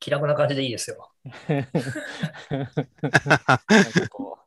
[0.00, 1.10] 気楽な感じでいいですよ。
[2.50, 4.38] なんかこ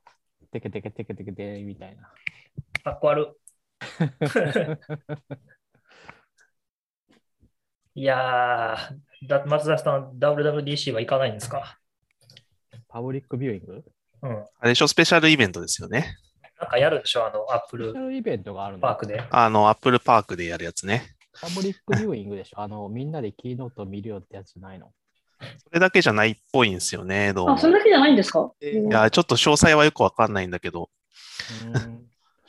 [0.42, 2.12] う、テケテケテケテケテみたいな。
[2.82, 3.38] かっこ悪。
[7.94, 11.78] いやー、だ松田さん、WWDC は行かないんですか？
[12.88, 13.84] パブリックビューイング？
[14.22, 14.32] うん。
[14.32, 16.16] あれでしょ、スペシャルイベントですよね。
[16.60, 17.24] なんかやるでしょ？
[17.26, 19.22] あの、アップルスペシャルイベントがあるのパークで。
[19.30, 21.14] あの、アップルパークでやるやつね。
[21.40, 22.60] パブリックビューイングでしょ？
[22.60, 24.92] あの、みんなでキーノート見るよってやつないの？
[25.58, 27.52] それだけじゃないっぽいんですよね、どうも。
[27.54, 28.50] あ、それだけじゃないんですか？
[28.60, 30.90] いや、ちょっと詳細はよくわかんないんだけど、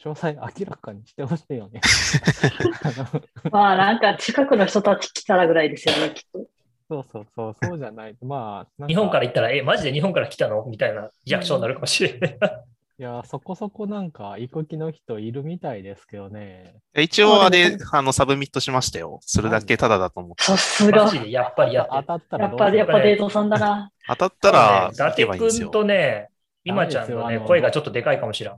[0.03, 1.81] 詳細明らかにしてほしいよね。
[3.51, 6.45] まあなんか近くの人たち来たらぐらいですよね、きっと。
[6.87, 8.15] そうそうそう、そうじゃない。
[8.21, 10.63] まあ、日本から行ったら、え、マジで日本から来たの？
[10.65, 12.37] みたいなリアクションになるかもしれない。
[12.97, 16.75] いや、そこそこなんか行く気の人いるみたいですけどね。
[16.97, 19.19] 一応あれ、あの、サブミットしましたよ。
[19.21, 20.43] それだけタダだと思って。
[20.45, 22.05] さすがやっぱりやって当る。
[22.07, 23.91] たったらどうやっぱり、やっすぱデートさんだな。
[24.07, 25.69] 当たったら伊、達君よ。
[25.69, 26.29] とね、
[26.63, 28.53] 今ちゃんのね、声がちょっとでかいかもしれん。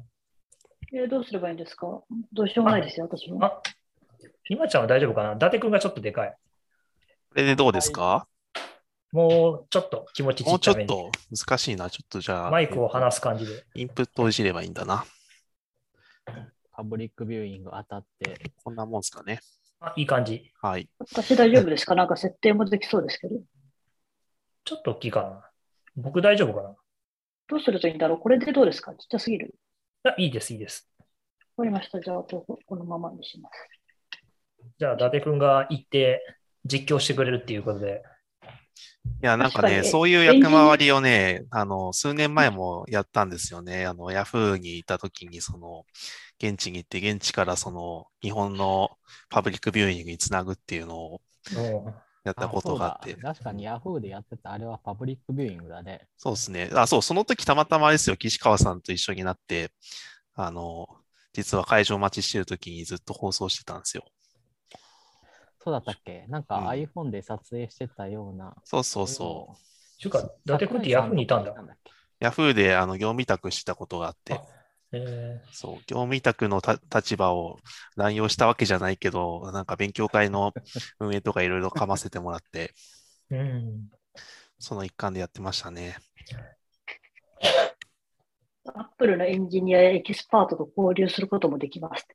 [0.94, 1.88] えーどうすればいいんですか？
[2.32, 3.44] どうしようもないですよ、私も。
[3.44, 3.62] あ、
[4.50, 5.34] 今ちゃんは大丈夫かな？
[5.34, 6.30] 伊達君がちょっとでかい。
[6.30, 8.28] これでどうですか？
[9.12, 10.90] もうちょっと気持ちちもうっちゃめに。
[10.90, 11.90] ちょっと難しいな。
[11.90, 13.64] ちょっとじゃあ、マイクを離す感じで。
[13.76, 15.06] インプットをいじればいいんだな。
[16.72, 18.52] パブリックビューイング当たって。
[18.64, 19.40] こんなもんですかね。
[19.80, 20.52] あ、いい感じ。
[20.62, 20.90] はい。
[21.00, 23.36] 私大丈夫ですかなんか設定もできそうですけど。
[24.66, 25.50] ちょっと大きいかな。
[25.96, 26.76] 僕大丈夫かな
[27.48, 28.20] どうするといいんだろう？
[28.20, 28.92] これでどうですか？
[28.92, 29.56] ちっちゃすぎる
[30.04, 30.90] あいいです、いいです。
[31.56, 32.02] わかりました。
[32.02, 34.70] じゃあ、こここのままにします。
[34.78, 36.22] じゃあ、伊達君が行って
[36.66, 38.04] 実況してくれるっていうことで。
[39.24, 43.86] いや、なんかね、そういう役回りをね、あの、数年前もやったんですよね。
[43.88, 45.86] あの、ヤフーにいた時に、その、
[46.40, 48.98] 現地に行って、現地からその、日本の
[49.30, 56.08] パブリックビューイングにつなぐっていうのをうんやったことがあって確かに Yahoo でやってたあれはパブリックビューイングだね。
[56.18, 56.70] そうですね。
[56.74, 59.72] あ、そう、その時たまたまですよ、岸川さんと一緒になって、
[60.36, 60.88] あの、
[61.34, 64.06] 実は会場待ちしてる時にずっと放送してたんですよ。
[65.68, 66.26] そうだったっけ？
[66.30, 68.56] なんかうん iPhone で撮影してたような。
[68.64, 69.58] そうそうそう。
[70.00, 71.54] ちゅうか、伊達君ってヤフーにいたんだ。
[72.22, 74.46] ヤフーであの業務委託したことがあってあ、
[74.94, 77.60] えそう、業務委託のた立場を
[77.98, 80.54] 乱用したわけじゃないけど、なんか勉強会の
[81.02, 83.90] 運営とかいろいろかませてもらって、ーうん。
[84.60, 85.98] その一環でやってましたね。
[88.74, 92.08] アップルのエンジニアやエキスパートと交流することもできます。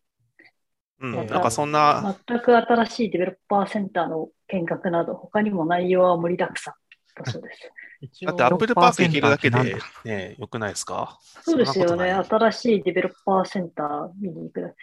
[1.02, 6.74] うん、えーなんかそんな、全く新しいデベロッパーセンターの見学など、他にも内容は盛りだくさん
[7.14, 8.24] だそうです。
[8.24, 8.32] だ？
[8.32, 12.12] ってアップルパーク行けるだけでね、良くないですかそうですよね。
[12.12, 14.74] 新しいデベロッパーセンター見に行く。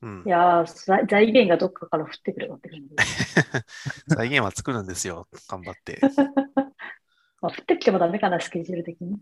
[0.00, 2.96] うんい、やー財財源がどっかから降ってくればって感じで。
[4.06, 5.98] 財源は作るんですよ、頑張って。
[7.40, 9.18] まあ、降ってきてもダメかな、スケジュール的に。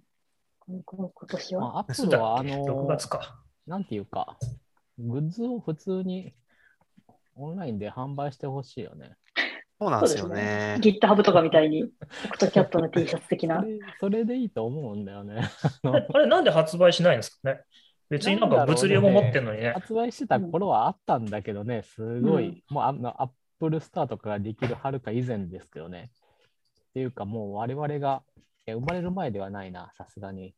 [0.84, 1.60] 今年は。
[1.60, 3.42] まあ、アップルはあっけ ?6 の、月か。
[3.66, 4.36] なんていうか、
[4.98, 6.34] グッズを普通に
[7.36, 9.16] オンラインで販売してほしいよね。
[9.78, 10.78] そうなんですよね。
[10.80, 11.84] GitHub とかみたいに、
[12.24, 13.66] オクトキャットの T シャツ的なそ。
[13.66, 15.40] れそれでいいと思うんだよね。
[16.14, 17.60] あれ、なんで発売しないんですかね？
[18.08, 19.72] 別になんか物流も持ってんのにね。
[19.72, 26.10] 発売してた頃はあったんだけどね、すごい、うんもうあのアップルスターとかができるはるか以前ですけどね。
[26.90, 28.22] っていうかもう我々が、
[28.66, 30.54] 生まれる前ではないな、さすがに。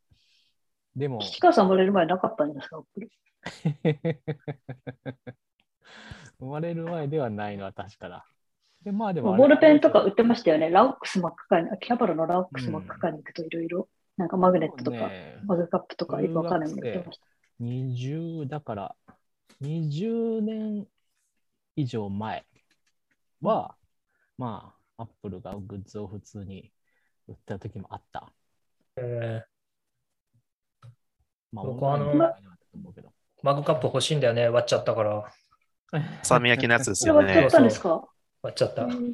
[0.94, 3.10] でも、岸川さん生まれる前なかったんですか、アップル？
[6.40, 8.26] 生まれる前ではないのは確かだ。
[8.82, 10.70] で、まあでもボールペンとか売ってましたよね。
[10.70, 17.26] ラオックスマックカーに、キャバロのラオックスマックカーに行くといろいろ、なんかマグネットとか、ねマグカップとか、よくわかんないの売ってました。
[17.60, 18.94] 20だから
[19.60, 20.86] 20年
[21.74, 22.46] 以上前
[23.40, 23.74] は、
[24.36, 26.72] まあ、アップルがグッズを普通に
[27.26, 28.32] 売った時もあった。
[28.96, 29.42] え
[31.52, 32.14] まあ、僕はあの
[33.42, 34.48] マグカップ欲しいんだよね。
[34.48, 35.32] 割っちゃったから。
[36.22, 37.50] さみ焼きのやつですよね割っちゃっ。
[37.50, 38.04] たんですか？
[38.42, 38.84] 割っちゃった。
[38.84, 39.12] うん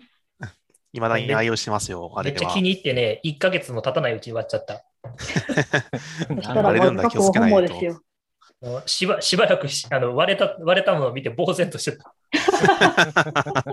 [0.95, 2.63] いまだに愛用してますよ、あれめっちゃ気。
[2.63, 4.85] に入ってね、1ヶ月も経たないうちに割っちゃった。
[5.19, 8.01] そしたあれるんだ気をつけないとですよ。
[8.61, 12.15] もうしばしばらくしあの割れた割れたものを見て呆然としてた。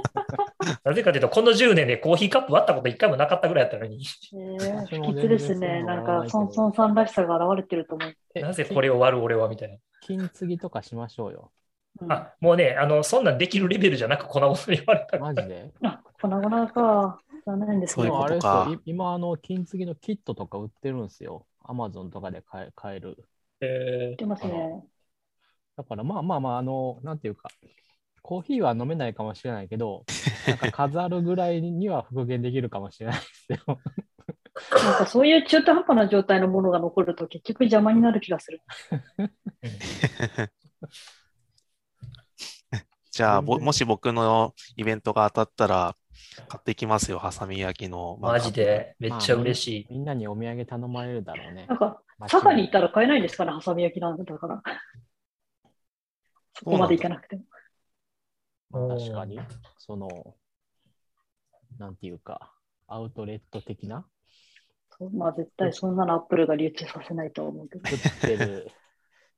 [0.84, 5.84] なぜかというと、この10年でコーヒーカップ割ったこと1回もなかったぐらいだったのに、えー、不吉ですね。
[5.84, 8.16] なんか、ソンソンさんらしさが現れてると思う。
[8.36, 11.52] えなぜこれを割る俺はみたい金継ぎとかしましょうよ。
[12.10, 15.20] あ、もうね、あのそんなんできるレベルじゃなく粉々に割れた。
[15.20, 15.72] マジで？
[15.84, 17.20] あ、粉々か。
[17.46, 18.12] 残念ですねそういう。
[18.12, 21.46] ことでもあれ今、あの、金継ぎのキットとか売ってるんですよ。
[21.64, 23.18] アマゾンとかで買え買える。
[23.62, 24.84] え売ってますね。
[25.78, 27.50] だからまあまあまあ、あの、なんていうか、
[28.22, 30.06] コーヒーは飲めないかもしれないけど、
[30.48, 33.80] なんか飾るぐらいには復元できるかもしれないですよ。
[34.84, 38.62] なんかそういう中途半端な状態のものが残ると結局邪魔になる気がする。
[43.12, 45.96] じゃあ、もし僕のイベントが当たったら、
[46.48, 48.18] 買ってきますよ、ハサミ焼きの。
[48.22, 49.88] マジで、めっちゃ嬉しい。
[49.90, 51.76] みんなにお土産頼まれるだろうねな。
[51.76, 54.64] んか、佐賀に行ったら買えないんですかね、ハサミ焼きなんだから。
[56.54, 57.44] そこまで行かなくても。
[58.70, 59.40] まあ確かに、
[59.78, 60.36] その、
[61.78, 62.54] なんていうか、
[62.88, 64.06] アウトレット的な？
[64.98, 67.90] そうまあ絶対そんなのアップルが流通させないと思うけど。
[67.90, 68.72] 作ってる。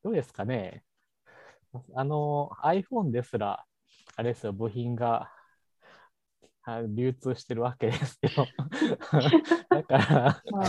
[0.03, 0.83] どうですかね？
[1.95, 3.63] あの、iPhone ですら、
[4.15, 5.31] あれですよ、部品が
[6.65, 8.29] あ流通してるわけですよ。
[9.69, 10.61] だから、ま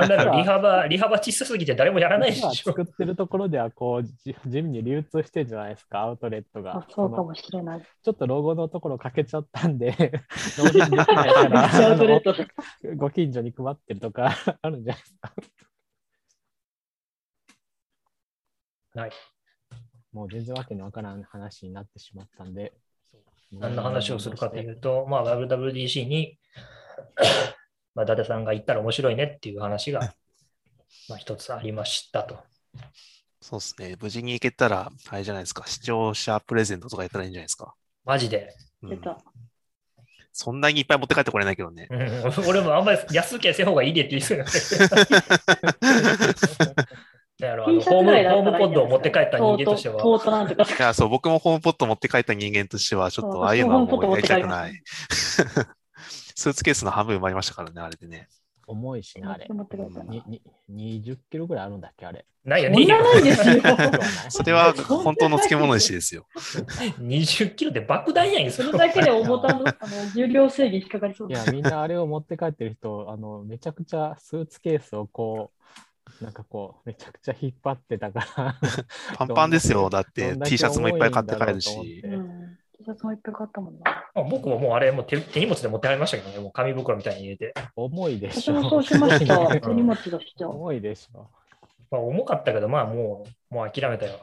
[0.00, 2.70] あんなの利幅、利幅小さすぎて誰もやらないで今しょ。
[2.70, 6.86] 作ってるところでは、こう、じ地味に流通してるじゃないですか、アウトレットがあ。
[6.88, 7.82] そうかのもしれない。
[7.82, 9.90] ちょっとロゴのところ欠けちゃったんで、
[12.96, 14.30] ご近所に配ってるとか
[14.62, 15.32] あるんじゃないですか。
[19.00, 19.10] はい。
[20.12, 22.72] もう全然わけのわからん話になってしまったんで。
[23.52, 26.38] 何の話をするかというと、まあ、WWDC に、
[27.94, 30.00] まあ、伊達さんが行ったら面白いねっていう話が、
[31.08, 32.38] まあ、一つありましたと。
[33.40, 33.96] そうですね。
[34.00, 35.66] 無事に行けたら、あれじゃないですか。
[35.66, 37.74] 視聴者プレゼントとかやったらいいんじゃないですか。
[38.04, 38.54] マジで。
[38.82, 39.00] うん。
[40.32, 41.86] そんなにいっぱい持って帰ってこれないけどね。
[41.90, 42.00] うん
[42.46, 44.60] 俺もあんまり安請けせん方がいいでって言いそうになって。
[47.40, 50.76] ホームホームポッドを持って帰った人間としては、トートトートなんとか。
[50.76, 54.82] いや、そう、僕もホームポット持って帰った人間としては、ちょっとああいうのは私もうやりたくない。
[56.34, 58.28] スーツケースの半分埋まりましたからね、あれでね。
[58.66, 59.46] 重いしね、あれ。
[59.48, 62.24] 持って帰ったなにに20キロぐらいあるんだっけ、あれ。
[62.44, 63.62] ないよそんなないですよ。
[64.30, 66.26] それは本当の漬物石ですよ。
[66.98, 75.60] 20キロで爆弾やんそれだけで重たのあの重量制限引っかかりそういや、みんなあれを持って帰ってる人、あの、めちゃくちゃスーツケースをこう、
[76.20, 78.56] なんかこう、めちゃくちゃ引っ張ってたから。
[79.16, 79.88] パンパンですよ。
[79.88, 82.02] だって T シャツもいっぱい買って帰るし。
[82.02, 82.58] てうん。
[82.76, 83.80] T シャツもいっぱい買ったもんな。
[84.14, 87.54] あ僕ももうあれもう手手荷物で持って帰りましたけどね、もう紙袋みたいに入れて。
[87.74, 88.54] 重いでしょ。
[88.54, 89.54] 私もそうしました。
[89.54, 90.50] ん 手荷物出しちゃう。
[90.50, 91.30] 重いでしょ。
[91.90, 94.18] まあ、重かったけど、まあもう、もう諦めたよ。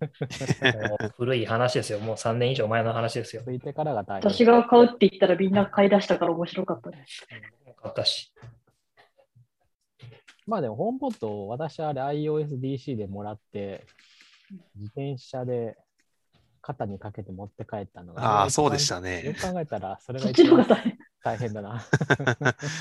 [1.16, 1.98] 古い話ですよ。
[1.98, 3.42] もう3年以上前の話ですよ。
[3.42, 4.30] ついてからが大変。
[4.30, 7.26] 私が買うって言ったらみんな買い出したから面白かったです。
[7.82, 8.32] 買ったし。
[10.46, 13.84] まあでも、ホームポット、私あれ iOSDC でもらって、
[14.74, 15.76] 自転車で
[16.60, 18.22] 肩にかけて持って帰ったのが。
[18.22, 19.34] ああ、そうでしよたね。
[19.38, 20.98] く考えたら、それが一番大変。
[21.22, 21.80] 大変だな。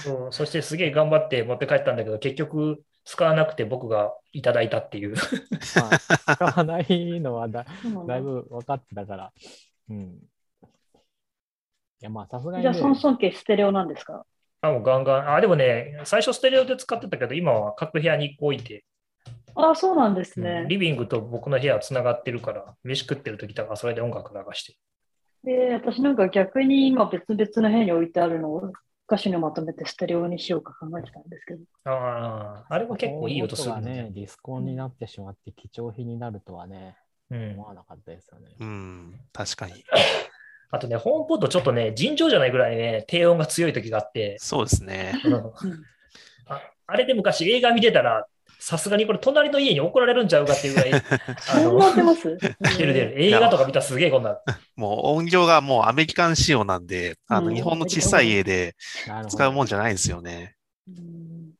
[0.04, 5.16] そ うそしてすげえ頑張って持って帰ったんだけど、結局使わなくて僕がいただいたっていう。
[5.16, 9.34] まあ、使わないのはだだだいぶ分かってたから。
[9.90, 10.20] うん。
[12.02, 14.26] いや、まあ、さすがに、じゃあ、ね、ソンソン系ステレオなんですか？
[14.62, 15.36] あ、もうガンガン。
[15.36, 18.86] あ、でもね、最初ステレオで使ってたけど、今は各部屋に1個置いて、
[19.56, 20.66] ああ、そうなんですね。
[20.70, 24.78] リビングと僕の部屋はつながってるから、飯食ってる時とかそれで音楽流して。
[25.44, 28.72] で、私なんか逆に今別々の部屋に置いてあるのを
[29.08, 31.62] 歌詞にまとめてステレオにしようか考えてたんですけど。
[31.86, 36.98] ああ、あれも結構いい音するね、ディスコンになってしまって貴重品になるとはね、
[37.32, 37.64] うん思。
[37.64, 38.56] わなかったですよね。
[38.60, 39.74] うん、確かに。
[40.72, 45.14] あとね、ホームポッドちょっとね、尋常じゃないぐらいね、低音が強い時があって、そうですね。
[46.48, 48.26] ああれで昔映画見てたら、
[48.60, 51.02] さすがにこれ隣の家に怒られるんちゃうかっていうぐらい、 あ
[51.40, 52.38] そうのなってます？
[52.78, 53.14] 出る出る。
[53.24, 54.38] 映画とか見たらすげえこんなる。
[54.76, 58.76] もう音量がもうアメリカン仕様なんで、あうんの日本の小さい家で
[59.30, 60.56] 使うもんじゃないんですよね。
[60.88, 61.54] うん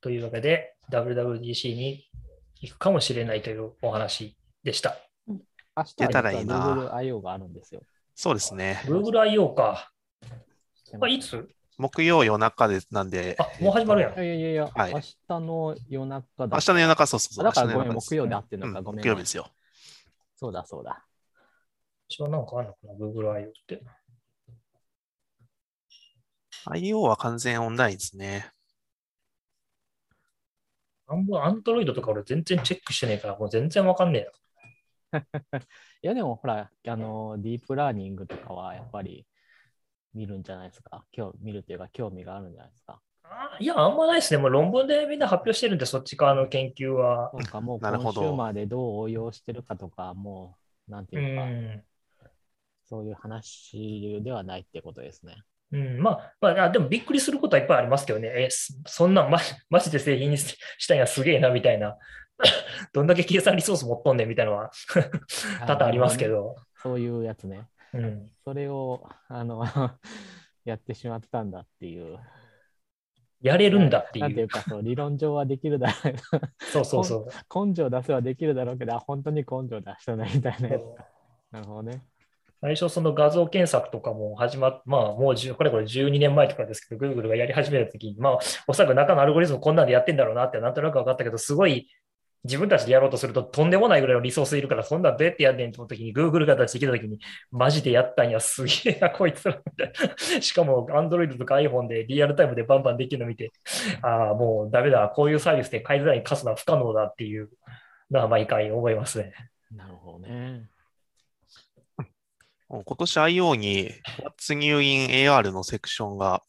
[0.00, 2.09] というわけで、WWDC に
[2.60, 4.96] 行くかもしれないというお話でした。
[5.26, 7.20] 明日出たはらいいな Google I.O.
[7.20, 7.82] があるんですよ。
[8.14, 8.82] そうですね。
[8.84, 9.54] Google I.O.
[9.54, 9.90] か。
[11.00, 11.48] あいつ？
[11.78, 13.36] 木曜夜中でなんで。
[13.38, 16.56] あもう始まるやんいやいやいやいや、はい明日の夜中だ。
[16.56, 17.44] 明日の夜中、そうそうそう。
[17.44, 19.02] だからごめん、明日の夜中木曜であってるうんのか、ごめん。
[19.02, 19.48] 木曜日ですよ。
[20.36, 21.06] そうだそうだ。
[22.08, 23.48] 一応なんかあるのかな ?Google I.O.
[23.48, 23.82] って。
[26.66, 28.52] IO は完全オンラインですね。
[31.10, 34.32] 半分 Android とか俺全然チェックしてねえから、もう全然わかんねえな。
[36.02, 39.26] いやでもほら、あの、ディープラーニングとかはやっぱり
[40.14, 41.04] 見るんじゃないですか？
[41.12, 43.00] 今日見るというか、興味があるんじゃないですか？
[43.24, 44.38] あいや、あんまないですね。
[44.38, 47.32] もう論文でみんな発表してるんで、そっち側の研究は。
[47.34, 50.56] なんかもうコンシューマーでどう応用してるかとか、も
[50.88, 51.84] う、なんてういうか、ん。
[52.86, 55.42] そういう話ではないってことですね。
[55.72, 58.28] うん、まあ、まあ、あでもびっくりすることはいっぱいありますけどね。
[58.28, 59.38] え、そそんなん、ま、
[59.70, 61.96] マジで製品にししたんやすげえな、みたいな。
[62.92, 64.70] どんだけ計算リソース持っとんねん、みたいなのは
[65.66, 66.56] 多々ありますけど。
[66.82, 67.68] そういうやつね。
[67.92, 68.30] うん。
[68.44, 69.64] それを、あの、
[70.64, 72.18] やってしまったんだっていう。
[73.40, 74.24] やれるんだっていう。
[74.24, 75.94] なんていうか、そう理論上はできるだろ
[76.58, 77.26] そうそうそう。
[77.28, 77.66] う。
[77.66, 80.82] 根性出せばできるだろうけど、あ本当に根性出したないみたいなやつ。
[81.50, 82.02] なるほどね。
[82.60, 91.88] 最初その画像検索とかも始まっ、まあもうこれこれ12年前とかですけど、Google がやり始めた時に、まあおそらく中のアルゴリズムこんなんでやってんだろうなってなんとなく分かったけど、すごい
[92.44, 97.18] 自分たちでやろうとするととんでもないぐらいのリソースいるから、そんなんどうやってやんねんと思った時に Google が出してきた時に、
[97.50, 99.92] マジでやったんや、すげえな、 こいつらみたい
[100.36, 100.40] な。
[100.40, 103.52] しかも Android とか iPhone でリアルタイムでバンバンできるの見て、
[104.02, 107.50] ああ、もうダメだ、こういうサービスで改ざんに貸すのは不可能だっていう
[108.10, 109.34] のは毎回思いますね。
[109.74, 110.68] なるほどね。
[112.70, 113.90] 今年 IO に
[114.22, 116.42] What's New in AR のセクションが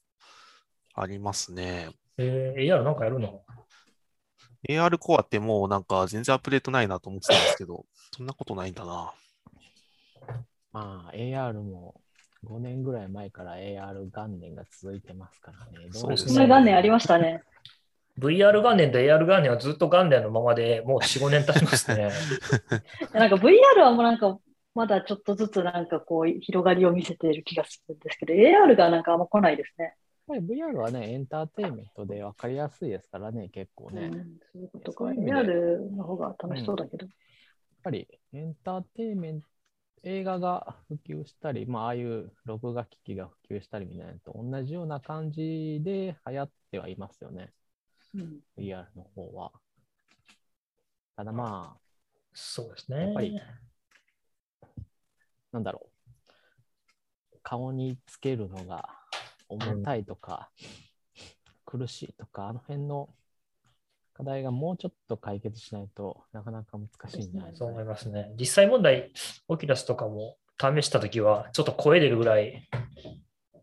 [0.93, 1.89] ありますね。
[2.17, 3.41] えー、AR なんかやるの
[4.69, 7.85] ？AR コアってもうなんか全然アップデートないなと思ってたんですけど、
[8.15, 9.13] そんなことないんだな。
[10.71, 11.99] まあ、AR も
[12.45, 15.87] 5年ぐらい前から AR 元年が続いてますからね。
[15.91, 17.41] どそうですね元年ありましたね。
[18.19, 22.11] VR 元年と AR 元年はずっと元年のままでもう4、5年経ちますね。
[23.11, 24.37] なんか VR はもうなんか、
[24.73, 29.95] まだちょっとずつなんかこう広がりを見せている気がするんですけど、AR がなんかあんま来ないですね。
[30.27, 34.03] やっぱり VR はね、エンターテインメントで分かりやすいですからね、結構ね。
[34.03, 34.23] やっうん、
[34.53, 34.97] そういうことか。
[34.99, 37.07] そういう意味で AR の方が楽しそうだけど。
[37.83, 39.47] ぱりエンターテインメント、
[40.03, 47.51] 映画が普及したり、まあ、ああいう録画機器が普及したりみたいなのと同じような感じで流行ってはいますよね、
[48.15, 49.51] うん、VR の方は。
[51.15, 51.79] ただまあ、
[52.33, 53.05] そうですね。
[53.05, 53.39] やっぱり
[55.51, 55.89] なんだろ
[57.33, 57.37] う。
[57.43, 58.89] 顔につけるのが
[59.49, 60.49] 重たいとか、
[61.65, 63.09] 苦しいとか、あの辺の
[64.13, 67.83] 課題がもうちょっと解決しないとなかなか難しいんじゃないですかそう思い。
[67.83, 68.31] ますね。
[68.39, 69.11] 実際問題、
[69.47, 72.67] オキュラスとかも試したときは、ちょっと声出るぐらい、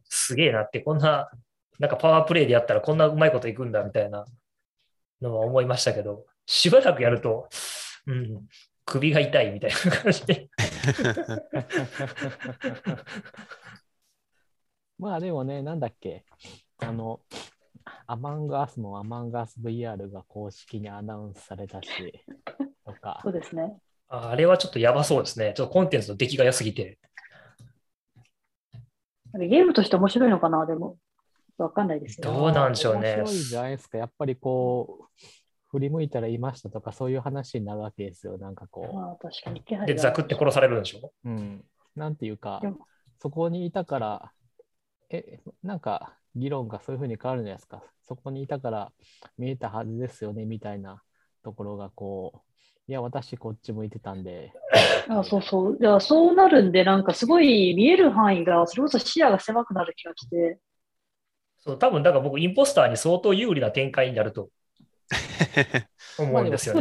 [0.04, 1.30] すげえなって、こんな、
[1.78, 4.26] なんかパワープレイでやったらこんなうまいこといくんだみたいな
[5.22, 7.48] のは思いましたけど、しばらくやると、
[8.06, 8.48] うん、
[8.88, 10.48] 首が痛いみたいな感じで。
[14.98, 16.24] まあでもね、なんだっけ、
[16.78, 17.20] あの、
[18.06, 22.24] アマンガースもアマンガース VR が公式にアナウンスされたし、
[22.86, 23.76] とかそ、うですね。
[24.08, 25.52] ああれはちょっとやばそうですね。
[25.54, 26.98] ちょっとコンテンツの出来が良すぎて。
[29.34, 30.96] ゲームとして面白いのかな、でも。
[31.58, 32.32] わかんないですよ。
[32.32, 33.98] どうなんでしょうね面白いじゃないですか。
[33.98, 35.04] やっぱりこう、
[35.70, 38.38] 振り向いたらいましたとか、そういう話になるわけですよ。
[38.38, 41.12] なんかこまあ確かに気配で、がザクって殺されるんでしょ？
[41.24, 41.64] う、うん。
[41.94, 42.62] なんていうか
[43.20, 44.32] そこにいたから、
[45.10, 47.82] え、なんか議論がそういうふうに変わるじゃないですか？
[48.06, 48.92] そこにいたから
[49.36, 51.02] 見えたはずですよね、みたいな
[51.42, 52.38] ところがこう、
[52.90, 54.52] いや、私こっち向いてたんで、
[55.08, 55.78] あそうそう。
[55.78, 60.58] いや、そうなるんで、なんかすごい見える範囲が、それこそ視野が狭くなる気がして、
[61.58, 64.48] そう、多分だから僕、インポスターに相当有利な展開になると
[66.18, 66.74] 思うんですよ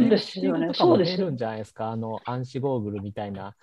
[0.74, 1.90] そうですよねんじゃないですか？
[1.90, 3.54] あの、暗視ゴーグルみたいな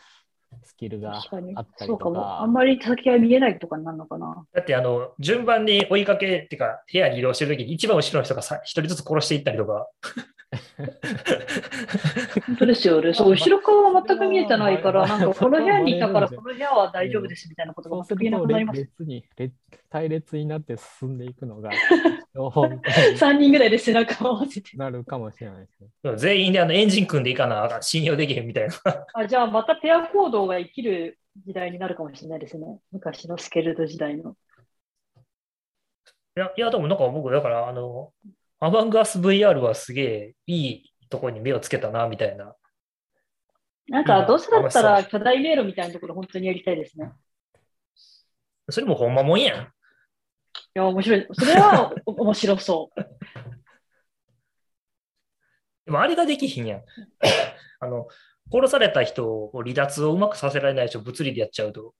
[0.64, 1.54] スキルがあったり
[1.88, 2.42] そうかか。
[2.42, 4.46] あんまり先が見えないとかになるのかな。
[4.54, 9.88] だって、あの、順番に追いかけ、っていうか、部屋に移動してるときに、一番後ろの人がさ一人ずつ殺していったりとか、
[12.48, 13.14] 本当ですよね。
[13.14, 18.80] そう、後ろ側は全く見えてないから、まあなんかこの部屋にいたから、この部屋は大丈夫ですみたいなことが全く言えなくなります。
[18.80, 19.54] 列に列
[19.90, 21.70] 隊列になって進んでいくのが
[22.34, 22.82] 本当に
[23.18, 24.76] 3人ぐらいで背中を合わせて。
[24.78, 26.18] なるかもしれないですね。
[26.18, 28.74] 全員であのエンジン組んでいかな信用できへんみたいな。
[29.14, 32.80] あじゃあまたペア行動が生きる時代になるかもしれないですね。
[32.92, 34.36] 昔のスケルト時代の。
[36.38, 38.12] いや、いやでもなんか僕、だから、あの、
[38.66, 42.56] アマンガース VR はすげえいいところに目をつけたな、みたいな。
[43.88, 47.12] なんかどうせだったら巨大迷路みたいなところ本当にやりたいですね。
[48.72, 49.64] それもほんまもんやん。
[49.66, 49.68] い
[50.74, 51.28] や、面白い。
[51.32, 53.02] それは お面白そう。
[55.86, 56.82] でもあれができひんやん。
[57.80, 58.08] あの、
[58.52, 61.94] 殺された人を離脱をうまくさせられないでしょ、物理でやっちゃうと。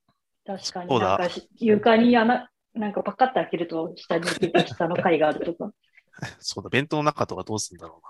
[0.44, 0.88] 確かに。
[0.88, 5.72] そうだなんかし床に穴、なんかパカッて開けると下に下の 階があるとか。
[6.40, 8.02] そうだ、弁当の中とかどうするんだろ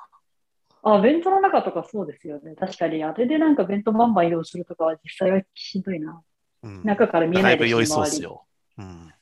[0.88, 2.54] あ、弁当の中とかそうですよね。
[2.54, 6.22] 確かに、あれでなんか弁当バンバン移動するとかは実際はしんどいな。
[6.62, 6.72] うな。
[6.72, 8.46] うん、中から見えないですだいぶ酔いそうっ周りすよ。
[8.78, 9.12] うん。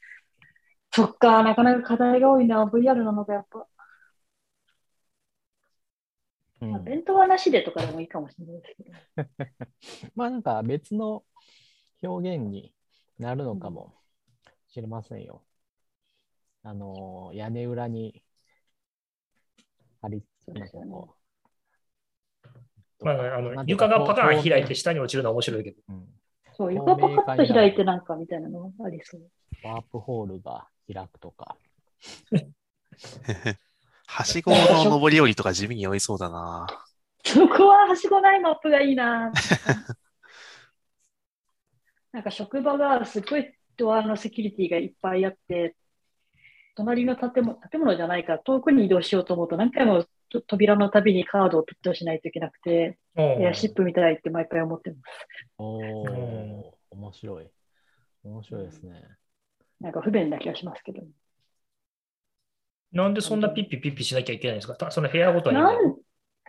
[0.91, 2.67] そっか、なかなか課題が多いな。
[2.67, 3.67] VR なのがやっぱ。
[6.61, 10.13] うんまあ、弁当はなしでとかでもいいかもしれないですけど。
[10.15, 11.25] まあなんか別の
[12.03, 12.75] 表現に
[13.19, 13.95] なるのかも
[14.69, 15.43] しれませんよ。
[16.63, 18.23] あのー、屋根裏に
[20.05, 21.15] 貼りそうですよねこ
[23.01, 25.77] うまあ、あの床がパカーン開いてこ下に落ちるのは面白いけど。
[25.89, 26.05] ううん
[26.57, 29.23] そう、横パカッと開いてなんかみたいなのがありそう。
[29.65, 31.57] ワープホールが開くとか。
[34.07, 36.67] はしごの上り下りとか地味に酔いそうだな。
[37.27, 39.33] そこははしごないマップがいいな。
[42.13, 45.75] なんか職場がすごいドアのセキュリティがいっぱいあって、
[46.75, 52.99] 隣の建物建物じゃないから遠くに移動しようと思うと何回もと扉のたびにカードをピットしないといけなくて、
[53.39, 55.03] エアシップみたいって毎回思ってます。
[55.59, 55.65] お
[56.03, 57.51] うんー、面白い。
[58.25, 59.03] 面白いですね。
[59.81, 61.03] なんか不便な気がしますけど。
[62.93, 64.75] なんでそんなピッピピッピしなきゃいけないんですか？
[64.77, 65.57] たその部屋ごとに。
[65.59, 65.94] なん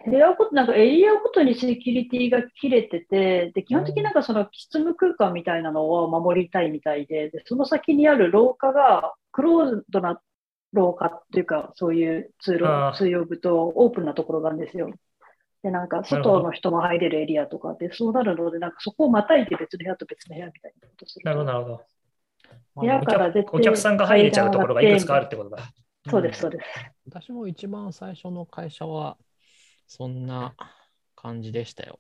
[0.06, 10.22] 部屋ごと、なんかエリアごとにセキュリティが切れてて、で、基本的になんかその執務空間みたいなのを守りたいみたいで、で、その先にある廊下がクローズドな
[10.74, 14.92] 廊下っていうか、そういう通路、通用部とオープンなところなんですよ。
[15.64, 21.30] で、なんか外の人も入れるエリアとかで、そうなるので、なんかそこをまたいで別の部屋と別の部屋みたいなことすると。
[21.30, 21.82] なるほど、なるほど。
[22.82, 25.58] 部屋おから出て客お客さんが入れちゃうところがいくつかあるってことだ。
[26.10, 26.66] そうです、そうです。
[27.10, 29.18] 私も一番最初の会社は、
[29.88, 30.56] そんな
[31.16, 32.00] 感じでしたよ。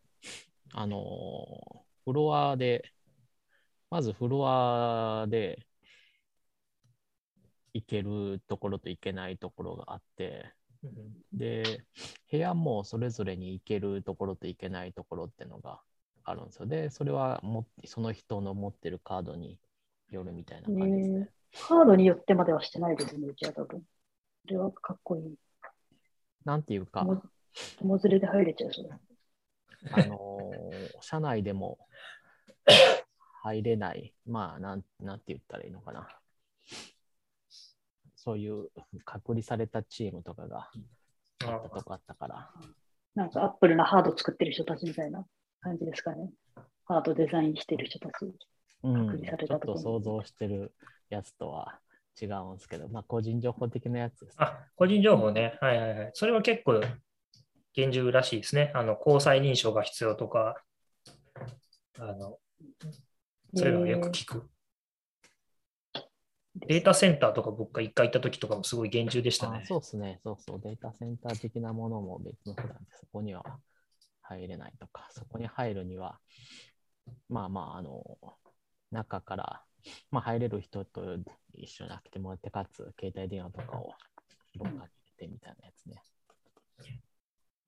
[0.73, 2.91] あのー、フロアで、
[3.89, 5.65] まずフロアで
[7.73, 10.53] 行けるところと行けないところがあって、
[11.33, 11.85] で、
[12.31, 15.79] 部屋もそれぞれに行けるところと行けないところってのが
[16.23, 16.65] あるんですよ。
[16.65, 19.59] で、それはもその人の持ってるカードに
[20.09, 21.29] よるみたいな感じですね。
[21.67, 23.83] カードによってまではしてないですね、うちは多分。
[24.45, 25.35] それはかっこいい。
[26.43, 27.23] なんていうか、も
[27.81, 28.89] 友連れで入れちゃう、それ。
[29.91, 31.77] あのー社内でも
[33.43, 36.07] 入れない、まあなん、なんて言ったらいいのかな。
[38.15, 38.69] そういう
[39.03, 40.71] 隔離されたチームとかが
[41.43, 42.51] あったとこあったから、
[43.13, 45.23] なんかアップルなハード作ってる人たちみたいな
[45.61, 46.31] 感じですかね。
[46.85, 48.11] ハードデザインしてる人たち。
[48.83, 50.73] うん、隔離されちょったと想像してる
[51.09, 51.79] やつとは
[52.19, 54.45] 違うんですけど、まあ個人情報的なやつです、ね。
[54.45, 55.57] あ、個人情報ね。
[55.61, 56.11] はいはいはい。
[56.13, 56.81] それは結構
[57.75, 58.71] 厳重らしいですね。
[58.73, 60.55] あの、交際認証が必要とか、
[61.99, 62.39] あの、
[63.53, 64.49] そういうのがよく聞く。
[66.67, 69.65] データセンターとか僕が一回行った時とかもすごい厳重でしたあね。
[69.65, 73.43] そうですね、そうそう、データセンター的なものも別の普段でそこには
[74.21, 76.17] 入れないとか、そこに入るには、
[77.27, 78.01] まあまあ、あの、
[78.91, 79.63] 中から、
[80.11, 81.17] まあ、入れる人と
[81.53, 83.93] 一緒に開けてもらって、かつ、携帯電話とかを
[84.57, 84.87] ロッカーに入
[85.19, 86.01] れてみたいなやつね。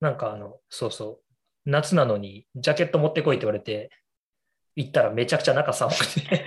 [0.00, 1.20] なんかあの、そうそ
[1.66, 1.70] う。
[1.70, 3.90] 夏なのにジャケット持ってこいって言われて、
[4.76, 6.44] 行ったらめちゃくちゃ中寒くて、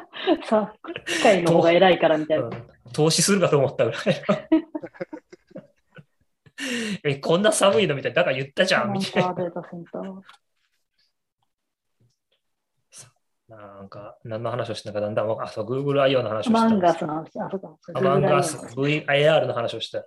[0.48, 2.46] さあ、機械の方が偉いからみたいな。
[2.46, 4.62] うん投資するかと思ったぐらいの
[7.04, 7.16] え。
[7.16, 9.34] こんな寒いのみたいな、だから言ったじゃんみたいな。
[13.48, 16.22] なんか、何の話をしてたかだんだんあ、そう、Google I.O.
[16.22, 17.40] の話をしてマンガスの話。
[17.40, 17.76] あ、そうか。
[17.94, 20.06] アマンガス VIR の話をした。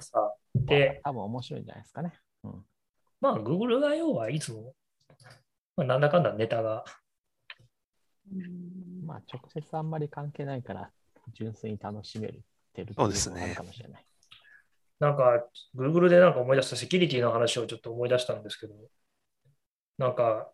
[0.00, 0.34] さあ、
[0.66, 2.12] で、多分面白いんじゃないですかね。
[2.44, 2.64] うん。
[3.20, 4.14] まあ、Google I.O.
[4.14, 4.74] はいつも、
[5.76, 6.84] まあ、なんだかんだネタが、
[8.32, 10.90] うんまあ、直接あんまり関係ないから、
[11.32, 12.40] 純粋に楽しめるっ
[12.74, 14.06] てるそうですねかもしれない。
[14.98, 15.44] なんか、
[15.76, 18.74] Google でなんか思い出したセキュリティの話をちょっと思い出したんですけど、
[19.98, 20.50] なんか、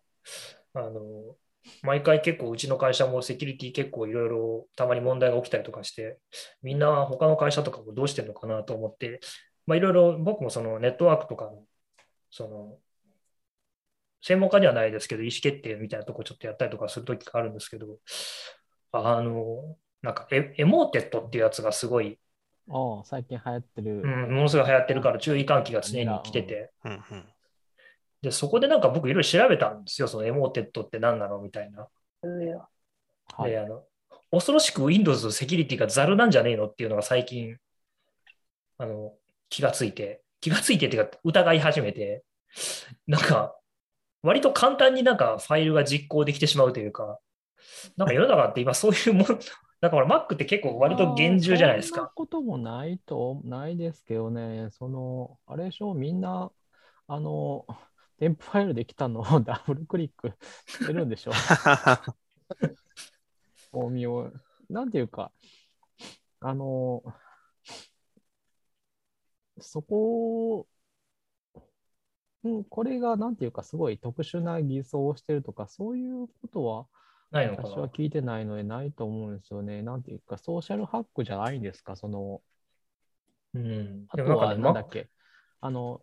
[0.73, 1.35] あの、
[1.83, 6.17] 毎回結構うちの会社もセキュリティ結構いろいろたまに問題が起きたりとかして、
[6.63, 9.19] みんな他の会社とかもどうしてるのかなと思って、
[9.69, 11.63] まあいろいろ僕もそのネットワークとかの、
[12.31, 12.77] その、
[14.19, 17.99] 専門家ではないですけど、意思決定みたいなとこちょっとやったりとかするときがあるんですけど、
[18.91, 22.19] あの、なんかエエモテットっていうやつがすごい、
[22.67, 24.01] おう最近流行ってる。
[24.01, 27.25] うん、ものすごい流行ってるから注意喚起が常に来てて、うんうん。
[28.23, 31.87] で、そこでなんか僕いろいろ調べたんですよ、そのエモテットって何なのみたいな。
[32.23, 32.67] 上は
[33.33, 33.83] はいで、あの、
[34.31, 37.57] 恐ろしく Windows のセキュリティがザルなんじゃねえのっていうのが最近、
[38.79, 39.13] あの、
[39.49, 42.23] 気がついて、気がついてっていうか疑い始めて、
[43.07, 43.55] なんか、
[44.23, 47.19] 割と簡単になんかファイルが実行できてしまうというか、
[47.97, 49.25] なんか世の中って今そういうもん、
[49.81, 52.11] だから Mac って結構割と厳重じゃないですそんなか。
[52.13, 56.51] こともないと、ないですけどね、その、あれでしょ、みんな、
[57.07, 57.65] あの、
[58.19, 60.33] 添付ファイルできたのを ダブルクリック
[60.67, 61.31] してるんでしょ？
[63.71, 64.41] もう見よう。
[64.69, 65.31] なんていうか、
[66.41, 67.03] あの、
[69.61, 70.67] そこ、
[72.43, 76.87] うん、これがなんていうか、すごい特殊な偽装をしてるとか、そういうことは、
[77.31, 77.69] ないのかな？
[77.69, 79.81] 私は聞いてないのでないと思うんですよね。
[79.81, 82.41] なんていうか、ソーシャルハックじゃないんですか、その、
[83.53, 84.05] うん。
[84.09, 85.09] あとはなんだっけ、
[85.61, 86.01] あの、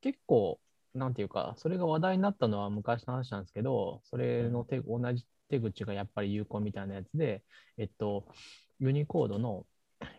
[0.00, 0.58] 結構、
[0.94, 7.44] なんていうか、それが話題になったのは昔の話なんですけど、それの手同じ手口がやっぱり有効みたいなやつで、
[7.76, 8.26] えっと、
[8.80, 9.66] ユニコードの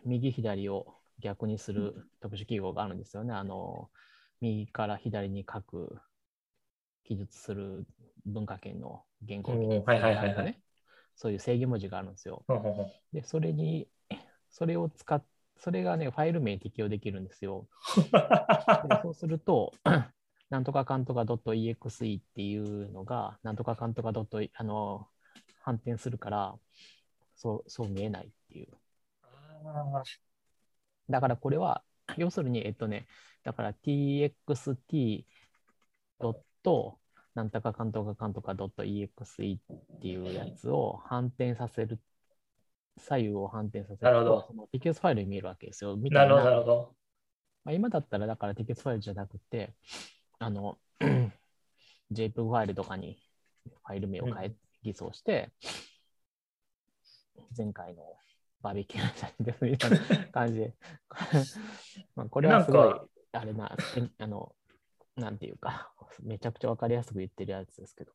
[0.04, 3.32] 右左を逆にする特殊記号があるんですよね。
[3.32, 3.90] あの、
[4.40, 5.98] 右から左に書く、
[7.04, 7.86] 記述する
[8.26, 9.66] 文化圏の言語を記
[10.44, 10.60] ね
[11.16, 12.44] そういう制御文字があるんですよ。
[13.12, 13.88] で、それに、
[14.50, 15.22] それを使っ、
[15.56, 17.68] それがね、ファイル名に適用できるんですよ。
[18.88, 19.72] でそうすると、
[20.48, 25.06] なんとかかんとか .exe っていうのが、なんとかかんとか .e あの
[25.60, 26.58] 反転するから、
[27.36, 28.68] そうそう見えないっていう。
[31.10, 31.82] あだからこれは、
[32.16, 33.06] 要するに、えっとね、
[33.42, 35.24] だから txt.
[37.34, 42.00] なんとかかんとかかんとか .exe っていうやつを反転させる、
[42.98, 45.96] 左右を反転させるなるほどと、その TKS ファイルに見えるわけですよ。
[45.96, 46.94] なるほど、たいななるほど。
[47.64, 49.74] まあ、今だったら、だから TKS ファイルじゃなくて、
[50.38, 50.78] あの、
[52.12, 53.22] JPEG ファイルとかに
[53.64, 55.50] ファイル名を変え、偽装して、
[57.56, 58.02] 前回の
[58.62, 59.98] バーベキューの写真ですみたいな
[60.32, 60.74] 感じで、
[62.14, 62.94] まあこれはすごい
[63.32, 64.54] あれな、え あの、
[65.16, 65.92] なんていうか、
[66.22, 68.12] めちゃくちゃわかりやすく言ってるやつですけど。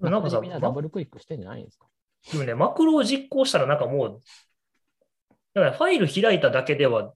[0.00, 1.86] なんかさみんなダブルクリックしてんじゃないんですか？
[2.32, 4.20] でもね、マクロを実行したらなんかもう、
[5.54, 7.14] だからファイル開いただけでは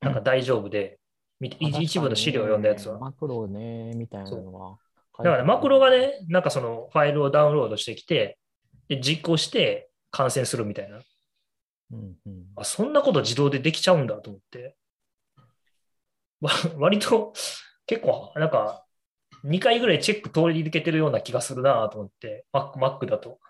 [0.00, 0.98] なんか大丈夫で、
[1.38, 2.98] み一部の資料を読んだやつは。
[2.98, 4.78] マクロね、みたいなのは。
[5.18, 8.38] だからマクロがね、なんかそのファイルをダウンロードしてきて、
[8.88, 11.00] で実行して感染するみたいな。
[11.90, 14.76] うんうん、あ、そんなこと自動でできちゃうんだと思って。
[16.40, 17.32] わ 割と
[17.86, 18.86] 結構なんか
[19.44, 23.40] 2回ぐらいチェック通り抜けてるような気がするなと思って、Mac, Mac だと。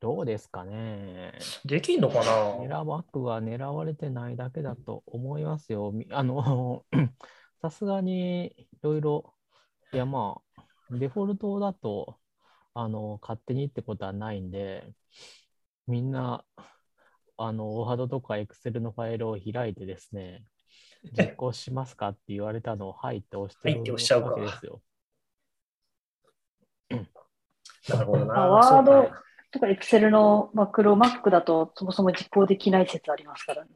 [0.00, 1.32] どうですかね。
[1.64, 2.24] できんのかな？
[2.56, 5.92] 狙わくは狙われてないだけだと思いますよ。
[5.92, 6.84] みあの、
[7.60, 9.34] さすがにいろいろ、
[9.92, 12.16] いやまあ、デフォルトだと、
[12.74, 14.92] あの、勝手にってことはないんで、
[15.86, 16.44] みんな、
[17.36, 20.44] あの、ワードとかエクセルのファイルを開いてですね、
[21.12, 24.82] 実行しますかって言われたのを、はいって押してはいって押しちゃうかわけですよ。
[27.88, 28.34] なるほどな。
[28.36, 33.70] あワードかとか Excel のマクロ、Mac だとそもそも実行できない説ありますからね。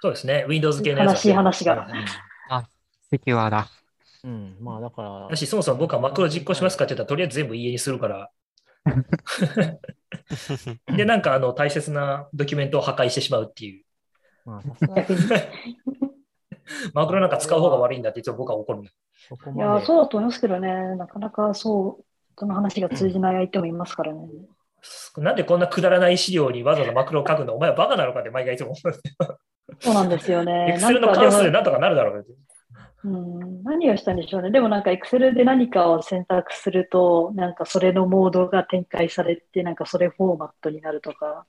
[0.00, 0.46] そうですね。
[0.48, 1.88] Windows 系のやつは悲しい話が
[3.10, 3.68] セキュアだ。
[4.26, 8.30] うん、まあだからだ、し、そもそも僕はマクロ実行しますかって言ったら、とりあえず全部家にするから。
[10.96, 13.84] で、なんかあの大切なドキュメントを破壊してしまうっていう。
[14.44, 14.62] まあ。
[16.92, 18.86] マクロなんか使う方が悪いんだっていつも僕は怒るい
[19.58, 22.04] や、そうだと思いますけどね、なかなかそう、
[22.36, 24.28] その話が通じない相手もいますからね。
[25.16, 27.54] なんでこんなくだらない資料にわざわざマクロを書くの？
[27.54, 29.38] お前はバカなのかって毎回いつも思うんですよ。
[29.80, 30.72] そうなんですよエね。
[30.74, 32.26] クセルの関数でなんとかなるだろう。
[33.06, 34.50] うん、何をしたんでしょうね。
[34.50, 41.46] でもなんか Excel で何かを選択すると、なんかそれのモードが展開されて、なんかそれフォーマットになるとか、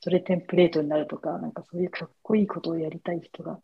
[0.00, 3.58] それテンプレートになるとか、なんかそういうかっこいいことをやりたい人が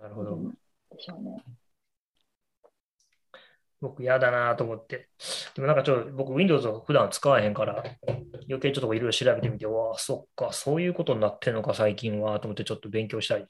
[0.00, 0.36] なるほど。
[0.36, 0.56] んで
[0.98, 1.42] しょうね。
[3.80, 5.10] 僕嫌だなと思って。
[5.54, 7.84] でもなんかちょっと僕 Windows を普段使わへんから、
[8.48, 13.44] 余計ちょっといろいろ調べてみて、わあ、そっか、そういうことになってんのか最近はと思ってちょっと勉強したいっ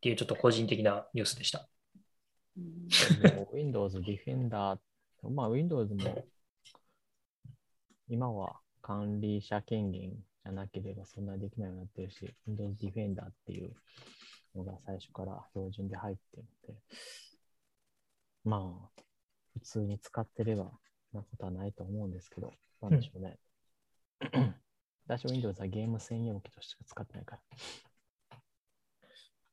[0.00, 1.68] ていうちょっと個人的なニュースでした。
[3.52, 4.78] Windows Defender、
[5.22, 6.24] まあ Windows も
[8.08, 13.74] 今は管理者権限じゃなければそんなにできないようになってるし、Windows Defender っていう
[14.54, 16.80] のが最初から標準で入ってるので、
[18.44, 19.02] まあ
[19.54, 20.70] 普通に使ってれば
[21.12, 23.38] なことはないと思うんですけど、なんでしょうね。
[25.06, 28.38] 私 Windows はゲーム専用機として使ってないから。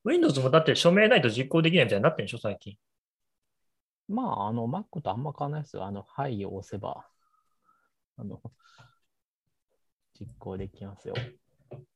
[0.03, 2.77] Windows もだって署名ないと実行できないみたいになってるんでしょ、最近。
[4.07, 5.85] まあ、あの Mac とあんま変わらないですよ。
[5.85, 7.05] あの、はいを押せば、
[8.17, 8.41] あの、
[10.19, 11.15] 実行できますよ。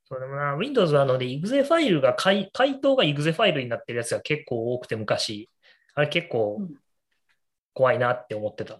[0.03, 5.49] そうでもな、Windows はあので、exe ファイルが回、回答が exe ファイルになってるやつが結構多くて昔、
[5.95, 6.75] あれ結構うん
[7.73, 8.79] 怖いなって思ってた。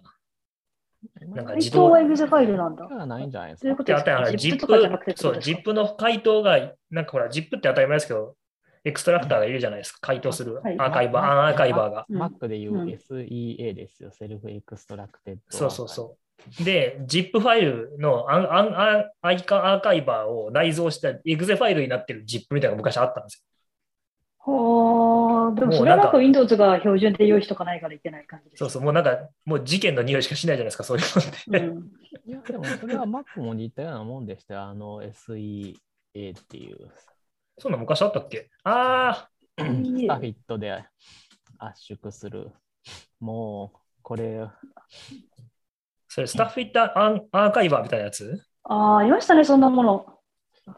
[1.20, 3.06] なんか自動解凍は exe ファイルなんだ。
[3.06, 3.84] ないんじゃないですかそういうこ。
[3.84, 5.30] で、あとですか？
[5.40, 8.36] ZIP の解凍が、なんかほら、ZIP って当たり前ですけど、
[8.84, 12.06] extractor がいるじゃないですか、回答するはいアーカイバー、アーカイバーが。
[12.08, 14.10] うん Mac でいううん SEA ですよ。
[14.10, 15.40] self extracted。
[15.56, 16.16] そうそうそ
[16.60, 16.64] う。
[16.64, 23.44] で、ZIP ファイルのアンアンアンアイカアーカイバーを内蔵した exe ファイルになってる ZIP みたいなのが昔あったんです
[24.44, 28.60] はあ、でもそれはなんか Windows が標準で用意しとかないからいけない感じです。
[28.60, 28.68] よ。
[28.68, 31.66] そうそう、もうなんか、もう事件の匂いしかしないじゃないですか、そういうのって。
[31.66, 31.90] うん。
[32.26, 34.62] いや、でもそれは Mac も似たようなもんでしたよ。
[34.62, 36.90] あの SEA っていう。
[37.58, 38.50] そんな昔あったっけ？
[38.64, 40.72] あスタフィットで
[41.58, 42.50] 圧縮する。
[43.20, 44.48] もう、これ、
[46.08, 48.42] それ、スタッフイッターアンアーカイバーみたいなやつ？
[48.64, 50.06] ああ、ありましたね、そんなもの。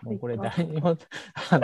[0.03, 0.97] もうこれ誰にも、
[1.51, 1.63] あの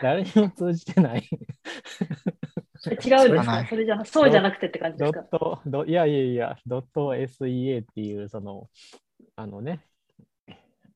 [0.00, 1.28] 誰にも通じてない。
[1.28, 3.02] 違うんで
[3.40, 3.66] すか？
[3.68, 5.20] それじゃなそうじゃなくてって感じでドすか？
[5.20, 8.68] ット、ドいやいやいや、ドット SEA っていう、その、
[9.34, 9.84] あのね、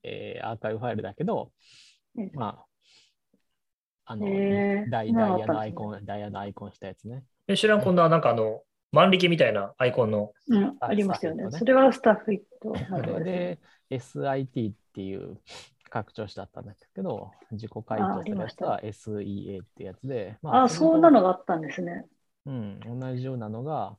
[0.02, 1.52] えーアーカイブファイルだけど、
[2.16, 2.64] うんまあ、
[4.10, 4.26] あの、
[4.90, 7.22] ダイヤのアイコン、ダイヤのアイコンしたやつね。
[7.46, 10.32] え知らん、こんな、なんかあの、万力みたいなアイコンの。
[10.48, 11.44] うん、あありますよね。
[11.50, 12.74] それはスタッフイット。
[12.88, 15.38] それ で、SIT っていう
[15.90, 22.04] 拡張子だったんだけど、自己回答するやつは SEA ってやつで、まああ、れとそんなのがあったんですね。
[22.46, 23.96] うん、同じようなのが、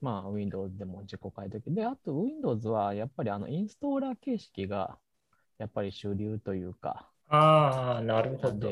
[0.00, 4.98] まあ、Windows でも自己解読で、あと Windows はやっぱりあのインストーラー形式が
[5.58, 8.70] やっぱり主流というか、ああ、なるほど。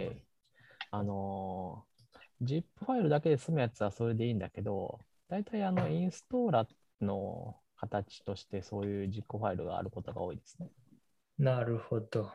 [0.95, 1.95] あのー
[2.43, 10.69] ZIP ファイルだけで済むやつはそれでいいんだけど、大体あのインストーラーの形としてそういう実行ファイルがあることが多いですね。
[11.39, 12.33] なるほど。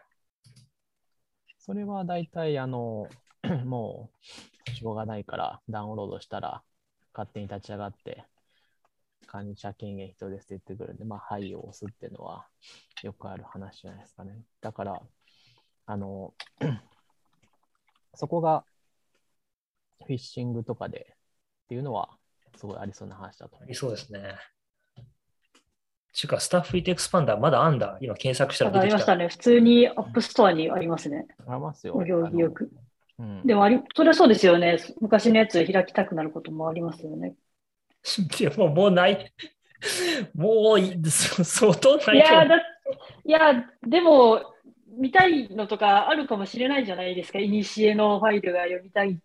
[1.57, 3.07] それは大体あの、
[3.65, 4.09] も
[4.67, 6.63] うしょうがないからダウンロードしたら
[7.13, 8.25] 勝手に立ち上がって
[9.27, 12.47] 管理者権限必要ですって言ってくるんで、まあ、はいを押すっていうのは
[13.03, 14.41] よくある話じゃないですかね。
[14.61, 15.01] だから、
[15.85, 16.33] あの、
[18.15, 18.63] そこが
[20.05, 21.15] フィッシングとかで
[21.65, 22.09] っていうのは
[22.57, 24.35] すごいありそうな話だと思ありそうですね。
[26.11, 27.97] ちゅうか、 StuffIt Expander まだあんだ。
[28.01, 28.89] 今検索したあら出てきた。
[28.89, 29.27] りましたね。
[29.27, 31.27] 普通に App Store にありますね。
[31.47, 31.51] う。
[31.51, 31.93] ありますよ。
[31.95, 32.63] お行儀よく。
[33.19, 34.77] うんでもあり、それはそうですよね。
[35.01, 37.35] 昔のやつ開きたくなることもありますよね。
[38.39, 39.33] でも、もうない。
[40.35, 42.61] もう相当ないいやだ、い
[43.31, 44.55] や、でも、
[44.97, 47.39] 見たいのとかあるかもしれないじゃないですか。
[47.39, 49.19] いにしえのファイルが読みたい。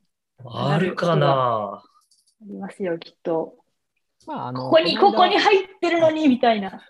[0.45, 1.85] あるかなあ
[2.43, 3.57] りますよ、きっと。
[4.27, 6.83] まあ、あのここに、ここに入ってるのに、みたいな。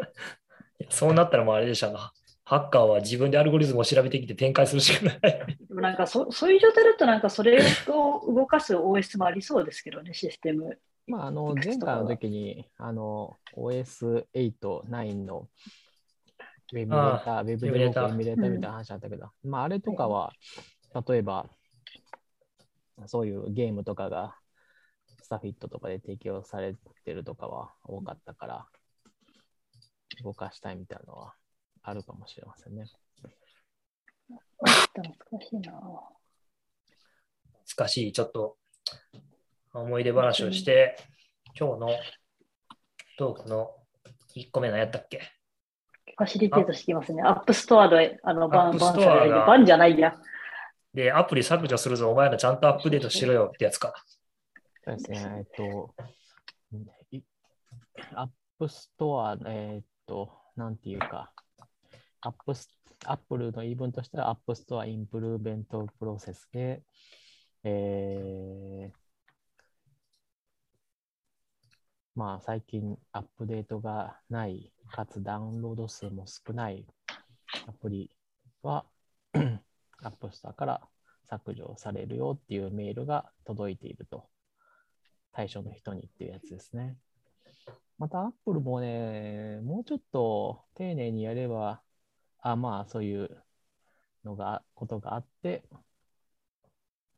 [0.88, 2.12] そうなったらもうあれでしたな。
[2.44, 5.20] ハッカーは自分でアルゴリズムを調べてきて展開するしかない。
[5.20, 10.78] でもなんかそ、そういう状態だと、なんかそれを動かす OS もありそうですけどね、システム。
[11.06, 15.48] まあ、あの前回の時にあの OS8、9の
[16.72, 18.08] ウェブデあータ、ウェブレーターデータ。
[18.08, 20.32] エミュレーターみたいな話あったけど、まあ、あれとかは、
[21.06, 21.48] 例えば、
[23.06, 24.36] そういうゲームとかが
[25.22, 28.66] スタフィットとかで提供されてるとかは多かったから、
[30.22, 31.34] 動かしたいみたいなのは
[31.82, 32.84] あるかもしれませんね。
[34.58, 35.72] 懐かしいな。
[35.72, 36.12] 懐
[37.76, 38.56] かしい、ちょっと
[39.74, 40.96] 思い出話をして、
[41.58, 41.88] 今日の
[43.18, 43.70] トークの
[44.36, 45.20] 1個目何やったっけ？
[46.22, 47.22] ファシリテートしてきますね。
[47.22, 49.36] App Store で、あの、バン、アップバンストアがされる。
[49.46, 50.14] バンじゃないや。
[50.94, 53.92] で、アプリ削除するぞ、お前らちゃんとアップデートしろよってやつか。
[54.84, 55.94] そうですね、えっと、
[57.10, 57.20] い
[58.14, 61.32] App Store、えっと、なんていうか、
[62.20, 62.68] アップス、
[63.04, 66.82] Apple の言い分としては、 App Store Improvement Process で、
[67.64, 69.02] えー、
[72.14, 76.84] まあ、最近アップデートがない、かつダウンロード数も少ない
[77.66, 78.10] アプリ
[78.62, 78.84] は、
[79.32, 80.80] App Store から
[81.30, 84.28] 削除されるよっていうメールが届いていると。
[85.32, 86.98] 対象の人にっていうやつですね。
[87.96, 91.80] また、 Apple もね、もうちょっと丁寧にやれば、
[92.40, 93.42] あまあ、そういう
[94.24, 95.64] のが、ことがあって、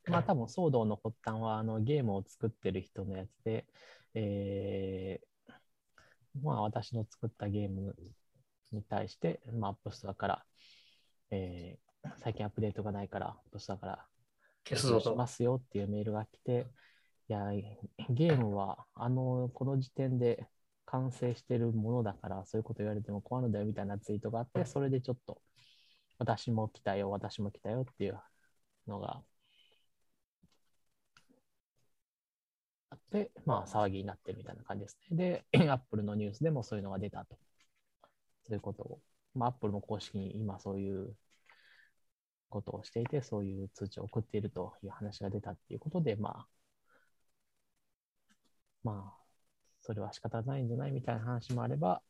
[0.06, 3.66] まあ、多分騒動の発端は、あの、ゲームを作ってる人のやつで、
[4.14, 5.33] えー、
[6.42, 7.94] まあ、私の作ったゲーム
[8.72, 10.44] に対して、まあ、 App Store から、
[11.30, 14.06] えー、最近アップデートがないから、アップストアから
[14.68, 15.12] 消すぞと。
[15.12, 16.66] しますよっていうメールが来て、
[17.28, 17.50] いや、
[18.10, 20.46] ゲームは、あの、この時点で
[20.86, 25.40] 完成してるものだから、そういうこと言われても困るんだよみたいなツイートがあって、それでちょっと、
[26.18, 28.20] 私も来たよ、私も来たよっていう
[28.86, 29.22] のが
[32.90, 33.03] あって、
[33.46, 35.44] まあ、騒ぎになってるみたいな感じですね。
[35.52, 37.36] で、アップルのニュースでもそういうのが出たと。
[38.46, 39.00] そういうことを、
[39.34, 41.14] まあ、アップルも公式に今そういう
[42.50, 46.46] ことをしていて、そういう通知を送っているという話が出たっていうことで、まあ、
[48.82, 49.24] まあ、
[49.80, 52.02] それは仕方ないんじゃないみたいな話もあれば、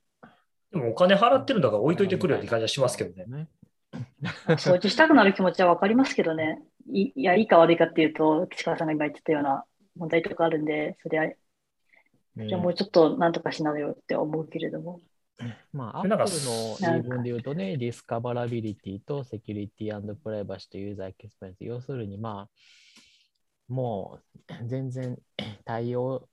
[0.72, 3.24] でもお金払ってるんだから置いといてくれよって感じはしますけどね。
[3.26, 3.48] ね。
[4.58, 6.60] 掃除したくなる気持ちはわかりますけどね。
[6.92, 9.64] いいや、いいか悪いかっていうと、岸川さんが今言ってたような
[9.96, 11.32] 問題とかあるんで、それは、
[12.36, 15.00] じゃあもうちょっとなんとかしなよって思うけれども。
[15.72, 21.64] まあ、 Apple の言い分で言うとね、 discoverability とセキュリティプライバシーと user experience。
[21.64, 25.18] 要するに、まあ、もう全然
[25.64, 26.28] 対応、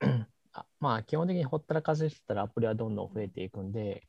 [0.54, 4.02] あまあ基本的にほったらかししてたらアプリはどんどん増えていくんで、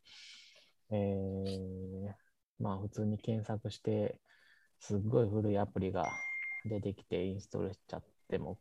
[0.92, 2.24] えー
[2.60, 4.22] まあ普通に検索して、
[4.80, 6.08] すっごい古いアプリが
[6.66, 8.58] 出てきてインストールしちゃっても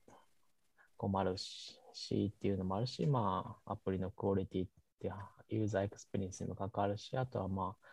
[0.97, 4.69] 困るししっていうのもあるし、まあアプリのクオリティっ
[5.01, 5.11] て
[5.49, 7.87] user experience にも関わるし、あとはまあ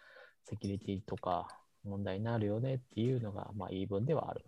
[0.45, 1.47] セキュリティとか
[1.83, 4.45] 問題になるよねっていうのがまあ言い分ではある。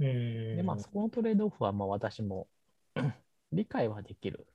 [0.00, 0.56] うん。
[0.56, 2.48] で、まあ、そこのトレードオフは、まあ、私も
[3.52, 4.46] 理解はできる。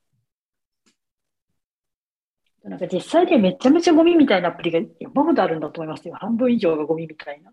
[2.64, 6.16] なんか実際でめちゃめちゃゴミみたいなアプリが山ほどあるんだと思いますよ。
[6.16, 7.52] 半分以上がゴミみたいな。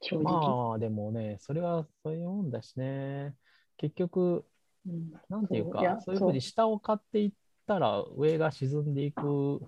[0.00, 0.68] 正直。
[0.68, 3.34] まあ、でもね、それはそういうもんだしね。
[3.76, 4.44] 結局、
[4.86, 7.32] うんなんていうかそういうふうに下を刈っていっ
[7.66, 9.60] たら、上が沈んでいく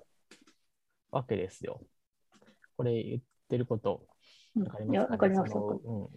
[1.10, 1.80] わけですよ。
[2.76, 4.17] これ言ってること、うん
[4.64, 5.52] わかります。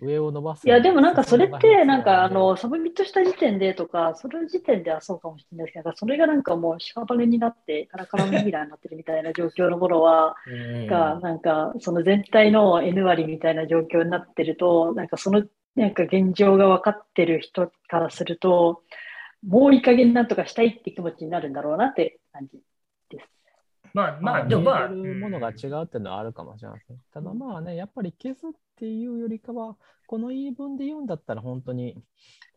[0.02, 0.68] 上を伸ばす。
[0.68, 10.88] いや、でもなんかそれって、なんかあ進の、サブミットした時点でとか、その時点ではそうかもしれないですけど、それがなんかもう屍になって、カラカラのミイラになってるみたいな状況のものは、うん。
[10.88, 15.44] が、なんかその全体の N 割みたいな状況になってると、なんかその、
[15.76, 18.84] なんか現状が分かってる人からすると、
[19.46, 22.60] もういい加減なんとかしたいって気持ちになるんだろうなって感じ。
[23.94, 26.98] まあ、まあ、まあ、でもまあ、ものが違うっていうのはあるかもしれません。
[27.12, 29.78] ただまあね、やっぱり消すっていうよりかは、
[30.08, 32.04] この言い分で言うんだったら、本当に、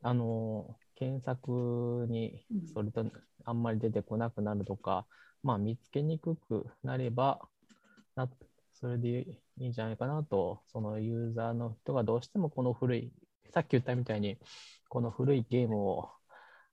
[0.02, 3.04] あの、検索にうんそれと
[3.44, 5.06] あんまり出てこなくなるとか、
[5.42, 7.48] まあ見つけにくくなれば、
[8.16, 8.28] な
[8.74, 9.22] それで
[9.58, 13.12] いいんじゃないかなと、そのユーザーの人がどうしてもこの古い、
[13.52, 14.38] さっき言ったみたいに、
[14.88, 16.10] この古いゲームを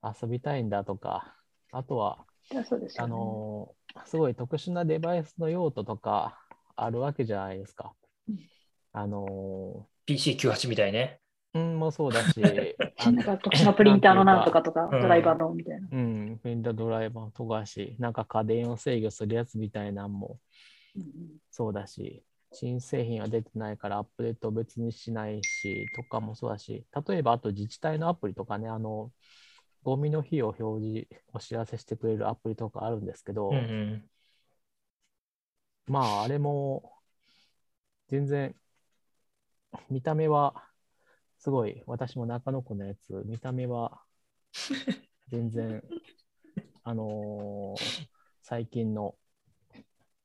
[0.04, 1.36] 遊びたいんだとか、
[1.71, 3.13] あとは、いやそうですよあね。
[3.13, 6.38] のすごい特殊なデバイスの用途とか
[6.75, 7.93] あるわけじゃないですか
[8.27, 8.39] うん。
[8.93, 11.19] あの PC98 みたいね。
[11.54, 12.41] うん、もそうだし、
[12.97, 15.88] あなんか特殊なプリンターのなんとかとか、うんドライバーのみたいな。
[15.91, 20.39] うん、ペンタドライバーとかし、なんか家電を制御するやつみたいなんも
[20.95, 21.04] うん
[21.49, 22.23] そうだし、
[22.54, 29.12] 新製品は出てないからアップデートを別にしないし、とかもそうだし、例えばあと自治体のアプリとかね、あの、
[29.83, 34.09] ゴミの日を表示、お知らせしてくれるアプリとかあるんですけど、うんうん。
[35.87, 36.93] まあ、あれも、
[38.07, 38.55] 全然、
[39.89, 40.67] 見た目は、
[41.39, 44.01] すごい、私も中野区のやつ、見た目は、
[45.29, 45.83] 全然、
[46.83, 48.07] あのー
[48.43, 49.15] 最近の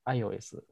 [0.06, 0.62] iOS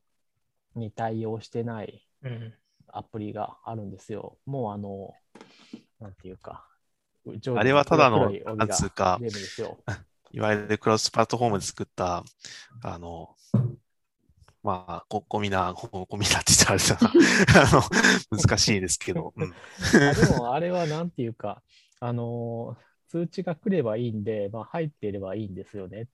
[0.75, 2.55] に対応してないうん
[2.89, 4.39] アプリがあるんですよ。
[4.47, 5.15] もう、あの、
[6.01, 6.69] なんていうか、
[7.57, 9.19] あれはただのなんつうか。
[10.33, 12.25] いわゆるクロスプラットフォームで作った、
[12.83, 13.37] あの、
[14.65, 17.71] まあ、ゴゴミな、ゴゴミなって言ったらあれだな。
[17.71, 19.33] あの、難しいですけど。
[19.37, 19.55] うん、
[20.11, 21.63] あでも、あれはなんていうか、
[22.01, 22.85] あのー
[23.15, 26.09] 通知が来ればいいんで、まあ、入っていればいいんですよね。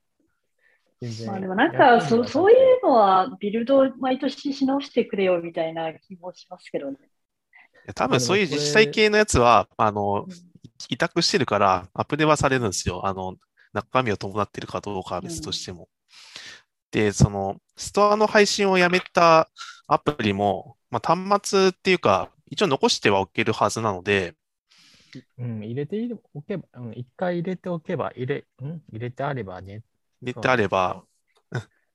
[1.01, 6.99] 全然まあでもなんやかそそういうのはビルドを毎年し直してくれよみたいな気もしますけどね。
[7.01, 7.07] い
[7.87, 10.27] や多分そういう自治体系のやつは、あの、
[10.89, 13.07] 委託してるから、アップデはされるんですよ。
[13.07, 13.37] あの、
[13.73, 15.89] 中身を伴ってるかどうかは別としても。
[16.91, 19.49] で、その、ストアの配信をやめた
[19.87, 24.35] アプリも、まあ、端末っていうか、一応残してはおけるはずなので、
[25.39, 25.97] うん、入れて
[26.35, 29.83] おけば、うん、一回入れておけば、入れ、うん、入れてあればね。
[30.23, 31.05] 入れてあれば、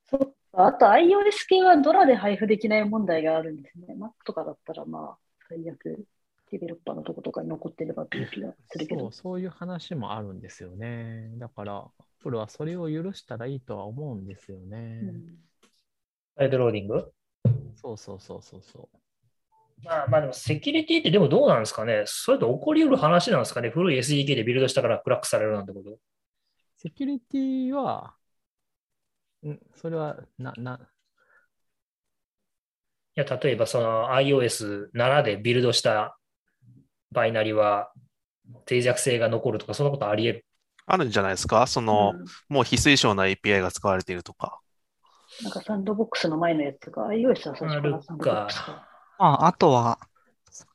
[0.09, 3.87] そうあと iOS 系はドラで配布できない問題があるんですね。
[3.99, 5.17] Mac とかだったらまあ
[5.49, 6.05] 最悪
[6.51, 9.11] デベロッパーのとことかに残ってればという気がするけどそう、。
[9.11, 11.31] そういう話もあるんですよね。
[11.37, 11.85] だから、
[12.19, 14.99] Apple はそれを許したらいいとは思うんですよね。
[15.03, 15.23] うん
[16.37, 17.13] サイドローディング？
[17.75, 18.97] そうそうそうそうそう。
[19.85, 22.03] まあまあでもセキュリティってでもどうなんですかね？
[22.07, 23.69] それと起こり得る話なんですかね？
[23.69, 25.97] 古い SDK でビルドしたからクラックされるなんてこと。
[26.75, 28.15] セキュリティは、
[29.47, 29.57] ん？
[29.75, 30.79] それは、な、な、
[33.15, 36.17] いや、例えばその iOS7 でビルドした
[37.15, 37.91] バイナリは
[38.69, 40.45] 脆弱性が残るとか、そんなことあり得る？
[40.85, 41.65] あるんじゃないですか？
[41.65, 44.59] その、うんもう非推奨な API が使われているとか。
[45.41, 48.65] なんかサンドボックスの前のやつとか、iOS は最らサンドボックスか。
[48.65, 48.87] か。
[49.17, 49.99] まあ、あとは、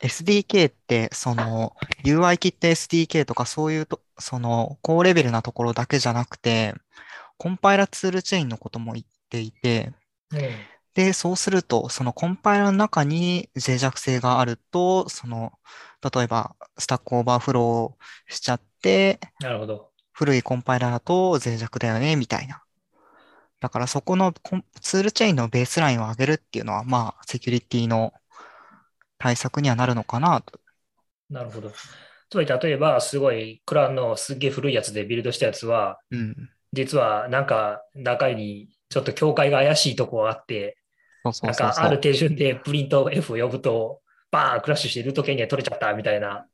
[0.03, 1.75] SDK って、その、
[2.05, 6.75] UIKit SDK とかそういうと、その、高レベルなところだけじゃなくて、
[7.39, 9.93] コンパイラ toolchain のことも言っていて、
[10.33, 10.41] うん
[10.93, 15.53] で、そうすると、そのコンパイラの中に脆弱性があると、その、
[16.03, 19.91] 例えば、 stack overflow しちゃって、なるほど。
[20.13, 22.63] 古いコンパイラだと脆弱だよね、みたいな。
[23.61, 24.33] だからそこの
[24.81, 28.13] ツールチェーンのベースラインを上げるっていうのは、まあ、セキュリティの
[29.19, 30.59] 対策にはなるのかなと。
[31.29, 31.71] なるほど。
[32.31, 36.51] つまり例えば、すごいクランのすっげえ古いやつでビルドしたやつは、うん。
[36.73, 40.79] 実はなんか中にちょっと境界が怪しいとこがあって、
[41.25, 41.67] なんそうそう。
[41.67, 44.01] ある手順でプリント F を呼ぶと、
[44.31, 46.47] バーンクラッシュしてルート権限取れちゃったみたいな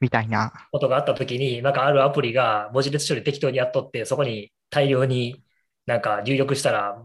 [0.00, 0.52] みたいな。
[0.72, 5.42] ことがあったときに、なんかあるアプリが文字列処理適当にやっとって、そこに大量に
[5.86, 7.02] なんか入力したら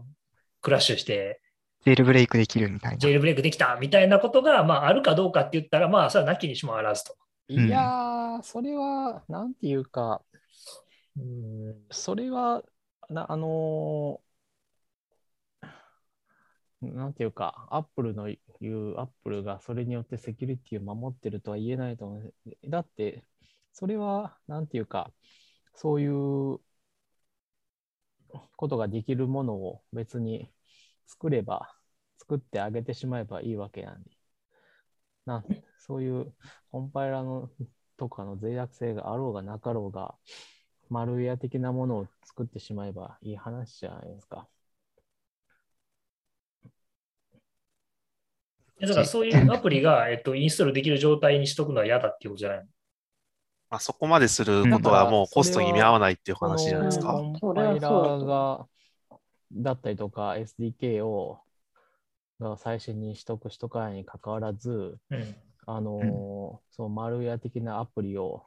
[0.62, 1.40] クラッシュして、
[1.84, 2.98] ジェイルブレイクできるみたいな。
[2.98, 7.16] ジェイルブレイクできたみたいなことが、まあ、あるかどうかって言ったら、まあ、それはなきにしもあらずと。
[7.48, 10.22] うんいやー、それは、なんていうか、
[11.90, 12.62] それは、
[13.08, 14.26] なあのー
[16.82, 18.28] なんていうか、アップルの
[18.60, 22.34] 言う、アップルがそれによってセキュリティを守ってるとは言えないと思う。
[22.68, 23.24] だって、
[23.72, 25.12] それは、なんていうか、
[25.74, 26.60] そういう
[28.56, 30.50] ことができるものを別に
[31.06, 31.74] 作れば、
[32.18, 34.10] 作ってあげてしまえばいいわけなんで。
[35.26, 35.44] なん
[35.78, 36.32] そういう
[36.70, 37.50] コンパイラの
[37.96, 40.14] とかの脆弱性があろうがなかろうが、
[40.88, 44.48] マルウェア的なものを作ってしまえばいい話じゃないですか。
[48.80, 52.64] だからそういうアプリが、 えっと、インストールできる状態にしとくのは嫌だっていうことじゃないの？
[53.68, 57.12] まあ、そこまですることはもうコストに見合わないっていう話じゃないですこか。
[57.14, 58.66] のコンパイラーが、
[59.52, 61.40] だったりとか SDK を
[62.38, 65.36] が最新に取得しとかにかかわらず、うん。
[65.68, 68.44] あのーそのマルウェア的なアプリを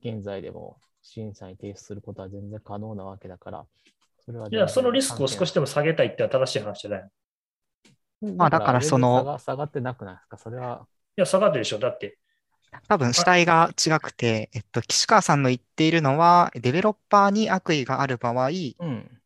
[0.00, 3.66] 現在でも審査に提出することは全然可能なわけだから、
[4.20, 7.06] それはじゃあ、そのリスクを少しでも下げたいってのは正しい話じゃないの？
[7.06, 7.10] い
[8.20, 10.36] まあだからその下が下がってなくないですか？
[10.38, 11.78] それは、や、下がってるでしょ。
[11.78, 12.18] だって、
[12.88, 19.20] 多分主体が違くて、えっと、岸川さんの言っているのは、デベロッパーに悪意がある場合、うん、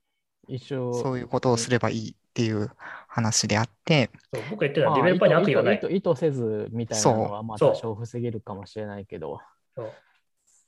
[0.49, 0.93] 一緒。
[0.95, 2.71] そういうことをすればいいっていう
[3.09, 5.77] 話であって、そう僕が言ってるのまあはデベロッパーに悪意はない。
[5.77, 5.81] 意。
[5.81, 7.71] 図意図意図せずみたいなのはまあそう。
[7.73, 9.41] 多少防げるかもしれないけど、
[9.75, 9.93] そう。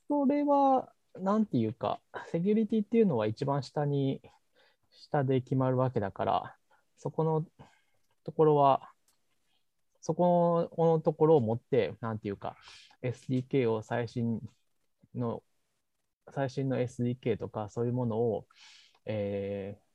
[0.07, 1.99] それは、なんていうか、
[2.31, 4.21] セキュリティっていうのは一番下に、
[4.91, 6.55] 下で決まるわけだから、
[6.97, 7.45] そこの
[8.25, 8.91] ところは、
[10.01, 12.57] そこのところを持って、なんていうか、
[13.01, 14.41] SDK を最新
[15.15, 15.41] の、
[16.31, 18.47] 最新の SDK とかそういうものを、
[19.05, 19.85] えー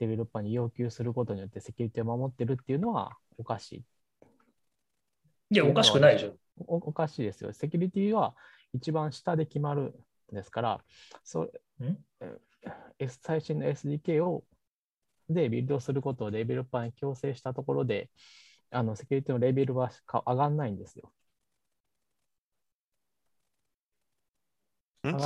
[0.00, 3.84] デベロッパーに要求することによってセキュリティを守ってるっていうのはおかしい。
[5.50, 6.36] いや、おかしくないでしょ。
[6.66, 7.52] おおかしいですよ。
[7.52, 8.34] セキュリティは
[8.72, 9.92] 一番下で決まる
[10.32, 10.80] んですから、
[11.22, 11.50] そん？
[12.20, 12.38] え
[12.98, 14.42] S 最新の SDK を
[15.32, 18.10] でビルドすることをデベロッパーに強制したところで、
[18.70, 21.10] あのセキュリティのレベルはか上がんないんですよ。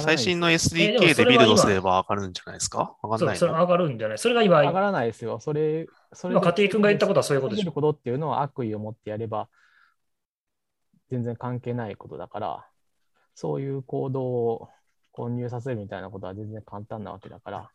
[0.04, 2.96] 最新の SDK でビルドすれば上がるんじゃないですか？
[3.02, 3.38] 上がんそう、ないの？
[3.40, 4.18] それ上がるんじゃない？
[4.18, 5.40] それが今、上がらないですよ。
[5.40, 7.72] それ、それ今、家庭君が言ったことはそういうことでしょ？
[7.72, 9.48] ことっていうのは悪意を持ってやれば
[11.10, 12.66] 全然関係ないことだから、
[13.34, 14.68] そういう行動を
[15.10, 17.70] 混入させるみたいなことは全然簡単なわけだから、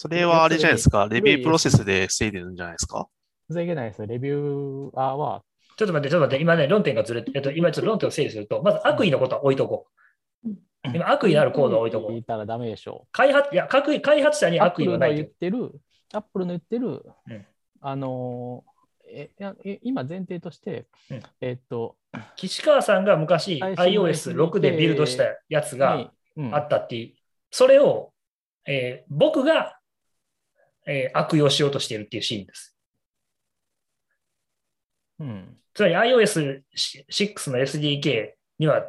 [0.00, 1.08] それはあれじゃないですか？
[1.10, 3.08] レビュープロセスで防いでるんじゃないですか？
[3.48, 4.06] 防げないですよ。
[4.06, 5.42] レビューアーは、
[5.76, 9.88] ちょっと待って、ちょっと待って、今ね、論点がずれて、えっと、今ちょっと論点を整理すると、まず悪意のことは置いとこ
[10.46, 10.50] う。
[10.94, 12.12] 今、悪意のあるコードは置いとこう。
[12.12, 14.62] 言ったらダメでしょ開発、いや、開発者にう。
[14.62, 15.26] アッ悪意プルの言っ。
[15.26, 15.72] てる、
[16.14, 17.46] アップルの言ってる、うん
[17.80, 18.70] あのー
[19.10, 21.96] えいやえ今前提として、うんえっと、
[22.36, 26.12] 岸川さんが昔最新の iOS6 でビルドしたやつが
[26.52, 27.14] あったっていう、
[27.50, 28.12] それを、
[28.66, 29.77] えー僕が、
[30.88, 32.76] えー悪用しようとしているっていうシーンです。
[35.20, 35.56] うん。
[35.74, 38.82] つまり iOS6 の SDK には、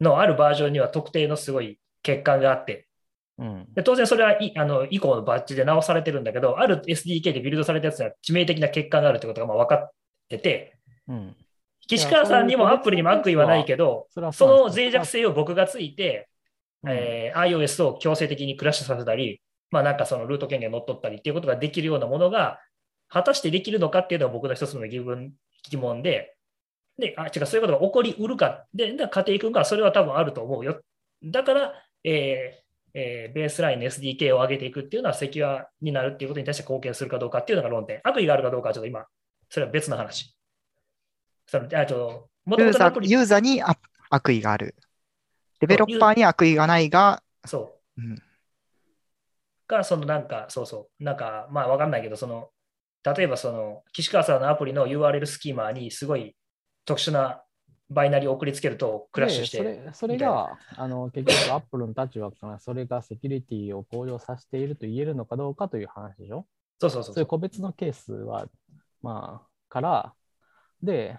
[0.00, 2.86] のあるバージョンには特定のすごい欠陥があって、
[3.38, 3.66] うん。
[3.74, 9.90] で当然それはいあの以降のバッジで直されてるんだけど、ある SDK でビルドされたやつには致命的な欠陥があるってことがまあ分かっ
[10.28, 10.78] てて、
[11.08, 11.36] うん。
[11.88, 16.28] 岸川さんにもアプリにも悪意はないけど、その脆弱性を僕がついて、
[16.84, 16.90] うん。
[16.92, 19.40] えー iOS を強制的にクラッシュさせたり、
[19.70, 22.60] まあなんかそのルート権限乗っ取ったりっていうことができるようなものが、
[23.08, 25.32] 果たしてできるのかっていうのは僕の一つの疑問
[25.70, 26.36] 疑問で、
[26.98, 28.66] で、あ、違う、そういうことが起こりうるか。
[28.74, 30.80] で、だから家庭君がそれは多分あると思うよ。
[31.22, 31.72] だから、
[32.04, 38.00] えーえーベースラインの SDK を上げていくっていうのはセキュアになるっていうことに対して貢献するかどうかっていうのが論点。
[38.02, 39.04] 悪意があるかどうかはちょっと今、
[39.50, 40.34] それは別の話。
[41.46, 43.78] そのあともとユーザーもとのユーザーに悪
[44.10, 44.74] 悪意がある。
[45.60, 48.02] デベロッパーに悪意がないが、そう。
[48.02, 48.22] うん
[49.68, 52.50] が、そのなんか、そうそう、なんか、まあわかんないけど、その、
[53.04, 56.36] 例えばその、岸川さんのアプリの URL スキーマーにすごい
[56.84, 57.42] 特殊な
[57.90, 66.46] バイナリーを送りつけるとクラッシュして、でそれそれが、あの結局、アップルの立場からそれがセキュリティを向上させていると言えるのかどうかという話でしょ？
[66.80, 67.14] そうそうそう。
[67.14, 68.46] そういう個別のケースは、
[69.00, 70.14] まあ、から、
[70.82, 71.18] で、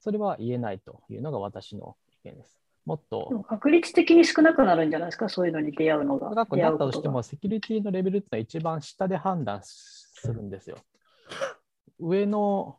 [0.00, 2.63] それは言えないというのが私の意見です。
[2.84, 6.30] もっでとも確率的に少なくなるんじゃないですか、そういうのに出会うのが。
[6.30, 7.22] 高く出会うなったとしても。
[7.22, 10.76] セキュリティのレベルってのは一番下で判断するんですよ。
[11.98, 12.78] 上の、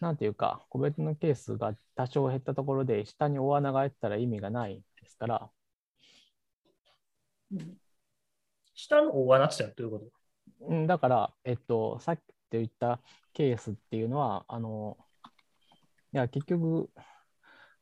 [0.00, 5.50] なんていうか、個別のケースが多少減ったところで、下に大穴が開いてたら意味がないですから、
[7.52, 7.76] うん
[8.80, 10.04] 下の大穴ってどういうこ
[10.68, 12.20] うん、だから、えっと、さっき
[12.50, 13.00] 言った
[13.34, 14.96] ケースっていうのは、あの、
[16.12, 16.90] いや、結局、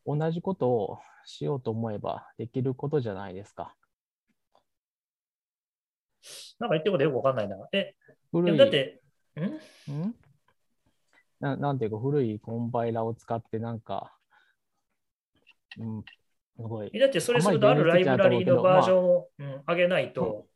[0.05, 0.99] 同じことを
[1.29, 3.75] しようと思えばできることじゃないですか。
[6.23, 7.57] となんか言ってることよくわかんないな。
[7.73, 9.03] え、で古い、もだって、
[9.37, 9.43] ん？
[9.93, 10.15] ん？
[11.39, 14.17] ななんていうか、古いコンパイラを使って、なんか、
[15.79, 16.03] うん、
[16.57, 16.99] すごいえ。
[16.99, 20.47] だってそれするとあるライブラリーのバージョンを、うん上げないと、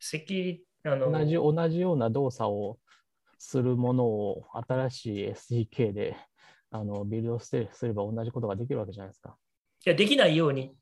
[0.00, 2.78] セキュリあの同じ同じような動作を
[3.38, 6.16] するものを新しい SDK で
[6.72, 9.36] あのビルドしてすれば同じことができるわけじゃないですか。
[9.86, 10.74] いやできないように。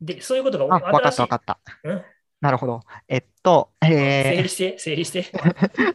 [0.00, 1.58] で、そういうことがあ、わかったわかった。
[1.84, 2.02] うん
[2.42, 2.80] なるほど。
[3.06, 5.22] えっと、整え理して、整理して。
[5.22, 5.94] ー、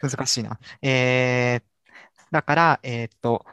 [0.00, 0.58] 難しいな。
[0.80, 1.62] えー、
[2.30, 3.44] だから、えっと、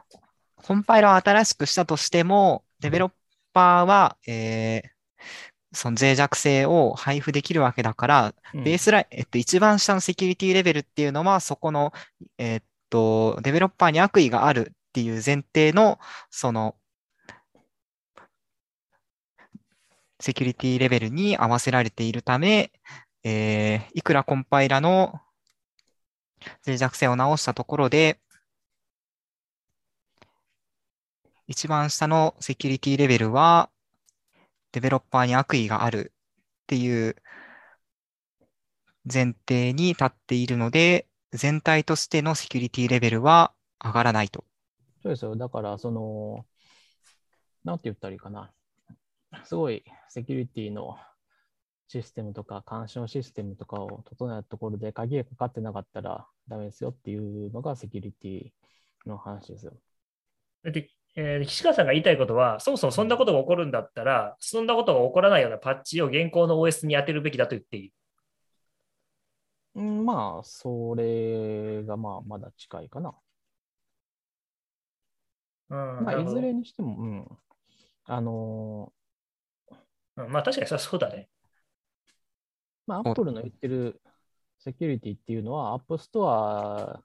[0.55, 3.11] コンパイラーを新しくしたとしても、デベロッ
[3.51, 4.89] パーは、えー、
[5.73, 11.91] その脆弱性を配布できるわけだから、うんベースライン、えっと、一番下のセキュリティレベルっていうのは、そこの、
[12.37, 15.99] えっと、デベロッパーに悪意があるっていう前提の、
[16.31, 16.77] その、
[20.19, 22.71] セキュリティレベルに合わせられているため、
[23.23, 25.19] えーいくらコンパイラの
[26.65, 28.19] 脆弱性を直したところで、
[31.47, 33.69] 一番下のセキュリティレベルは、
[34.71, 36.11] デベロッパーに悪意がある
[36.63, 37.15] っていう
[39.11, 43.53] 前提に立っているので、全体としてのセキュリティレベルは
[43.83, 44.43] 上がらないと。
[45.03, 45.35] そうですよ。
[45.35, 46.45] だから、その、
[47.63, 48.51] なんて言ったらいいかな。
[49.43, 50.97] すごいセキュリティの
[51.87, 58.49] システムとか、干渉システムとかを整えたところで鍵がかかってなかったらダメですよっていうのがセキュリティ
[59.05, 59.73] の話ですよ。
[60.63, 67.93] で、えー岸川さんが言いたいことは、そもそもそんなことが起こるんだったら、そんなことが起こらないようなパッチを現行の OS に当てるべきだと言っていい？
[69.75, 73.13] うん、まあ、それがまあまだ近いかな。
[75.69, 77.27] うんまあ、いずれにしても、うん。
[78.07, 78.93] あの
[80.17, 81.29] うんまあ確かにそりゃそうだね。
[82.87, 84.01] まあ、そう Apple の言ってる
[84.59, 86.99] セキュリティっていうのは、App Store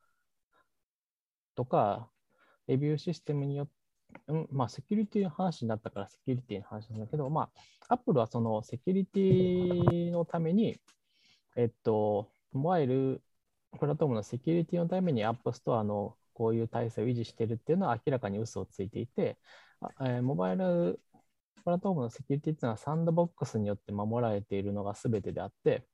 [1.54, 2.10] とか、
[2.66, 3.72] レビューシステムによって、
[4.28, 7.48] うん、まあ、セキュリティの話になったからセキュリティの話なんだけど、ま
[7.88, 10.80] あ、Apple はそのセキュリティのために、
[11.56, 13.22] えっと、モバイル
[13.78, 19.38] プラットフォームのセキュリティのために App Store のこういう体制を維持しているっていうのは明らかに嘘をついていて、
[19.80, 21.00] あえーモバイル
[21.64, 25.86] プラットフォームのセキュリティっていうのはサンドボックスによって守られているのが全てであって、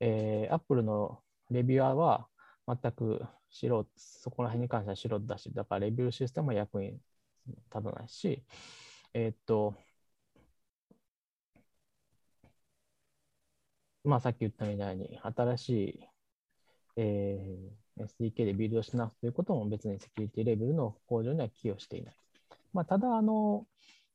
[0.00, 1.20] えー、Apple の
[1.50, 2.28] レビュアーは
[2.66, 7.02] 全く素人、そこら辺に関しては素人だし、だからレビューシステムは役に立
[7.70, 8.44] たないし、
[9.14, 9.74] えーっと、
[14.04, 16.00] まあさっき言ったみたいに、新しい、
[16.96, 22.14] えー SDK でビルドし直すということも別にセキュリティレベルの向上には寄与していない。
[22.72, 23.66] まあ、ただ、あの、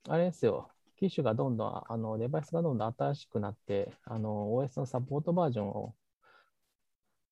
[0.08, 5.96] あれですよ、機種がどんどん、あの、デバイスがどんどん新しくなって、あの、OS のサポートバージョンを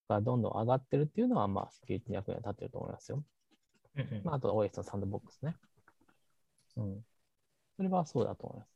[0.10, 3.24] がどんどん上がってるっていうのは、まあ、セキュリティに役には立ってると思いますよ。
[4.24, 5.56] まあ、あと OS のサンドボックスね。
[6.78, 7.06] うん。
[7.78, 8.70] それはそうだと思います。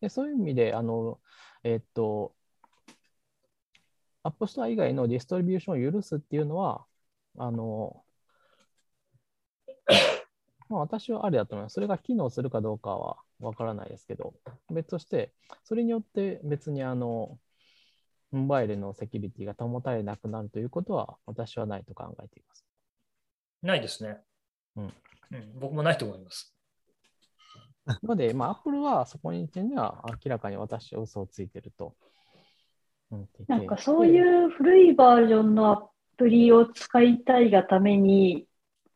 [0.00, 1.18] でそういう意味で、あの、
[1.64, 2.34] えっと、
[4.24, 6.84] App Store 以外のディストリビューションを許すっていうのは、
[7.36, 8.04] あの、
[10.68, 11.74] まあ、私はありだと思います。
[11.74, 14.34] それが機能するかどうかはわからないですけど、
[14.70, 15.32] 別として、
[15.64, 17.38] それによって別にあの、
[18.30, 22.64] モバイルのセキュリティが保たれなくなるということは、私はないと考えています。
[23.62, 24.18] ないですね。
[24.76, 26.54] うんうん僕もないと思います。
[28.02, 31.94] ので、まあ、Apple はそこに点には明らかに私は嘘をついてると
[33.10, 33.52] 思っていて。
[33.52, 38.47] なんかそういう古いバージョンのアプリを使いたいがために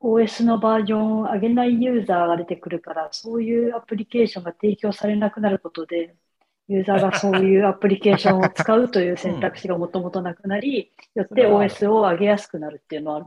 [0.03, 6.17] OS のバージョンを上げないユーザーが出てくるから、そういうアプリケーションが提供されなくなることで、
[6.69, 13.27] ユーザーがそういうアプリケーションを使うという選択肢がもともとなくなり、よって OS を上げやすくなるっていうのはある。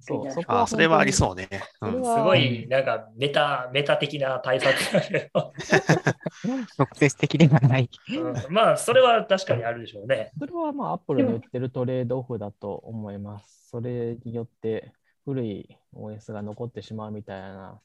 [0.00, 1.12] そう、そこああ、それはありう。
[1.12, 1.48] そうね。
[1.82, 2.04] うん。
[2.04, 5.52] すごい、なんかメタ、メタ的な対策だけど、
[6.78, 7.90] 直接的ではない。
[8.16, 10.30] うんまあ、それは確かにあるでしょうね。
[10.38, 13.68] それはまあ、Apple の言ってるトレードオフだと思います。
[13.70, 14.92] それによって、
[15.28, 17.78] 古い OS が残ってしまうみたいな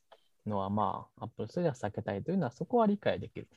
[0.45, 3.49] のは、まあ、Apple それでは避けたいというのは、そこは理解できる。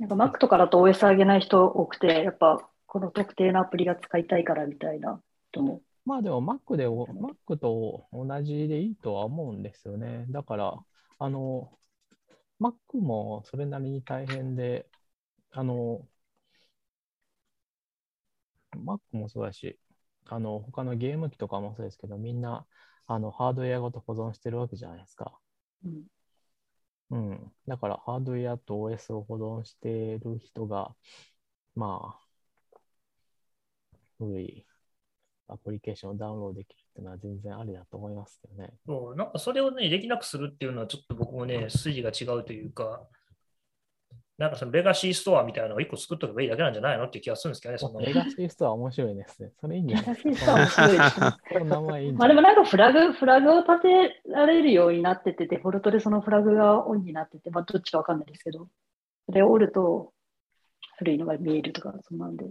[0.00, 5.22] なんか Mac とかだと OS 上げない人多くて、やっぱこの特定のアプリが使いたいからみたいな
[5.52, 5.80] 人も。
[6.04, 10.26] まあでも Mac で、Mac と同じでいいとは思うんですよね。
[10.28, 10.76] だから、
[11.20, 11.70] あの、
[12.60, 14.88] Mac もそれなりに大変で、
[15.52, 16.04] あの、
[18.72, 19.78] Mac もそうだし、
[20.26, 22.66] あの、他のゲーム機とかもそうですけど、みんな、
[23.06, 25.38] あの、ハードウェアごと保存してるわけじゃないですか。
[25.84, 26.04] うん
[27.10, 27.52] うん。
[27.66, 30.94] だから、ハードウェアと OS を保存している人が、
[31.74, 32.22] まあ、
[34.18, 34.66] 古い
[35.48, 38.72] アプリケーションをダウンロードできるっていうのは全然ありだと思いますけどね。
[38.86, 43.06] そうなんかそれをね、できなくするっていうのはちょっと僕もね、筋が違うというか、
[44.38, 49.50] なんかそのレガシーストアみたいなのを一個作っとけばいいだけなんじゃないのって気がするんですけどね、そのレガシーストア面白いですね。
[49.60, 50.52] それいいんじゃないレですか？
[50.54, 51.30] ガシーストア面白いですね。
[51.52, 52.12] この名前いい？
[52.12, 58.68] まあでもなんかフラグ、フラグを立てられるようになってて、デフォルトでそのフラグがオンになってて、まあどっちかわかんないですけど、
[59.26, 60.12] それを折ると
[60.98, 62.48] 古いのが見えるとか、そんなんで、っ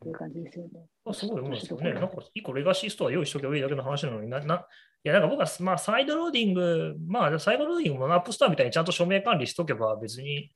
[0.00, 0.70] ていう感じですよね。
[1.04, 1.92] まあすごい思うんですよね。
[1.92, 4.66] なんか一個 legacy store 用意しとけばいいだけの話なのにな、な、
[5.04, 10.50] いやなんか僕は、まあ、 sideloading、まあ、 sideloading も App Store みたいにちゃんと署名管理しとけば別に、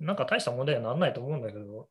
[0.00, 1.88] なんか大した問題にはならないと思うんだけど、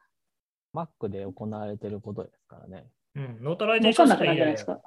[0.74, 2.88] Mac で行われてることですからね。
[3.16, 4.82] うん、 notarization わかんなくなるじゃないですか、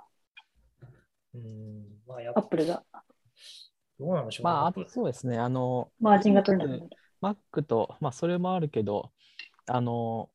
[1.34, 2.84] うん、まあ、やっぱ Apple が。
[3.98, 4.52] どうなんでしょうね。
[4.52, 5.38] まあ、そうですね。
[5.38, 7.36] あの、マージンが取れなくなる。
[7.54, 9.12] Mac と、まあ、それもあるけど、
[9.66, 10.30] あの、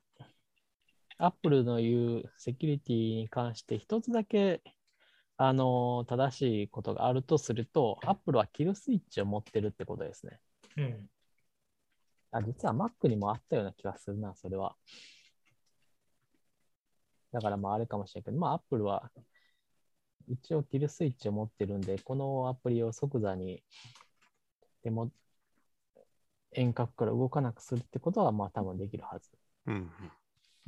[1.18, 4.62] Apple の言うセキュリティに関して一つだけ、
[5.38, 10.40] あの、正しいことがあるとすると、Apple はキルスイッチを持ってるってことですね。
[10.78, 11.10] うん。
[12.32, 14.76] あ、実は Mac にもあったような気がするな、それは。
[17.32, 19.12] だからまああれかもしれんけど、まあ Apple は
[20.28, 23.64] 一応キルスイッチを持ってるんで、このアプリを即座に
[24.84, 25.12] でも
[26.52, 29.30] 遠隔から動かなくするってことはまあ多分できるはず。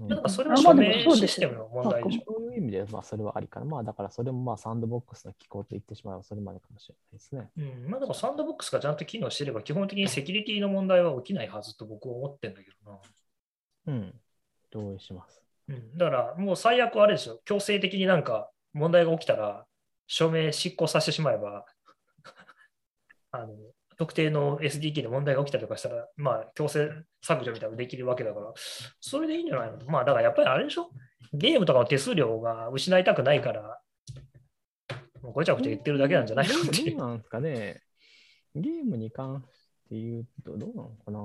[0.07, 2.33] なんかそれは署名そうですよシステムの問題でしょ。
[2.33, 3.65] そういう意味で、まあそれはありかな。
[3.65, 7.49] まあだからそれもまあサンドボックスの機構と言ってしまえばそれまでかもしれないですね。
[7.57, 12.99] うん、まあでもサンドボックスがちゃんと機能してれば、基本的にセキュリティの問題は起きないはずと僕は思ってるんだけどな。
[13.87, 14.13] うん。
[14.71, 15.43] 同意します。
[15.67, 19.65] うん、だからもう最悪あれでしょ、強制的になんか問題が起きたら、
[20.07, 21.65] 署名執行させてしまえば、
[23.31, 23.53] あの
[23.99, 26.89] 特定の SDK で問題が起きたりとかしたら、まあ強制
[27.21, 28.53] 削除みたいなのができるわけだから、
[29.01, 29.77] それでいいんじゃないの？
[29.87, 30.89] まあだからやっぱりあれでしょ、
[31.33, 33.81] ゲームとかの手数料が失いたくないから、
[35.21, 36.53] もうごちゃごちゃ言ってるだけなんじゃないの？
[36.61, 36.97] っていう。
[36.97, 37.81] なんですかね？
[38.55, 41.19] ゲームに関して言うと、どうなのかな？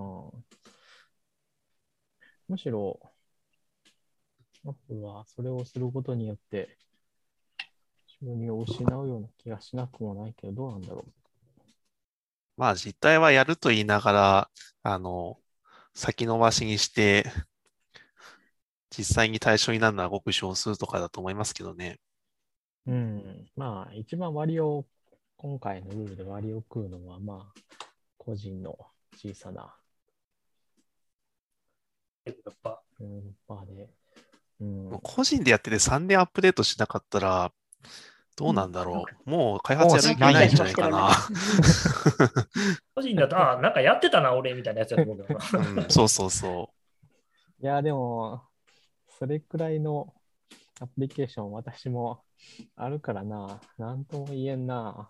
[2.48, 2.98] むしろ、
[4.66, 6.76] アップルはそれをすることによって、
[8.20, 11.04] 収入を失うような気がしなくもないけど、どうなんだろ
[12.56, 14.50] まあ実態はやると言いながら、
[14.82, 15.38] あの、
[15.94, 17.24] 先延ばしにして、
[18.96, 21.98] 実際に対象になるのはごく少数とかだと思いますけどね。
[22.86, 22.92] う。
[22.92, 23.50] うん。
[23.56, 24.86] まあ、一番割を、
[25.36, 27.60] 今回のルールで割を食うのは、まあ、
[28.18, 28.78] 個人の
[29.16, 29.74] 小さな、
[32.24, 33.88] やっぱうん、バーで。
[34.60, 37.52] うん個人でやってて3年アップデートしなかったら、
[38.36, 39.30] どうなんだろう。
[39.30, 41.10] もう開発やる気ないんじゃないかな。
[42.94, 45.68] 個人だと、ああ、なんかやってたな、俺みたいなやつやと思うけどな。
[45.82, 46.70] うん、 そうそうそ
[47.60, 48.42] いや、でも、
[49.18, 50.12] それくらいの
[50.80, 52.24] アプリケーション、私も
[52.76, 53.60] あるからな。
[53.78, 55.08] なんとも言えんな。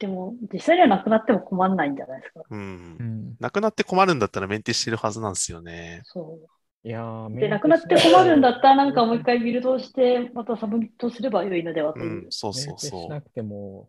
[0.00, 2.40] でも、実際にはなくなっても困んないんじゃないですか。
[2.40, 2.44] う。
[2.50, 3.02] うんう。
[3.04, 3.36] ん。
[3.38, 6.00] なくなって困るんだったらメンテしてるはずなんですよね。
[6.04, 6.46] そう。
[6.84, 12.26] いやー、で、なくなって困るんだったら、なんかもう一回ビルドして、またサブミットすれば良いのではとういう。
[12.26, 13.88] ん、そうそうそテしなくても、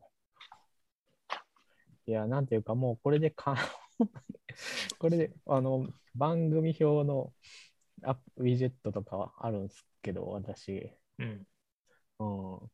[2.06, 3.56] いや、なんていうか、もうこれでか、
[5.00, 7.34] これで、あの、番組表の
[8.04, 10.92] アップウィジェットとかはあるんですけど、私。
[11.18, 11.48] うん。
[12.20, 12.26] う
[12.66, 12.72] ん。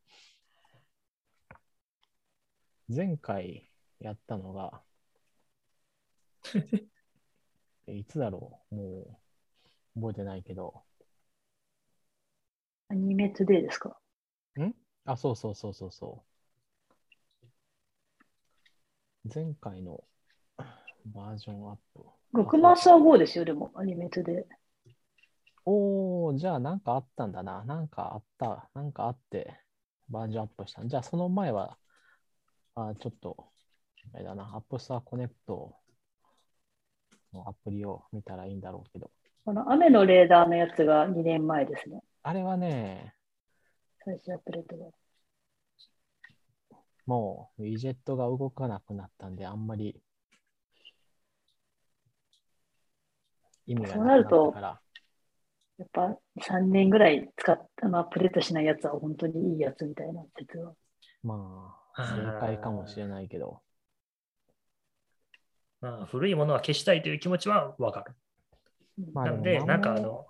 [2.93, 4.81] 前回やったのが、
[7.87, 8.75] えいつだろう？
[8.75, 9.28] もう
[9.99, 10.83] 覚えてないけど。
[12.89, 13.97] アニメトゥデイですか？
[15.05, 16.23] あ、そうそうそうそうそ
[19.25, 19.29] う。
[19.33, 20.03] 前回の
[21.05, 22.03] バージョンアップ。
[22.33, 24.91] 6マスは5ですよ、でも、アニメトゥデイ。
[25.65, 27.63] おー、じゃあなんかあったんだな。
[27.65, 28.69] なんかあった。
[28.73, 29.59] なんかあって、
[30.09, 30.85] バージョンアップした。
[30.85, 31.77] じゃあその前は、
[32.75, 33.51] あちょっと、
[34.13, 35.75] あれだな、 App Store Connect
[37.33, 39.11] のアプリを見たらいいんだろうけど。
[39.49, 42.03] この雨のレーダーのやつが2年前ですね。
[42.21, 43.15] あれはね、
[44.05, 44.91] 最初アップデートが。
[47.07, 49.99] もう、ウィジェットが動かなくなったんで、あんまり
[53.65, 54.81] 意味がなくなったから。
[55.79, 60.75] やっぱ3年ぐらい使ったのアップデートしないやつは本当にいいやつみたいな説は。
[61.23, 63.63] まあ、正解かもしれないけど。
[65.81, 68.13] まあ、古いものは消したいという気持ちはわかる。
[69.13, 70.25] まあなんで、もなんかあの、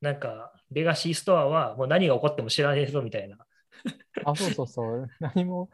[0.00, 3.36] なんか、レガシーストアはもう何が起こっても知らねえぞみたいな。
[4.24, 5.08] あ、そうそうそう。
[5.20, 5.70] 何も、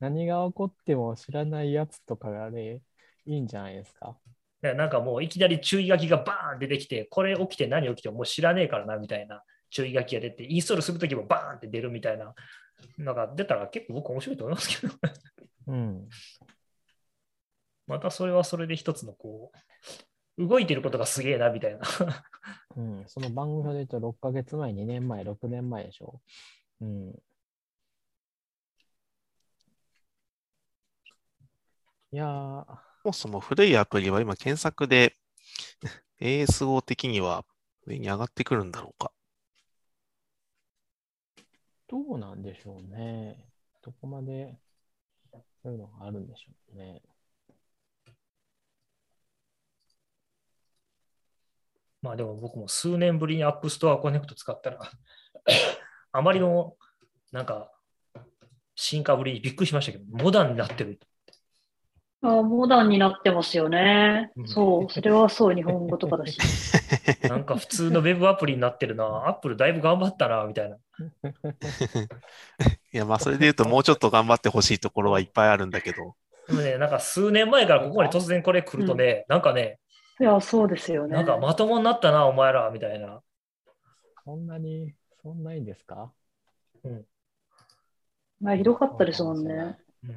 [0.00, 2.82] 何が起こっても知らないやつとかがね、
[3.26, 4.18] いいんじゃないですか。
[4.60, 12.34] なんかもういきなり注意書きがバーン出てきて、これ起きて何起きてももう知らねえからなみたいな注意書きが出て、インストールするときもバーンって出るみたいな。
[12.98, 14.94] なんか出たら結構僕面白いと思いますけど、
[15.66, 16.08] うん。
[17.86, 19.58] またそれはそれで一つのこう、
[20.38, 21.80] 動いてることがすげえなみたいな。
[22.76, 23.04] うん。
[23.06, 26.20] その番組表で言うと6ヶ月前、2年前、6年前でしょ。
[26.80, 27.22] うん。
[32.12, 32.64] いやー、
[33.02, 35.16] そもそも古いアプリは今検索で
[36.20, 37.44] ASO 的には
[37.86, 39.12] 上に上がってくるんだろうか。
[41.88, 43.44] どうなんでしょうね。
[43.82, 44.56] どこまで
[45.62, 47.02] そういうのがあるんでしょうね。
[52.04, 54.78] まあでも僕も数年ぶりに App Store Connect 使ったら、
[56.12, 56.74] あまりの
[57.32, 57.70] なんか
[58.76, 61.00] 進化ぶりにびっくりしましたけど、モダンになってる。
[62.20, 64.48] あモダンになってますよねうん。
[64.48, 66.38] そう、それはそう、日本語とかだし。
[67.28, 69.26] なんか普通の Web アプリになってるな。
[69.26, 70.76] Apple だいぶ頑張ったな、みたいな。
[72.92, 76.16] いや、まあ、それで言うと、もうちょっと頑張ってほしいところはいっぱいあるんだけど、
[76.48, 79.78] でもね、なんか数年前からここに突然これ来るとね、なんかね、
[80.20, 81.14] いや、そうですよね。
[81.14, 83.20] なんかまともになったな、お前ら、みたいな。
[84.24, 86.12] そんなに、そんないいんですか？
[88.40, 89.78] まあ、ひどかったですもんね。
[90.04, 90.16] うん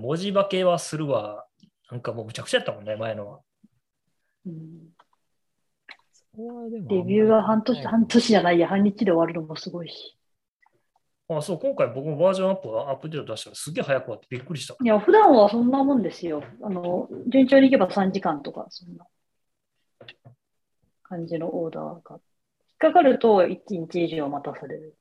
[0.00, 1.44] 文字化けはするわ。
[1.90, 3.40] なんかもうむちゃくちゃやったもんね、前のは。
[4.46, 4.94] うん
[6.12, 10.16] そこはでもレビューが半年、半年じゃないや、半日で終わるのもすごいし。
[11.38, 14.76] あ、そう、今回僕もバージョンアップはアップデート出したらすげえ早く終わってびっくりした。
[14.82, 16.42] いや、普段はそんなもんですよ。
[16.62, 19.06] あの、順調にいけば3時間とか、そんな
[21.02, 22.14] 感じのオーダーが。
[22.14, 22.20] 引っ
[22.78, 24.96] かかると1日以上待たされる。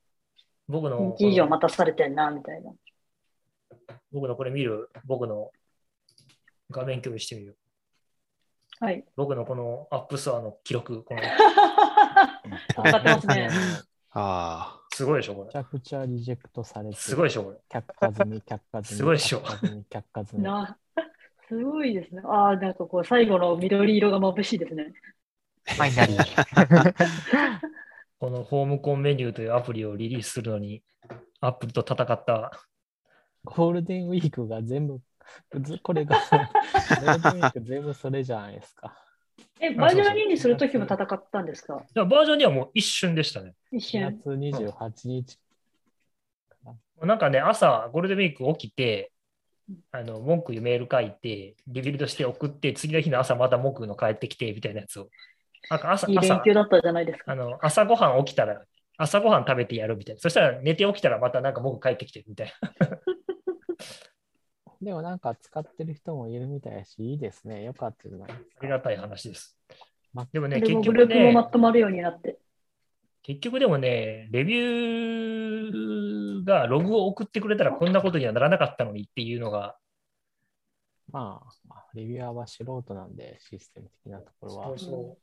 [0.67, 2.71] 僕の1、日以上待たされてんな、みたいな。
[4.11, 5.51] 僕のこれ見る、僕の
[6.69, 7.57] 画面共有してみる。
[8.79, 9.05] はい。
[9.15, 11.21] 僕のこの App Store の記録、この
[12.83, 13.49] 戦ってますね。
[14.11, 15.45] あすごいでしょ、これ。
[15.47, 17.57] めちゃくちゃリジェクトされて、すごいでしょ、これ。
[17.69, 18.97] 却下済み、却下済み。
[18.97, 20.43] すごいっしょ却下済み。
[20.43, 20.77] な、
[21.47, 22.21] すごいですね。
[22.25, 24.93] ああ、なんかこう、最後の緑色が眩しいですね。
[25.65, 27.61] Finally。
[28.19, 30.83] このホームコンメニューというアプリをリリースするのに、
[31.39, 32.51] Apple と戦った。
[33.43, 35.01] ゴールデンウィークが全部、
[35.61, 38.93] ずこれが、ゴールデンウィーク全部それじゃないですか。
[39.59, 41.75] え、バージョン2にするときも戦ったんですか？
[41.75, 43.53] いやバージョンにはもう一瞬でしたね。
[43.71, 44.21] 一4瞬。
[44.23, 45.39] 月28日。
[47.01, 49.11] なんかね、朝、ゴールデンウィーク起きて、
[49.91, 55.09] あの文句メール書いて、リビルドして送って、次の日の朝また文句の帰ってきてみたいなやつを。
[55.69, 57.31] なんか朝いい連朝休だったじゃないですか。
[57.31, 58.61] あの朝ごはん起きたら、
[58.97, 60.21] 朝ごはん食べてやるみたいな。
[60.21, 62.89] そしたら寝て起きたらまたなんか文句帰ってきてみたいな。
[64.81, 67.63] でもなんか使ってる人もいるみたいだし、いいですね。
[67.63, 68.45] よかったじゃないですか。
[68.61, 69.57] ありがたい話です
[70.13, 70.27] ま。
[70.31, 72.39] でもね、で結局もグループもねま、とまるようになって。
[73.23, 79.77] 結局でもね、レビューがログを送ってくれたらこんなことにはならなかったのにっていうのが、
[81.11, 85.17] まあ、まあレビュアーは素人なんで、システム的なところはそう、そ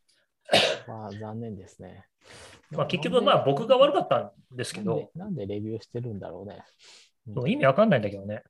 [0.87, 2.07] まあ残念ですね。
[2.71, 6.63] うまあ、結局まあ僕が悪かったんですけど、なんでレビューしてるんだろうね。
[7.49, 8.43] 意味わかんないんだけどね。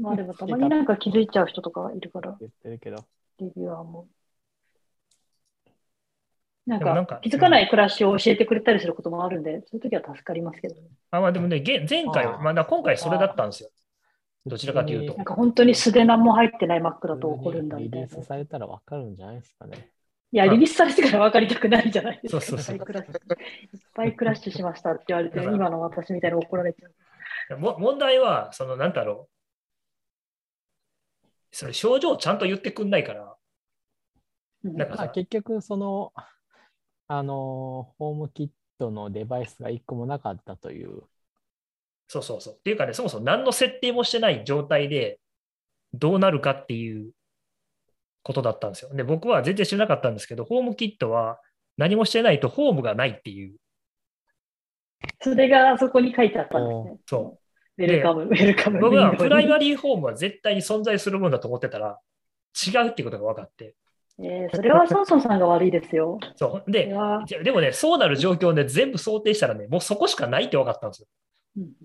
[0.00, 3.04] まあでもたまになんか気づいちゃう人とかいるから、言ってるけど。
[3.40, 4.08] レビュアーも。
[6.66, 10.82] なんでもなんかか気づかない暮らしを教えてくれたりすることもあるんで、そういう時は助かりますけどね。
[11.10, 13.70] あまあでもね、げ前回、ああまあ、今回それだったんですよ。
[14.46, 18.06] どちらかというとなんか本当に素で何も入ってない Mac だと怒るんだリみたいな。
[18.06, 19.90] リースされたらわかるんじゃないですかね。
[20.30, 22.40] いや、リリースされてから分かりたくないじゃないですか。
[22.42, 27.58] そうそうそういっぱいクラッシュいっぱいクラッシュしましたって言われて、今の私みたいに怒られちゃう。
[27.58, 29.37] も問題は、その、なんだろう。
[31.50, 33.34] それ症状ちゃんと言ってくんないから、
[34.64, 36.12] うんなんかさまあ、結局、その、
[37.06, 41.02] あの、ホームキットのデバイスが1個もなかったという。
[42.08, 42.54] そうそうそう。
[42.54, 45.20] っていうかね、そもそも何の設定もしてない状態で
[45.94, 47.12] どうなるかっていう
[48.22, 48.92] ことだったんですよ。
[48.94, 51.40] で、僕は全然知らなかったんですけど、ホームキットは
[51.76, 53.56] 何もしてないとホームがないっていう
[55.20, 56.98] それがあそこに書いてあったんですね。
[57.06, 57.37] そ
[57.78, 58.80] ウェルカム、ウェルカム。
[58.80, 61.98] 僕はプライママリーホームは絶対に存在するもんだと思ってたら、
[62.66, 63.74] 違うっていうことが分かって。
[64.20, 66.18] えーそれはソンソンさんが悪いですよ。
[66.34, 66.70] そう。
[66.70, 71.08] で、はじゃでもね、そうなる状況で全部想定したらね、もうそこしかないって分かったんですよ。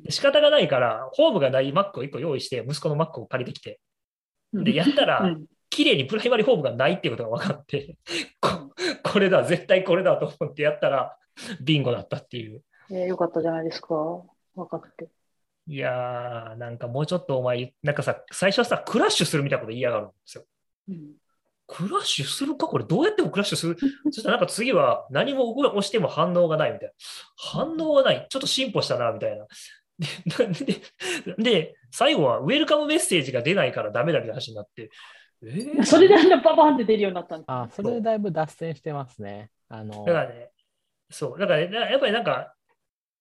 [0.10, 3.80] 仕方がないから、ホームがない Mac を1個用意して、息子の Mac を借りてきて、
[4.52, 7.98] うんで、やったら、うん綺麗にプライマリーホームがないっていうことが分かって、
[8.40, 8.50] こ
[9.02, 11.18] これだ、絶対これだと思ってやったら、
[11.62, 12.62] ビンゴだったっていう。
[12.92, 13.96] えーよかったじゃないですか。
[14.54, 15.10] 若くて。
[15.68, 20.46] いやー、なんかもうちょっとお前、なんかさ、最初はさ、クラッシュするみたいなこと言いやがるんですよ。
[20.90, 21.12] うん
[21.66, 22.68] クラッシュするか？
[22.68, 23.78] これどうやってもクラッシュする？
[24.12, 26.94] そしたらなんか次は何も押しても反応がないみたいな。
[27.38, 28.28] 反応がない。
[28.30, 29.48] ちょっと進歩したな、みたいな。
[30.38, 34.90] で、でで最後はウェルカムメッセージが出ないからダメだみたいな話になって。
[35.42, 35.86] えー？
[35.86, 37.46] それであんなババンって出るようになったんです。
[37.48, 39.50] あ、それでだいぶ脱線してますね。
[39.70, 40.50] あのだ、からね、
[41.10, 42.54] そう、だからね、なやっぱりなんか、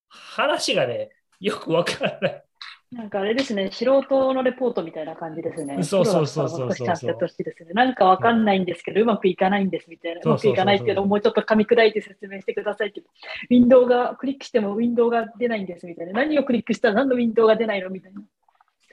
[0.09, 1.11] 話がね、
[1.51, 2.45] よくわからない。
[2.93, 5.83] なんかあれですね、素人のレポートみたいな感じですね。
[5.83, 7.73] そうそうそうそうそうプロだったらも少しちゃんとやってほしいですね。
[7.73, 10.21] なんかわかんないんですけど、うまくいかないんですみたいな。
[10.21, 13.01] うそうそうそうそうまくいかないけど、もうちょっと噛み砕いて説明してくださいって。
[13.01, 16.13] ウィンドウが、クリックしてもウィンドウが出ないんですみたいな。
[16.13, 18.21] 何をクリックしたら何のウィンドウが出ないのみたいな。
[18.21, 18.27] そ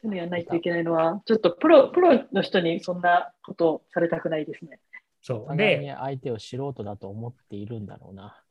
[0.03, 4.79] ういうのやらないといけないのは、ちょっとプロプロの人にそんなことをされたくないですね。
[5.21, 5.57] そう。
[5.57, 8.41] で、相手を素人だと思っているんだろうな。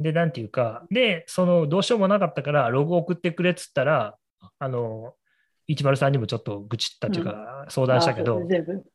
[0.00, 4.16] で、なんていうか、で、その、どうしようもなかったから、ログ送ってくれっつったら、
[4.58, 5.14] あの、
[5.68, 8.42] 103にもちょっと愚痴ったっていうか、相談したけど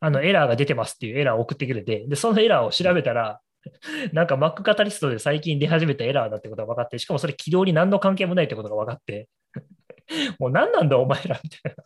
[0.02, 3.40] あのエラーが出てますっていうエラーを送ってくれて、で、そのエラーを調べたら、
[4.14, 9.30] なんか Mac カタリストで最近出始めたエラーだってことが分かって、しかもそれ起動に何の関係もないってことが分かって、
[10.40, 11.84] もう何なんだお前らみたいな。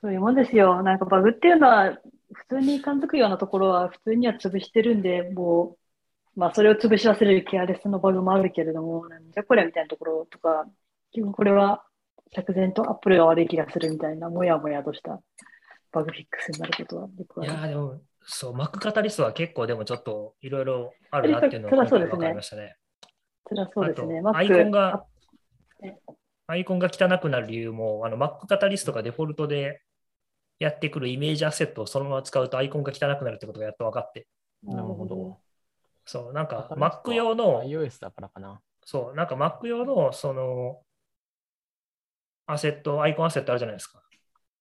[0.00, 0.82] そういうもんですよ。
[0.82, 1.98] なんかバグっていうのは、
[2.32, 5.77] 普通に感づくようなところは普通には潰してるんで、もう、
[6.38, 10.66] まあそれを潰し忘れるケアレスのバグもあるけれども、なんじゃこりゃみたいなところとか、
[11.10, 11.82] 結局これは
[12.32, 15.20] 釈然とアップルが悪い気がするみたいな、もやもやとした
[15.90, 17.44] バグフィックスになることは。
[17.44, 22.76] いやーでも、そう、Mac カタリストは結構でもちょっといろいろあるなっていうのがゃそうですね分かりましたね。
[23.48, 24.20] それはそうですね。
[24.20, 25.04] あと Mac アイコンが
[26.46, 29.82] アイコンが汚くなる理由も、あの Mac カタリストがデフォルトで
[30.60, 34.28] やってくるイメージアセットをそのまま使うとアイコンが汚くなるってことがやっと分かって。
[34.62, 35.47] なるほど。
[36.08, 38.62] そう、なんか Mac 用の、iOS だからかな。
[38.82, 40.80] そう、なんか Mac 用のその
[42.46, 43.98] アセット、アイコンアセットあるじゃないですか。
[43.98, 44.02] っ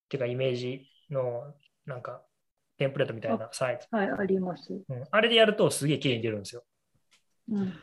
[0.10, 1.54] ていうかイメージの
[1.86, 2.22] なんか
[2.78, 3.88] テンプレートみたいなサイズ。
[3.96, 4.74] はい、あります。
[4.74, 6.66] うん、あれでやるとすげえ綺麗に出るんですよ。
[7.50, 7.74] うん。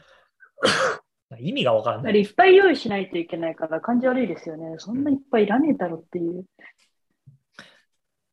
[1.41, 2.12] 意味が分からあない。
[2.12, 4.75] れいっぱい用意しないといけないから感じ悪いですよね。
[4.77, 6.45] そんないっぱいいらねえだろっていう。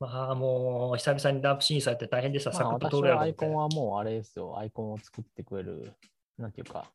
[0.02, 2.52] まあもう久々にダンプ審査やって大変でした。
[2.52, 4.58] サまあ、クッとアイコンはもうあれですよ。
[4.58, 5.94] アイコンを作ってくれる、
[6.40, 6.92] なんていうか、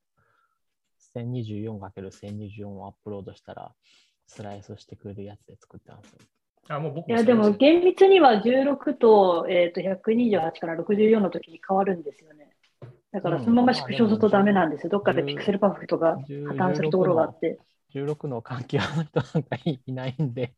[1.14, 3.72] 1024×1024 をアップロードしたら、
[4.26, 6.18] スライスしてくれるやつで作ってますよ。
[6.68, 12.50] あもう僕いや、でも厳密には16と,、えー、と128から64の時に変わるんですよね。
[13.12, 14.90] だからそのまま縮小するとダメなんですよ。
[14.90, 17.60] どっかでピクセルパーフェクトが破綻するところがあって。
[17.94, 20.54] 16の関係の人なんかいないんで、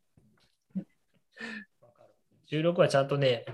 [2.51, 3.45] 16はちゃんとね、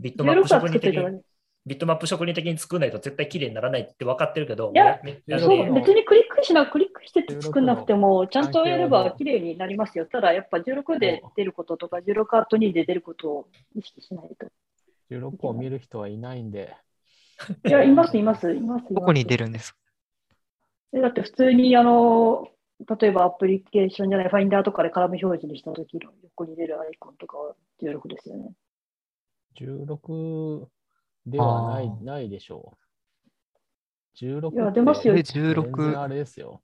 [0.00, 1.20] ビットマッ16プは職人的に。
[1.66, 10.06] ビットマップ職人的に作んないと絶対綺麗にならないって分かってるけど、いやね16そうね別にクリックしな、クリックして作んなくても、ちゃんとやれば綺麗になりますよ。
[10.06, 14.46] ただやっぱ16で出ることとか、16アート2で出ることを意識しないと。
[15.10, 16.72] 16を見る人はいないんで、
[17.66, 18.84] いや、います、います、います。
[18.94, 19.78] どこに出るるんですか？
[20.94, 22.48] えだって普通に、あの、
[22.78, 28.52] 例えばアプリケーションじゃない、ファインダーとかでカラム表示にしたときの横に出るアイコンとかは16ですよね。
[29.58, 30.66] 16
[31.26, 32.76] ではないないでしょ
[34.20, 34.24] う。
[34.24, 36.62] 16いや出ますよえって全然16あれですよ。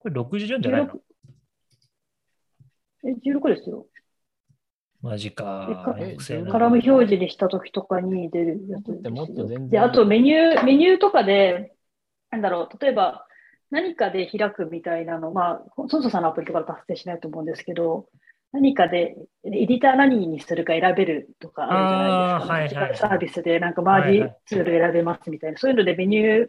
[0.00, 0.98] これ64じゃないの？16
[3.04, 3.86] え、16ですよ。
[5.00, 5.96] マジか。
[6.50, 11.74] カラム表示にしたときとかに出るやつもっともっと全然で、あとメニュー、メニューとかで、
[12.30, 13.26] なんだろう、例えば
[13.70, 18.06] 何かで開くみたいなの、まあ、ソンソさんのアプリとか達成しないと思うんですけど、
[18.52, 22.76] 何かでエディター何にするか選べるとかあるじゃないですか。
[22.76, 22.96] あーはいはい。
[22.96, 26.48] サービスでなんかマージツール選べますみたいな、そういうのでメニュー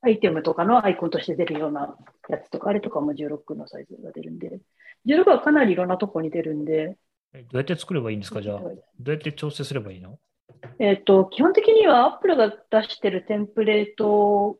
[0.00, 1.96] アイテムとかのアイコンとして出るような
[2.28, 4.60] やつとか、あれとかも16のサイズが出るんで、
[5.06, 6.96] 16はかなりいろんなとこに出るんで、
[7.34, 8.60] えどうやって作ればいいんですかじゃあ。
[8.60, 10.18] どうやって調整すればいいの？
[10.78, 14.58] えっと、基本的には Apple が出してるテンプレート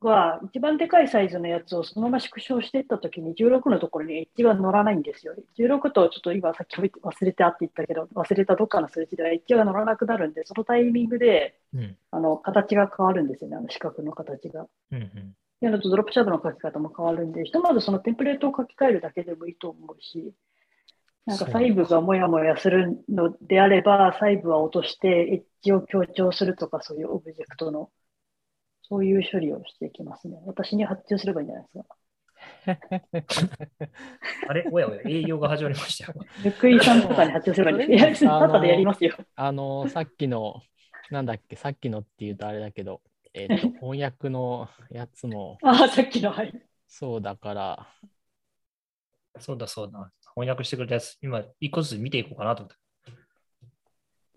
[0.00, 5.34] が一番でかいサイズのやつをそのまま縮小していったときに16のところにエッジが乗らないんですよ。
[5.58, 11.96] 16とちょっと今さっき忘れてあって言ったけど、忘れたどっかの数字ではエッジが乗らなくなるんで、そのタイミングでうん。
[12.10, 14.66] あの形が変わるんですよね、あの四角の形が。
[14.90, 15.34] うんうん。
[15.60, 20.32] やるとドロップシャドウの書き方も変わるんで、ひとまずそのテンプレートを書き換えるだけでもいいと思うし、
[21.26, 27.90] なんか細部がもやもやするのであれば、細部は落として、エッジを強調するとか、そういうオブジェクトの、
[28.90, 30.42] そういう処理をしていきますね。
[30.44, 31.96] 私に発注すればいいんじゃないですか。
[34.48, 34.68] あれ？
[34.72, 36.18] おやおや、営業が始まりましたよ。
[36.44, 38.26] ぬくいさんとかに発注すればいいです。
[38.26, 39.16] ただでやりますよ。
[39.36, 40.60] あの、さっきの、
[41.10, 43.00] なんだっけ、さっきのって言うとあれだけど、
[43.32, 46.52] えっ、と、 翻訳のやつも、ああ、さっきの、はい。
[46.88, 47.86] そうだから、
[49.38, 50.12] そうだそうだ。
[50.34, 52.80] 翻訳してくれたやつ、今、一個ずつ見ていこうかなと思って。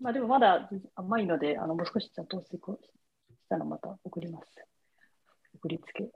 [0.00, 2.78] まあでもまだ甘いので、あのもう少しちゃんと成功
[3.54, 4.46] したらまた送ります。
[5.54, 6.10] 送りつけ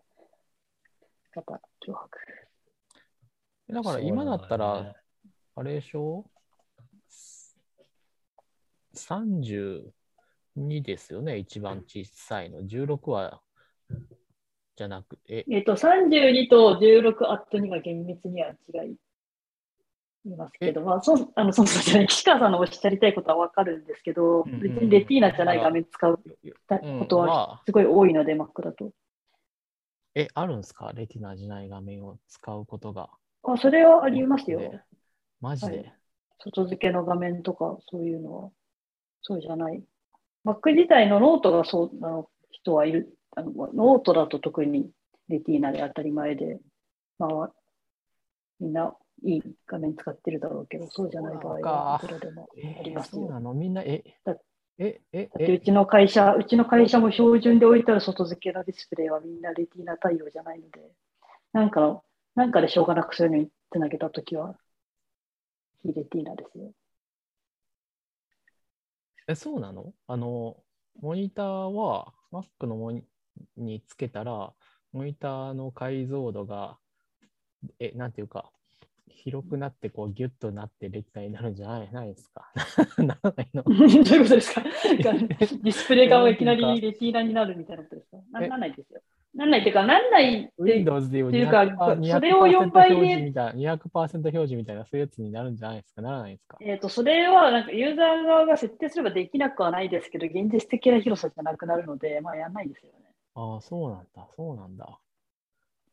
[1.33, 2.19] 方、脅迫。
[3.71, 4.97] だから今だったら、
[5.55, 6.25] あれでしょ
[8.95, 9.93] ?32
[10.83, 12.63] ですよね、一番小さいの。
[12.63, 13.41] 16は、
[14.77, 18.97] じゃなく、え、えっと、32と16アットには厳密には違い
[20.25, 28.91] ますけど、まあ、そう、あの、そうそうじゃない、岸川さんのおっしゃりたいことはわかるんですけど、うんうん別にレティーナじゃない画面使ううんことはまあすごい多いので、Mac だと。
[30.15, 30.93] え、あるんですか？
[30.95, 33.11] レティナじゃない画面を使うことが。
[33.45, 34.61] あ、それはありますよ。
[34.61, 34.83] ね
[35.41, 35.95] マジで、はい
[36.41, 38.51] 外付けの画面とか、そういうのは、
[39.23, 39.83] そうじゃない。
[40.45, 43.19] Mac 自体のノートがそうなの人はいる。
[43.37, 44.91] あのノートだと特に
[45.29, 46.59] Retina で当たり前で、
[47.19, 47.53] まあ、
[48.61, 53.23] みんないい画面使ってるだろうけど、そうじゃない場合は、いくらでもえありますよ。
[53.23, 53.55] そうなの？
[53.55, 54.37] みんな、えだ、
[54.79, 60.81] え、え、だってうえ、ちの会社、うちの会社も標準で置いてある外付けのディスプレイはみんな Retina 対応じゃないので、
[61.53, 62.05] なんかの、
[62.35, 64.57] なんかでしょうがなくそういうのにつなげたときは、
[65.83, 66.73] 非レティーナですよ。
[69.29, 69.93] え、そうなの？
[70.07, 70.57] あの、
[71.01, 73.05] モニターは Mac のモニ
[73.57, 74.53] につけたら、
[74.93, 76.79] モニターの解像度が、
[77.79, 78.51] え、なんていうか、
[79.11, 82.51] 広くなって、こう、ギュッとなってレティナになるんじゃないないですか？
[83.03, 83.63] ならないの？
[83.67, 84.63] どういうことですか？
[84.63, 88.17] ディスプレイ側がいきなりレティーナになるみたいなことですか？
[88.33, 88.49] なえ？
[88.49, 89.01] ないですよ。
[89.35, 96.03] なんないっていうか、なんないって、いうか200%それを4倍で表示みたいな、200%表示みたいな、そういうやつになるんじゃないですか？
[96.03, 96.57] ならないですか？
[96.61, 103.13] えっ、と、それはなんかユーザー側が設定すればできなくはないですけど、現実的な広さじゃなくなるので、まあ、やんないですよね。
[103.35, 104.99] ああ、そうなんだ、そうなんだ。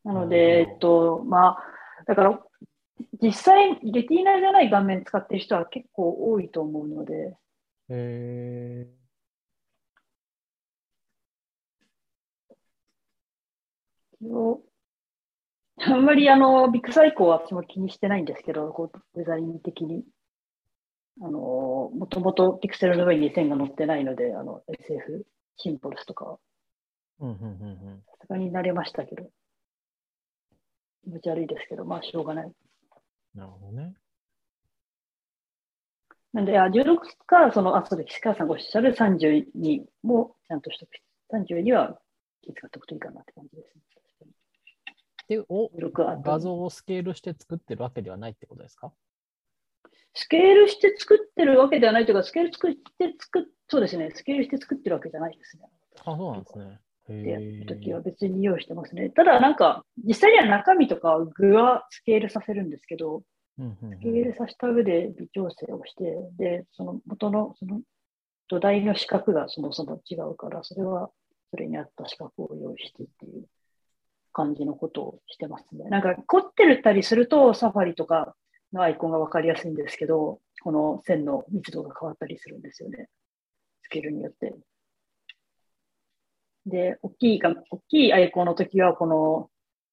[0.06, 1.64] なので、えっと、まあ、
[2.08, 2.40] だから、
[3.22, 7.36] 実際、レティーナじゃない画面使ってる人は結構多いと思うので、
[7.90, 8.88] へえ
[14.22, 14.62] を
[15.78, 20.04] あんまりあのビッグサイコは私も気にしてないんですけど、こうデザイン的に。
[21.22, 25.26] あのもともとピクセルの上に線が載ってないので、あの SF
[25.56, 26.38] シンボルスとか。
[27.22, 27.26] さ
[28.22, 29.30] すがに慣れましたけど、
[31.04, 32.52] 気持ち悪いですけど、まあしょうがない。
[33.36, 33.94] なるほどね。
[36.34, 40.90] なんで、あ16か、その、あ、そうです、岸川さんがおっしゃる32もちゃんとしとく。
[41.32, 42.00] 32は
[42.42, 43.82] 気遣っておくといいかなって感じですね。
[45.28, 48.94] で、お16あ画像をスケールして作ってるわけではないってことですか？
[50.14, 55.70] スケールして作ってるわけではないというか、スケール作って作っ、そうですね、スケールして作ってるわけじゃないですね。
[56.06, 56.80] あ、そうなんですね。
[57.08, 59.10] でやへるときえは別に用意してますね。
[59.10, 63.24] ただ、なんか、実際には中身とか具はスケールさせるんですけど、
[63.58, 67.82] うんうんうんスケールさせた上で微調整をして、で、その元の、その
[68.48, 71.10] 土台の四角がそもそも違うから、それは
[71.52, 73.46] それに合った四角を用意してっていう
[74.34, 75.86] 感じのことをしてますね。
[75.86, 78.36] なんか凝ってるったりすると、サファリとか
[78.74, 83.08] のアイコンがわかりやすいんですけど、この線の密度が変わったりするんですよね。
[83.84, 84.54] スケールによって。
[86.66, 89.50] で、大きいが、大きいアイコンの時は、この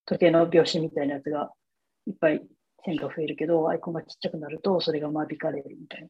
[0.07, 1.53] 時計の拍子みたいなやつが
[2.07, 2.43] いっぱい
[2.85, 6.09] 線が増えるけど、アイコンがちっちゃくなると、それが間引かれるみたいな。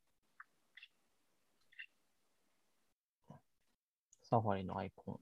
[4.23, 5.21] サファリのアイコン。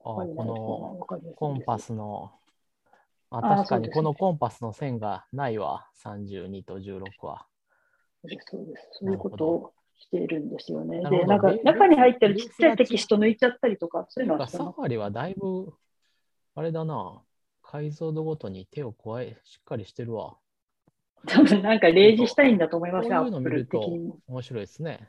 [0.00, 2.32] あ、このコンパスの、
[3.30, 7.46] あ、あ確かにこのコンパスの線がないわ、32と16は。
[8.22, 8.88] そうです、そうです。
[8.92, 11.02] そういうことをしているんですよね。
[11.10, 14.48] で、なんか中に入ってるちっちゃいテキスト抜いちゃったりとか、そういうのは。
[14.48, 15.72] サファリはだいぶ、
[16.54, 17.22] あれだな、
[17.62, 20.36] 解像度ごとに手を加え、しっかりしてるわ。
[21.26, 25.08] 多分なんか例示したいんだと思いますよ、こういうの見ると Apple 的に面白いですね。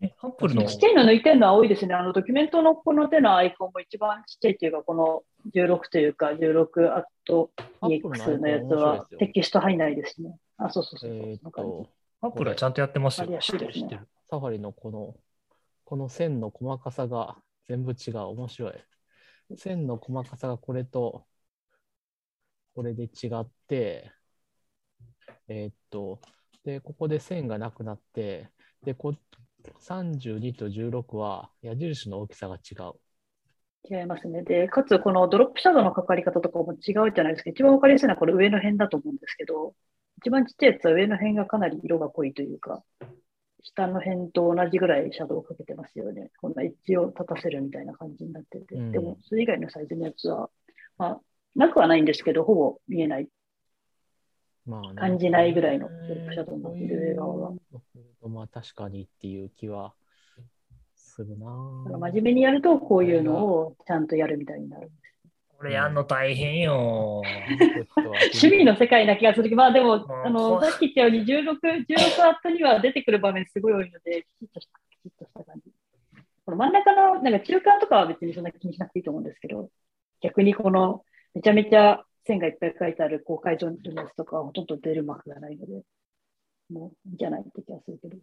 [0.00, 1.94] え、アップルのちっちゃいの抜いてるのは多いですね。
[1.94, 5.22] あのドキュメントのこの手のアイコンも一番ちっちゃいというか、この
[5.54, 7.50] 16というか、16アット
[7.82, 10.36] EX のやつはテキスト入んないですね。
[10.58, 11.10] あ、そうそうそう。
[11.12, 11.86] えー
[12.22, 13.38] アップルはちゃんとやってますよ。
[13.40, 14.08] 知ってる、知ってる。
[14.30, 15.14] サファリのこの、
[15.84, 17.36] この線の細かさが
[17.68, 18.18] 全部違う。
[18.28, 18.74] 面白い。
[19.56, 21.26] 線の細かさがこれと、
[22.74, 24.12] これで違って、
[25.48, 26.20] えーっと、
[26.64, 28.48] で、ここで線がなくなって、
[28.84, 29.14] で、こ
[29.80, 32.94] 32と16は矢印の大きさが違う。
[33.90, 34.42] 違いますね。
[34.42, 37.50] で、かつ、このドロップシャドウのかかり方とかも違うじゃないですか。
[37.50, 39.74] 一番わかりやすいのはこれ上の辺だと思うんですけど、
[40.24, 42.82] 一番ちっちゃいやつは上の辺がかなり色が濃いというか、
[43.64, 46.30] 下の辺と同じぐらいシャドウをかけてますよね。
[46.40, 48.76] こんなエッジを立たせるみたいな感じになってて。
[48.76, 50.48] うんでも、それ以外のサイズのやつは、
[50.96, 51.20] まあ、
[51.56, 53.28] なくはないんですけど、ほぼ見えない。
[54.64, 57.52] まあね感じないぐらいのシャドウになってる上側は。
[58.28, 59.92] まあ確かにっていう気は
[60.94, 61.46] するな
[61.98, 64.92] 真面目にやると、こういうのをちゃんとやるみたいになる。
[65.62, 67.22] これやんの大変よ。
[68.34, 75.70] 趣味の世界な気がするけど、まあでも、んあの、こさっき言ったように16、16アットには出てくる場面すごい多いので、きちっとした、きちっとした感じ。
[76.44, 79.70] この真ん中の、なんか中間とかは別にそんな気にしなくていいと思うんですけど、
[80.20, 85.84] 逆にこの、めちゃめちゃ線がいっぱい書いてある高解像度のやつとかはほとんど出る幕がないので、
[86.72, 88.16] もういいんじゃないって気がするけど。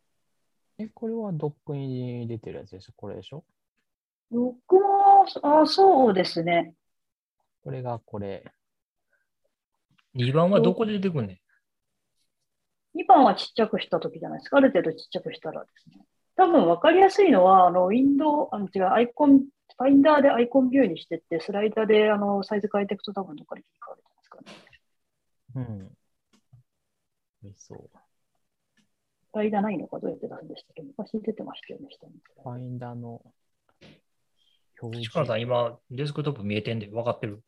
[0.78, 2.94] え、これはドックに出てるやつでしょ？
[2.98, 3.46] これでしょ？
[4.30, 6.74] 僕も、あ、そうですね。
[7.70, 8.44] これがこれ。
[10.16, 11.34] 2番はどこで出てくんね
[12.96, 14.58] ん？2番はちっちゃくしたときじゃないですか。
[14.58, 16.04] ある程度ちっちゃくしたらですね。
[16.36, 25.94] 多分分かりやすいのは、あの、ウィンドウ、あの、違う、アイコン、ファインダーでアイコンビューにしてって、スライダーで、あの、サイズ変えていくと多分どっかで切り替わるじゃないですかね。
[27.44, 27.54] うん。
[27.56, 27.90] そう。
[29.32, 32.14] スライダーないのかどうやって出すんでしたっけ昔出てましたよね、下に。
[32.42, 33.22] ファインダーの
[34.82, 35.12] 表示。
[35.12, 37.44] 力さん、今、デスクトップ見えてんで、分かってる？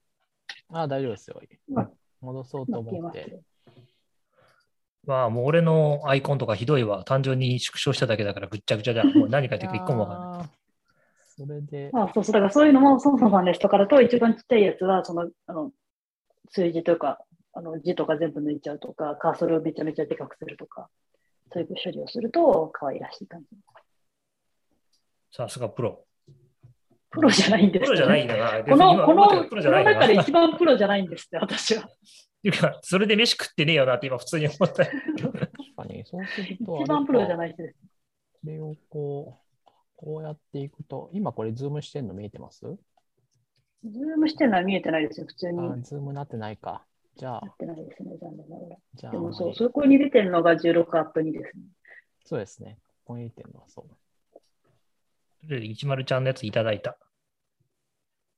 [0.70, 1.90] あ、大丈夫ですよ今。
[2.22, 3.42] 戻そうと思って。
[5.06, 7.04] まあ、もう俺のアイコンとかひどいわ。
[7.04, 9.04] 単純に縮小しただけだからぐっちゃぐちゃだ。
[9.16, 10.50] もう何書いてるか一個も分かんない。
[11.26, 15.72] それで、あそうそう、だからそういうのも、そもそもさんの人からと一番ちっちゃいやつは、その、あの、
[16.50, 17.20] 数字とか、
[17.54, 20.90] あの字とか全部抜いちゃうとか、カーソルをめちゃめちゃでかくするとか、
[21.52, 23.48] そういう処理をすると、可愛らしい感じ。
[25.32, 26.06] さすがプロ。
[27.12, 28.64] プロじゃないんですよねプロじゃないんだな。
[28.64, 29.56] この、この、プこ。
[29.58, 31.88] の中でっ一番プロじゃないんですって、私は。
[32.42, 34.68] ていうか、それで飯食ってねえよなって今普通に思った。
[34.68, 34.92] 確
[35.78, 37.38] かに、そうすると、一番プロじゃい。
[37.38, 37.76] ない人です。
[37.82, 42.62] これをこう、こうやっていくと、今これズームしてんの見えてます？
[42.62, 45.84] ズームしてるのは見えてないですよ、普通に。
[45.84, 46.86] ズームなってないか。
[47.18, 48.78] じゃあ、てないですね、残念ながら。
[48.96, 51.64] じゃあ、でもそう、そこに出てるのが16アット2ですね。
[52.26, 52.78] そうですね。
[53.04, 53.86] ここに出てるのはそう。
[55.42, 56.98] とりあえず10ちゃんのやついただいた。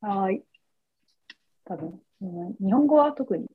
[0.02, 0.44] はーい。
[1.66, 3.48] 多分、うん日本語は特に、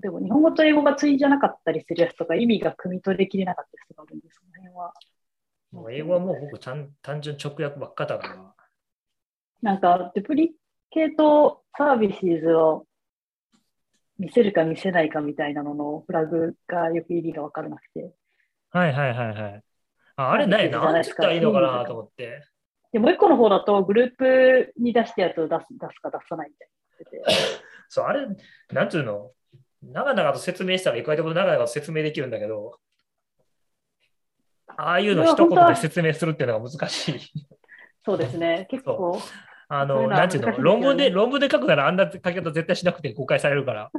[0.00, 4.40] でも日本語と英語が対じゃなかったりするやつとか、意味が汲み取りきれなかったやつとかあるんです。
[4.40, 4.92] その辺は。
[5.72, 8.54] もう英語はもう僕ちゃん単純直訳ばっかだから。
[9.62, 10.54] なんか、デプリ
[10.90, 12.86] ケートサービスズを
[14.18, 18.14] 見せるか見せないかみたいなののフラグがよく意味がわからなくて。
[18.70, 19.62] はいはいはいはい。
[20.16, 20.80] ああれないな。
[20.80, 21.84] 何て言ったらいいのかな？
[21.84, 22.44] と思って。
[22.94, 26.68] で、もう一個の方だと、グループに出したやつを出す出すか出さないみたい
[27.16, 27.58] になってて。
[27.90, 28.24] そう、あれ、
[28.72, 29.32] なんていうの？
[29.82, 32.78] 長々と説明したらいくらでも長々と説明できるんだけど、
[34.68, 37.20] ああいうの一言で説明するっていうのが難しい。
[38.04, 38.68] そうですね。
[38.70, 39.18] 結構、
[39.68, 43.90] あの、なんていうの、論文で、論文で書くならあんな書き方絶対しなくて誤解されるから。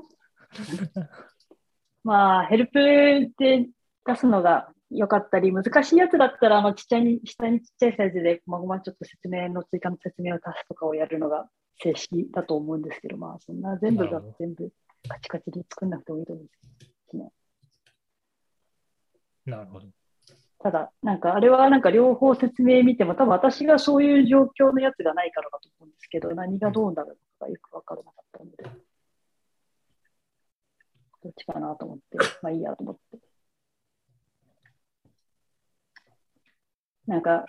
[2.05, 2.79] まあ、ヘルプ
[3.37, 3.67] で
[4.05, 14.71] 出すのが良かったり、難しいやつだったら、あの、ちっちゃいに、下にちっちゃいサイズで、まごまちょっと説明の追加の説明を足すとかをやるのが正式だと思うんですけど、まあ、そんな全部が全部
[15.07, 16.51] カチカチで作んなくてもいいと思うんで
[17.09, 17.31] すね。
[19.45, 19.87] なるほど。
[20.59, 28.63] ただ、なんか、あれはなんか両方説明見ても、多分私がそういう状況のやつがないからだと思うんですけど、何がどうなるのかよくわからなかったので、
[31.21, 33.19] どっちかなと思って、まあいいやと思って。
[37.07, 37.45] なんか、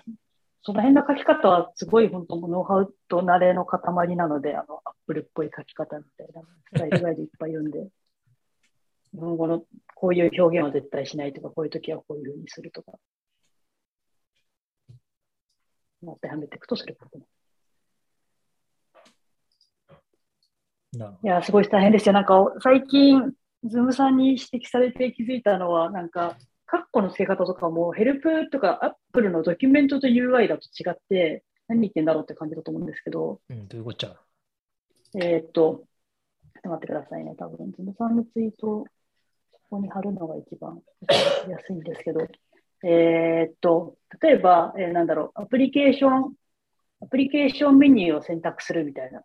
[0.62, 6.42] その辺の書き方はすごい本当ノウハウと慣れの塊なので、あの、アップルっぽい書き方みたいな、
[6.74, 7.88] スタイルガイドいっぱい読んで、
[9.14, 9.64] 日本語の
[9.94, 12.98] こういう表現は絶対しないとか、こういう時はこういうふうにするとか、
[16.04, 17.26] 当てはめていくとすることも。
[21.22, 22.12] いや、すごい大変ですよ。
[22.12, 23.32] なんか、最近、
[23.64, 33.54] ズームさんに指摘されて気づいたのは、なんか、カッコの付け方とかも、ヘルプとか Apple のドキュメントと UI だと違って、何言ってんだろうって感じだと思うんですけど、ど。
[33.54, 34.16] うん、どういうこっちゃ？
[35.14, 35.84] えーっと、
[36.54, 37.34] ちょっと待ってくださいね。
[37.36, 38.84] 多分、ズムさんのツイートを
[39.52, 40.82] ここに貼るのが一番
[41.48, 42.26] 安いんですけど、
[42.84, 46.34] えーっと、例えば、えーなんだろう、アプリケーション、
[47.00, 49.22] アプリケーションメニューを選択するみたいな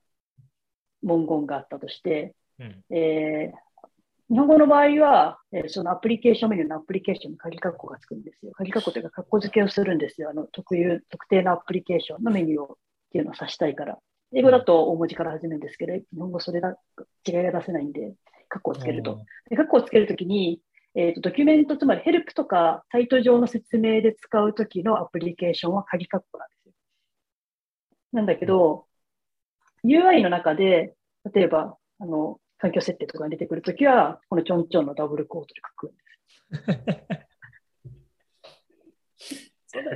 [1.02, 2.84] 文言があったとして、うん。
[2.96, 3.71] えー
[4.32, 8.54] 日本語の場合は、えーそのアプリケーションメニューのアプリケーションに鍵括弧がつくんですよ。
[8.54, 10.30] 鍵括弧というか、括弧付けをするんですよ。
[10.30, 12.78] あの特有、特定のアプリケーションのメニューをっ
[13.12, 13.98] ていうのを指したいから。
[14.34, 16.78] 英語だと大文字から始めるんですけど、日本語それだ、
[17.28, 18.16] 違いが出せないんで、
[18.50, 19.20] 括弧をつけると。
[19.50, 20.62] で、括弧をつけるときに、
[20.96, 26.74] えーと、ドキュメント、つまりヘルプとかサイト上の説明で使うときのアプリケーションは鍵括弧なんですよ。
[28.14, 28.88] なんだけど、
[29.84, 30.96] UI の中で、
[31.34, 35.96] 例えば、あの、環境設定とかが出てくるときは、このちょんちょんのダブルコートで書くんで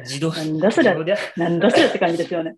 [0.05, 0.15] す。
[0.15, 2.55] 自動なんだそれ自動でなんだそれって感じですよね。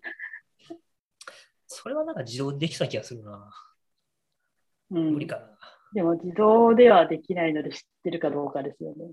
[1.66, 3.50] それはなんか自動でできた気がするな。
[4.92, 5.42] うん、無理かな。
[5.92, 9.10] でも自動ではできないので知ってるかどうかですよね。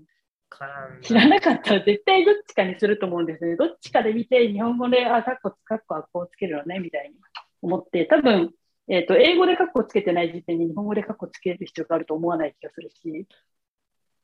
[1.02, 3.56] 知らなかったら絶対どっちかにすると思うんですね。
[3.56, 7.16] どっちかで見て、日本語で、あ、カッコ、カッコはこうつけるのね、みたいに
[7.60, 8.54] 思って、多分、
[8.88, 13.26] えっ、と、英語でカッコつけてない時点で日本語でカッコつける必要があると思わない気がするし、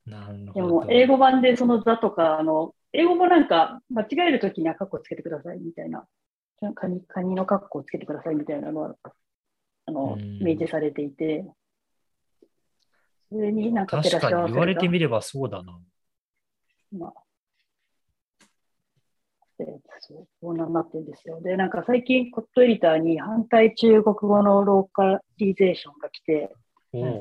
[0.06, 0.66] なるでほど。
[0.68, 6.06] も英語版でその座とか、あの、英語もなんか間違えるときにはカッコつけてくださいみたいな、
[6.74, 8.96] カニカニのカッコをつけてくださいみたいなのは、
[9.86, 10.38] あの、うん。
[10.38, 11.44] 明示されていて、
[13.30, 15.80] それになんか照確らし合わせかに言われてたみればそうだな。
[16.92, 17.12] まあ、
[19.64, 21.40] でそう、なってるんですよ。
[21.40, 26.54] で、なんか最近、コットエディターに反対中国語のローカリゼーションが来て、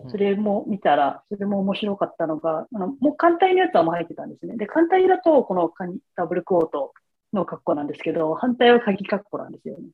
[0.10, 4.58] それも見たら、それも面白かったのが、あのもう簡体のやつはもう入ってたんですね。
[4.58, 6.94] で、簡体だと、このカニダブルクオート
[7.32, 9.88] の格好なんですけど、反対は鍵格好なんですよね。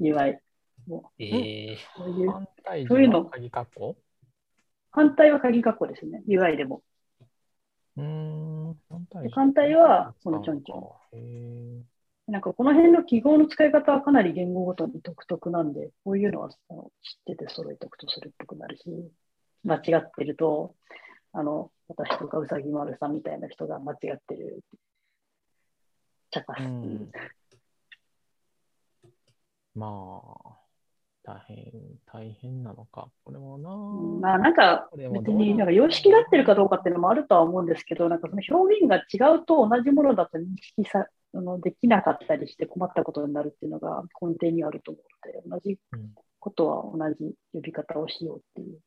[0.00, 0.38] UI。
[0.86, 3.30] もええうそういう反対そういうの
[4.90, 6.22] 反対は鍵格好ですね。
[6.28, 6.82] UI でも。
[7.96, 8.76] うーん。
[9.32, 9.74] 反対。
[9.74, 11.84] はこのちょんちょん。
[12.26, 18.84] なんかこの辺の記号の使い方はかなり言語ごとに独特なんで、こういうのはあの知ってて揃えておくとそれっぽくなるし、
[19.62, 20.74] 間違ってると、
[21.32, 24.78] あの、私とかうさぎ丸さんみたいな人が間違ってるって、
[26.30, 26.62] 茶化す。
[29.74, 30.63] まあ、
[31.24, 31.72] 大変、
[32.04, 33.08] 大変なのか。
[33.24, 33.70] これもな。
[33.70, 48.78] うんまあなんか別になんか様式が合ってるかどうかっていうのもあるとは思うんですけど、なんかその表現が違うと同じものだと認識さあのできなかったりして困ったことになるっていうのが根底にあると思うので、同じうんことは同じ呼び方をしようっていう、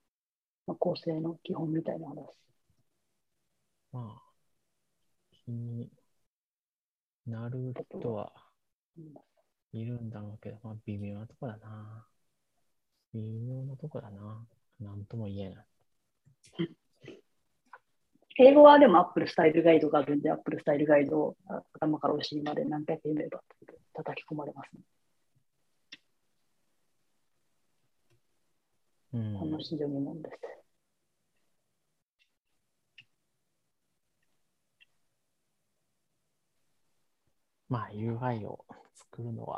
[0.68, 2.18] まあ、構成の基本みたいな話。
[3.92, 4.22] まあ、
[5.32, 5.90] 気に
[7.26, 8.32] なる人は
[8.96, 9.06] うん
[9.74, 12.06] いるんだろうけど、まあ、微妙なとこだな。
[13.22, 14.46] 微妙なとこだな。
[14.80, 15.66] なんとも言えない。
[18.40, 23.42] 英語はでも Apple スタイルガイドがあるんで、Apple スタイルガイドをあ頭からお尻まで何回か読めば
[23.94, 24.82] 叩き込まれますね。
[29.14, 30.58] うんこの非常にもんです。
[37.70, 38.66] まあ、UI を
[38.96, 39.58] 作るのは、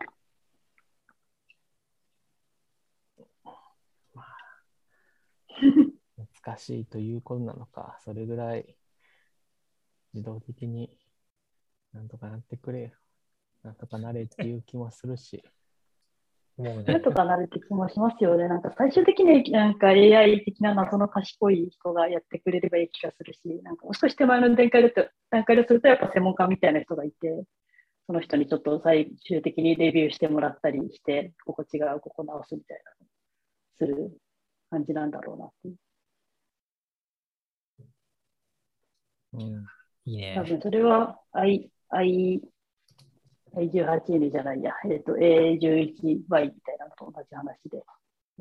[4.14, 4.26] まあ、
[6.44, 8.76] 難しいということなのか、それぐらい
[10.14, 10.90] 自動的に
[11.94, 12.90] なんとかなってくれよ。
[13.64, 15.44] なんとかなれっていう気もするし。
[16.58, 18.50] もうねなん、とかなるって気もしますよね。
[18.50, 27.46] なんか最終的になんか AI 的な謎の賢い人がやってくれればいい気がするし、なんかもう少し手前の段階だと段階でするとやっぱ専門家みたいな人がいて、
[28.08, 33.06] その人にちょっと最終的にレビューしてもらったりして、ここ違う、ここ直すみたいな、
[33.78, 34.12] する
[34.70, 35.76] 感じなんだろうなっていう。
[39.34, 39.66] うん、
[40.06, 40.44] いいね多。
[40.44, 42.42] 分それは I、I、
[43.56, 47.84] I18N じゃないや、えっ、と A11Y みたいなのと同じ話で、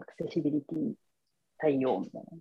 [0.01, 0.95] アクセシビリティ
[1.59, 2.39] 対応みたいな。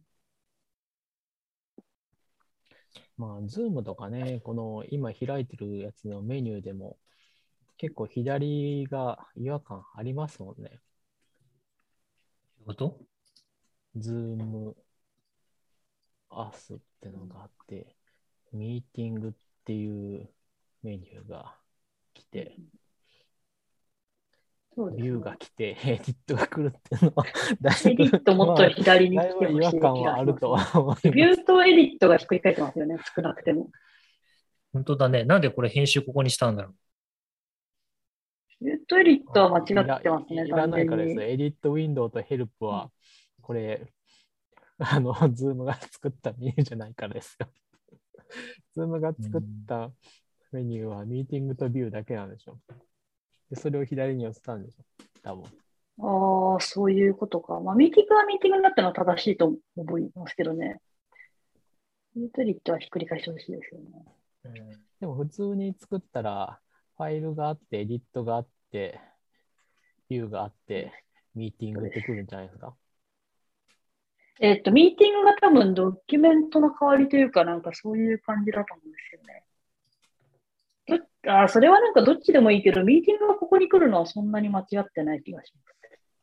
[3.17, 6.97] まあ、Zoom とかね、この今開いてるやつのメニューでも、
[7.77, 10.79] 結構左が違和感ありますもんね。
[12.75, 13.16] どう
[13.97, 14.77] いうこと
[16.31, 17.95] Zoom Earth ってのがあって、
[18.53, 19.31] ミーティングっ
[19.65, 20.29] ていう
[20.83, 21.55] メニューが
[22.13, 22.55] 来て、
[24.75, 27.25] そうですねビューが来て、エディットが来るっていうのは、
[27.61, 31.09] だエディットもっと左に来てほしい気感はあるとは思います。
[31.09, 33.71] ビューとエディットがひっくり返ってますよね、少なくても。
[34.73, 35.23] 本当だね。
[35.23, 36.75] なんでこれ編集ここにしたんだろう。
[38.65, 41.21] ビューとエディットは間違ってますね、いらいらないからです。
[41.21, 42.91] エディットウィンドウとヘルプは、
[43.47, 43.87] これ、
[44.77, 47.47] あの、ズームが作ったメニューじゃないからですよ。
[48.75, 49.89] ズームが作った
[50.51, 52.59] メニューはミーティングとビューだけなんでしょ。
[53.49, 54.83] で、それを左に寄せたんでしょ。
[55.23, 55.43] 多分。
[56.53, 57.61] ああ、そういうことか。
[57.61, 60.81] まあ、ミーティングはミーティングになったのは正しいと思いますけどね。
[62.15, 64.05] ユートリットはひっくり返してほしいですよね。
[64.43, 64.53] うん
[64.99, 66.59] でも普通に作ったら、
[66.97, 68.99] ファイルがあって、エディットがあって、
[70.09, 70.91] ビューがあって、
[71.35, 72.75] ミーティングってくるんじゃないですか。
[74.39, 79.43] えっと、ミーティングが多分ドキュメントの代わりというか、なんかそういう感じだと思うんですよね。
[81.23, 85.67] どあーそれはなんかどっちでもいいけど、ミーティングがここに来るのはそんなに間違ってない気がします。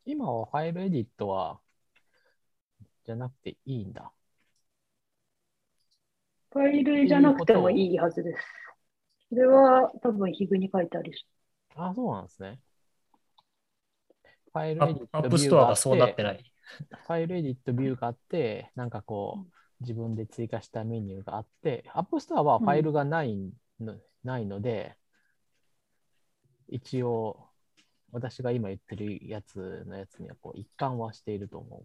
[0.06, 1.58] 今はファイルエディットは、
[3.06, 4.12] じゃなくていいんだ。
[6.52, 8.38] ファイルじゃなくてもいいはずです。
[9.30, 11.12] それは多分 HIG に書いてあり
[11.74, 12.60] そあ、そうなんですね。
[14.52, 16.53] ファイルエディット App Store がそうなってない。
[17.06, 24.96] ファイルエディットビューがあって、なんかこう、自分で追加したメニューがあって、 App Store はファイルがないの,、ないので、
[26.68, 27.48] 一応、
[28.12, 31.84] 私が今言ってるやつのやつにはこう一貫はしていると思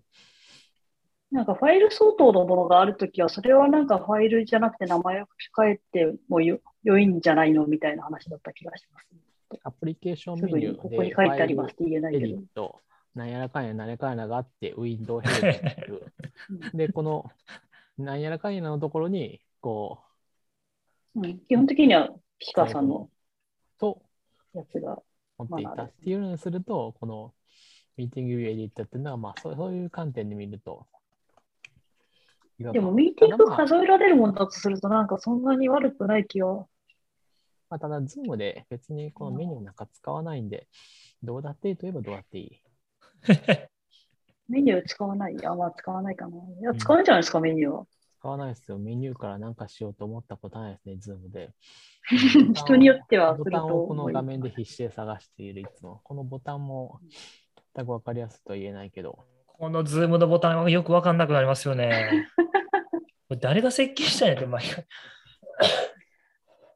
[1.31, 1.35] う。
[1.35, 5.25] なんかファイル相当のものがあるときは、それはなんかファイルじゃなくて名前を
[5.55, 9.07] 変えてもよ良いんじゃないのみたいな話だった気がします、
[9.63, 12.81] アプリケーションメニューでここに書いてありますって言えないエデけど。
[13.15, 16.77] なんやらかんやなんやらかんやがあって、ウィンドウヘルツっていう。
[16.77, 17.25] で、この
[17.97, 19.99] なんやらかんやのところに、こ
[21.15, 24.01] うん、基本的にはピカさんのう、と
[24.53, 25.01] やつが。
[25.39, 27.33] 持っていまあたっていうのにすると、この
[27.97, 30.85] ミーティングビューエディットっていうのは、まあそうそういう観点で見ると。
[32.59, 36.67] で感もミーティング数えられるものだとすると、なんかそんなに悪くない気は。
[37.69, 40.67] まあ、ただ、ズームで別にこのメニューなんか使わないんで、
[41.23, 42.61] どうだっていいといえばどうだっていい。
[44.49, 46.37] メニュー使わないあ、まあ使わないかな。
[46.37, 47.85] いや、うん使うんじゃないですか、メニューは。
[48.19, 48.77] 使わないですよ。
[48.77, 51.53] メニューからなんかしようと思ったことないですね、ズームで。
[52.53, 56.01] 人によってはボタンをこの画面で必死で探しているいつも。
[56.03, 56.99] このボタンも
[57.75, 62.27] 全くわかりやすいとは言えないけど、このズームのボタンはよくわかんなくなりますよね。
[63.29, 64.85] これ誰が設計したんやって、毎回。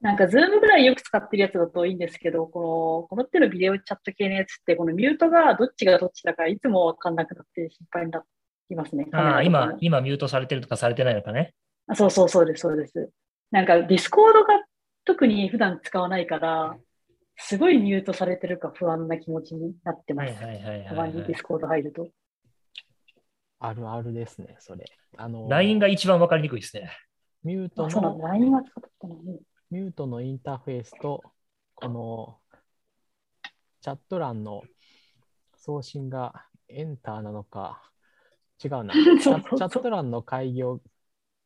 [0.03, 8.21] なんか、ズームぐらいよく使ってるやつだといいんですけど、この、この手のビデオチャット系のやつって、このミュートがどっちがどっちだかいつもわかんなくなって心配にな
[8.69, 9.07] りますね。
[9.13, 11.53] ああ、今今ミュートされてるとかされてないのかね。
[11.87, 13.11] あそうそうそうです、そうです。
[13.49, 14.65] なんか、ディスコードが
[15.05, 16.75] 特に普段使わないから、
[17.37, 20.33] すごいミュートされてるか不安な気持ちになってます。
[20.43, 21.41] はいはいはいたはい、はいまにディス。
[21.43, 22.09] コード入ると。
[23.59, 24.83] あるあるですね、それ。
[25.15, 26.91] あの、LINE が一番わかりにくいですね。
[27.45, 28.23] ミュートあ、そうなんだ。
[28.23, 29.39] の、LINE は使ったのに。
[29.73, 31.23] ミュートのインターフェースと、
[31.73, 32.37] この
[33.81, 34.61] チャット欄の
[35.57, 37.81] 送信がエンターなのか、
[38.63, 38.93] 違うな。
[38.93, 40.79] チャチャット欄の開業、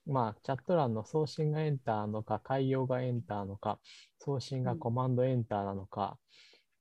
[0.06, 3.80] まあ、チャット欄の送信がエンターなのか、開業がエンターなのか、
[4.20, 6.20] 送信がコマンドエンターなのか、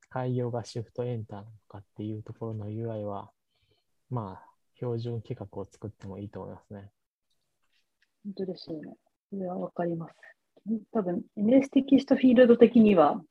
[0.09, 3.31] 開業がシフトエンターなのかっていうところの UI は、
[4.09, 6.91] まあ、標準規格を作ってもいいと思いますね。
[8.25, 8.97] 本当ですよね。
[9.29, 10.36] それはわかります。
[10.91, 13.21] 多分、NS テキストフィールド的には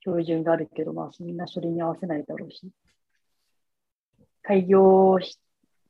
[0.00, 2.70] 標準があるけど、まあ、みんなそれに合わせないだろうし。
[4.42, 5.18] 開業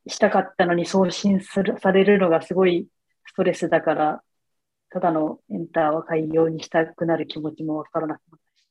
[0.07, 2.89] したかったのに送信するされるのがすごい
[3.27, 4.23] ストレスだから、
[4.91, 8.67] ただのエンターは開業にしたくなる気持ちもわからなくなったし。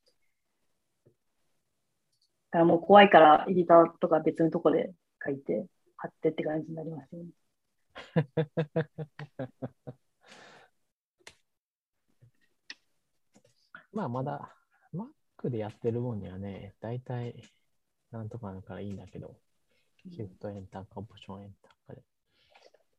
[2.51, 4.91] だからもう怖いから、エディターとか別のとこで
[5.23, 7.29] 書いて、貼ってって感じになりますよね。
[13.91, 14.55] まあ、まだ
[14.93, 17.41] Mac でやってる分にはね、大体
[18.11, 19.35] なんとかなるからいいんだけど、
[20.09, 22.01] シフトエンターかオプションエンターかで。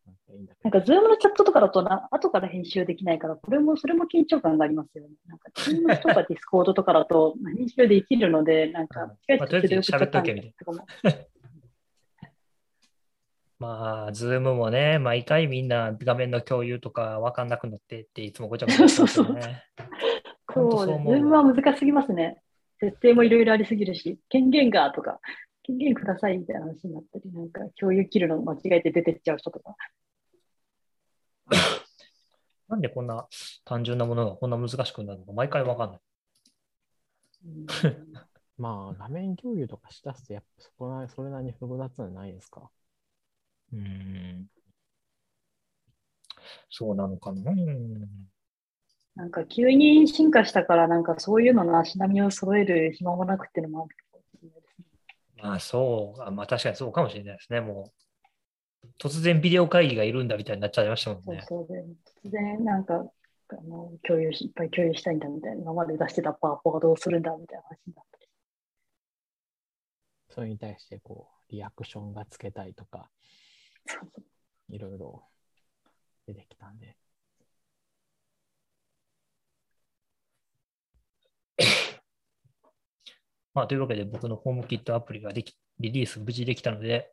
[0.06, 5.10] なんかいいんだけどなんか、ズームのチャットとかだとな、後から編集できないから、これも、それも緊張感がありますよね。
[5.26, 10.86] なんか、ズームとかディスコードとかだと、ま あ編集できるので、なんか、まあとりあえず喋っとけみたいとかも。
[13.58, 19.08] まあ、 Zoom もね、毎回みんな画面の共有とかわかんなくなってって、いつもごちゃごちゃ そう。
[19.08, 19.36] そう
[20.54, 22.42] 思う Zoom は難しすぎますね。
[22.80, 25.20] 設定もいろいろありすぎるし、権限がとか、
[25.62, 29.76] 権限くださいみたいな話になったり、なんか、共有切るの間違えて出てっちゃう人とか。
[32.68, 33.26] なんでこんな
[33.64, 36.00] 単純なものがこんな難しくなるのか毎回わかんない。
[37.46, 37.66] うん
[38.58, 42.70] まあ、画面共有とかしだすと、やっぱそこなそれなりに複雑なんないですか？
[43.72, 44.50] うーん。
[46.68, 47.52] そうなのかな。
[47.52, 48.28] うん
[49.18, 54.84] なんか、急に進化したから、なんか、そういうのの足並みを揃える暇もなくっていうのもあるかもしれないですね。
[55.42, 57.60] まあそう、あまあ確かにそうかもしれないですね。
[57.60, 57.90] も
[58.84, 61.44] う、突然ビデオ会議がいるんだみたいになっちゃいましたもんね。
[61.48, 61.84] そうそうで、
[62.28, 62.94] 突然なんか、
[63.48, 68.28] あの共有し、いっぱい共有したいんだみたいな、今まで出してたパワポがどうするんだみたいな話になったり。
[70.28, 73.10] それに対してこう、リアクションがつけたいとか、
[73.84, 74.24] そうそう
[74.72, 75.24] いろいろ
[76.24, 76.96] 出てきたんで。
[83.58, 87.10] まあ、というわけで僕のホームキットアプリができ、リリース無事できたので、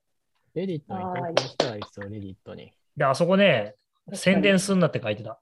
[0.53, 2.71] レディットに投稿したらいいですよ、レディットに。
[2.95, 3.73] で、あそこね、
[4.13, 5.41] 宣伝すんなって書いてた。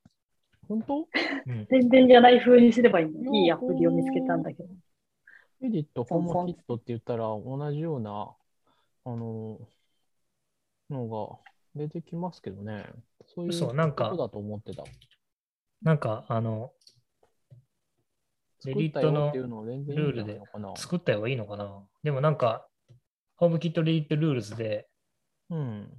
[0.69, 0.99] 本当？
[0.99, 1.67] うん。
[1.69, 3.35] 宣伝じゃない風にすればいいの。
[3.35, 4.69] いいアプリを見つけたんだけど。
[5.59, 8.33] レディット、ホームキットって言ったら同じような、
[9.03, 9.59] あの、
[10.89, 11.37] のが
[11.75, 12.85] 出てきますけどね。
[13.35, 14.85] そういうそうなんかことだと思ってた。
[15.81, 16.71] なんか、あの、
[18.65, 20.73] レディットの作ったよっていうのを全然いいんじゃないのかな。
[20.75, 21.83] 作った方がいいのかな。
[22.03, 22.67] でもなんか、
[23.35, 24.87] ホームキットレディットルールズで、
[25.49, 25.89] うん。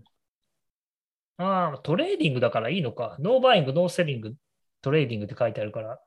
[1.37, 3.17] ああ、 trading だからいいのか。
[3.19, 6.01] no buying、no selling、trading って書いてあるから。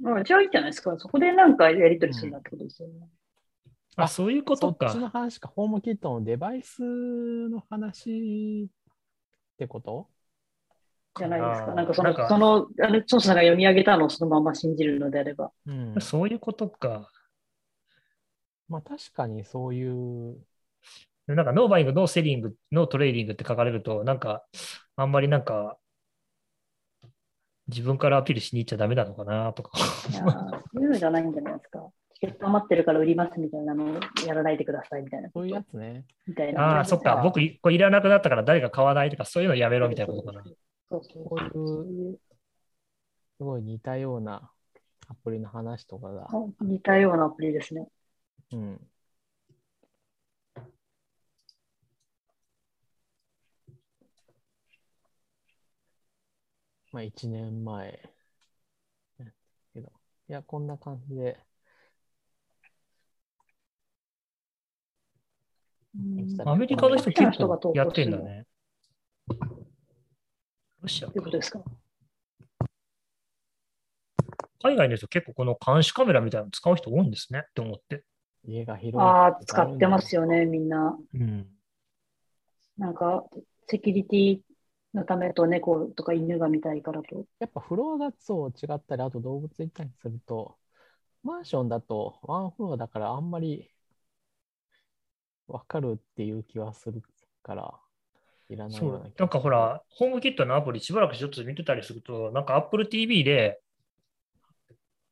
[0.00, 0.96] まあ、じゃあいいんじゃないですか。
[0.98, 3.08] そこでなんかやり取りするんだってことですよね。
[3.96, 4.92] あ、あそういうこそっとか。
[4.92, 10.08] ちの話か、 HomeKit のデバイスの話ってこと？
[11.16, 11.74] じゃないですか。
[11.74, 15.52] なんかその、その、あの、調査が読み上げたのをそのまま信じるのであれば。
[15.66, 15.94] うん。
[16.00, 17.10] そういうことか。
[18.68, 20.36] まあ確かにそういう、
[21.26, 24.44] なんか、 no buying、no selling、no trading って書かれると、なんか、
[24.96, 25.78] あんまりなんか、
[27.68, 29.70] 自分からアピールしに行っちゃダメなのかなとか。
[30.10, 31.88] いやーそういうのじゃないんじゃないですか。
[32.14, 35.30] チケット余ってるから売りますみたいなのをやらないでくださいみたいな。
[35.32, 36.04] そういうやつね。
[36.26, 36.60] みたいな。
[36.60, 37.22] ああ、そっか。
[37.24, 40.44] 僕、これいらなくなったから誰か買わないとか、そういうのやめろみたいなことかな。
[40.90, 42.18] そうそうこういうそういう
[43.36, 44.50] すごい似たような
[45.08, 46.28] アプリの話とかが、
[46.60, 47.86] 似たようなアプリですね。
[48.52, 48.80] うん。
[56.92, 58.14] まあ1年前。
[59.74, 59.92] けど、
[60.28, 61.38] いや、こんな感じで、
[65.96, 68.46] うんアメリカの人結構やってんだね。
[70.84, 71.62] ロシアかということですか？
[74.62, 78.04] 海外の人結構この監視カメラみたいなの使う人多いんですねって思って。
[78.46, 79.00] 家が広い。
[79.00, 80.98] ああ、使ってますよね、みんな。
[81.14, 81.46] うん。
[82.76, 83.24] なんか、
[83.66, 84.40] セキュリティ
[84.92, 87.24] のためと猫とか犬が見たいからと。
[87.38, 90.56] やっぱフロアがそう違ったり、あと動物いたりすると、
[91.22, 93.70] マンションだとワンフロアだからあんまり
[95.46, 97.00] わかるっていう気はする
[97.42, 97.72] から、
[98.48, 103.60] いらないうなんかほら、ホームキットのアプリしばらくちょっと見てたりすると、なんか Apple TV で、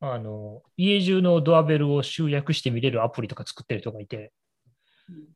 [0.00, 4.32] あの、家中のドアベルを集約して見れるアプリとか作ってる人がいて、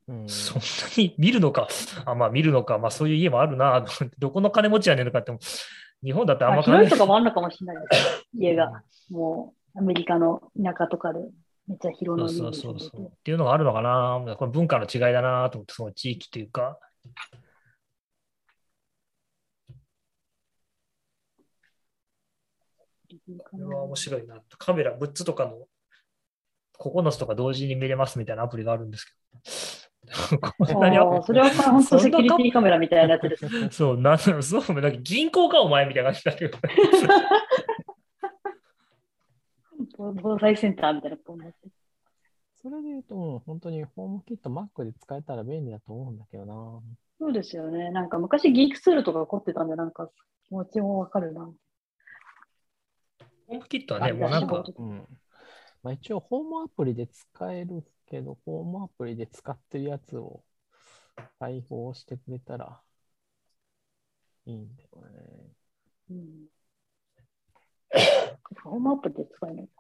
[0.09, 0.63] うん、そんな
[0.97, 1.69] に見るのか、
[2.05, 3.85] あ、まあ見るのか、まあそういう家もあるな、
[4.19, 5.39] どこの金持ちやねんとかっても、
[6.03, 8.23] 日本だってあんまあ、ま金広いとかもあるのかもしれないですね。
[8.47, 8.83] 家が。
[9.11, 11.21] もう、アメリカの田舎とかで、
[11.69, 13.07] めっちゃ広そうの家そうそうに住んでてそう。
[13.07, 14.37] っていうのがあるのかな。
[14.37, 16.79] これ文化の違いだなと思って、その地域というか。
[23.51, 24.41] これは面白いな。
[24.59, 25.67] カメラ、6つとかの
[26.79, 29.87] 9つとか同時に見れますみたいなアプリがあるんですけど。
[30.07, 33.71] それは本当セキュリティカメラみたいなやつですね。
[33.73, 36.59] そう、なんだろう、そう、なんか銀行かお前みたいな感じだけど。
[39.99, 41.73] 防災センターみたいなことになってる。
[42.63, 46.55] それで言うと、うん本当にホームキット Mac で使えたら便利だと思うんだけどな。
[47.19, 47.91] そうですよね。
[47.91, 50.11] なんか昔ギークツールとか凝ってたんで、なんか
[50.49, 51.51] 気持ちもわかるな。
[53.47, 55.07] ホームキットはね、もうなんか、うん。
[55.83, 60.43] まあ、一応、ホームアプリで使えるけど、ホームアプリで使ってるやつを
[61.39, 62.81] 対応してくれたら
[64.47, 65.53] いいんだよね。
[66.11, 66.49] うん。
[68.65, 69.73] ホームアプリで使えないか。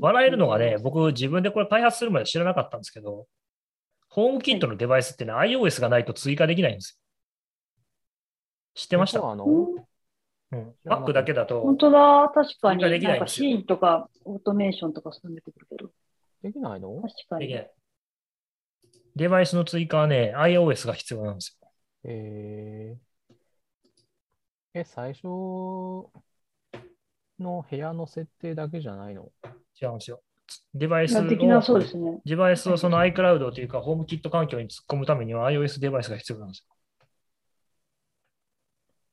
[0.00, 3.26] 笑えるのがね、僕自分でこれ開発するまで知らなかったんですけど、
[4.08, 7.04] ホームキットのデバイスってね、iOS がないと追加できないんですよ。
[8.74, 9.28] 知ってました？
[9.28, 9.44] あの、
[10.52, 10.74] うんうん。
[10.92, 12.82] Mac だけだと本、当だ、確かに。
[12.82, 15.90] できないなんシーンとかオートメーションとかそういうの出てくるけど。
[16.42, 16.94] できないの？
[17.02, 17.48] 確かに。
[17.48, 17.70] できない
[19.16, 21.68] デバイスの追加はね、iOS が必要なんですよ。
[22.04, 23.34] えー、
[24.74, 26.10] え、最初の
[27.40, 29.32] 部屋の設定だけじゃないの？
[29.80, 30.20] 違うんですよ。
[30.72, 32.20] デバイスを、できなそうですね。
[32.24, 36.74] デバイスをその iCloud というか、ホームキット環境に突っ込むためには iOS デバイスが必要なんですよ。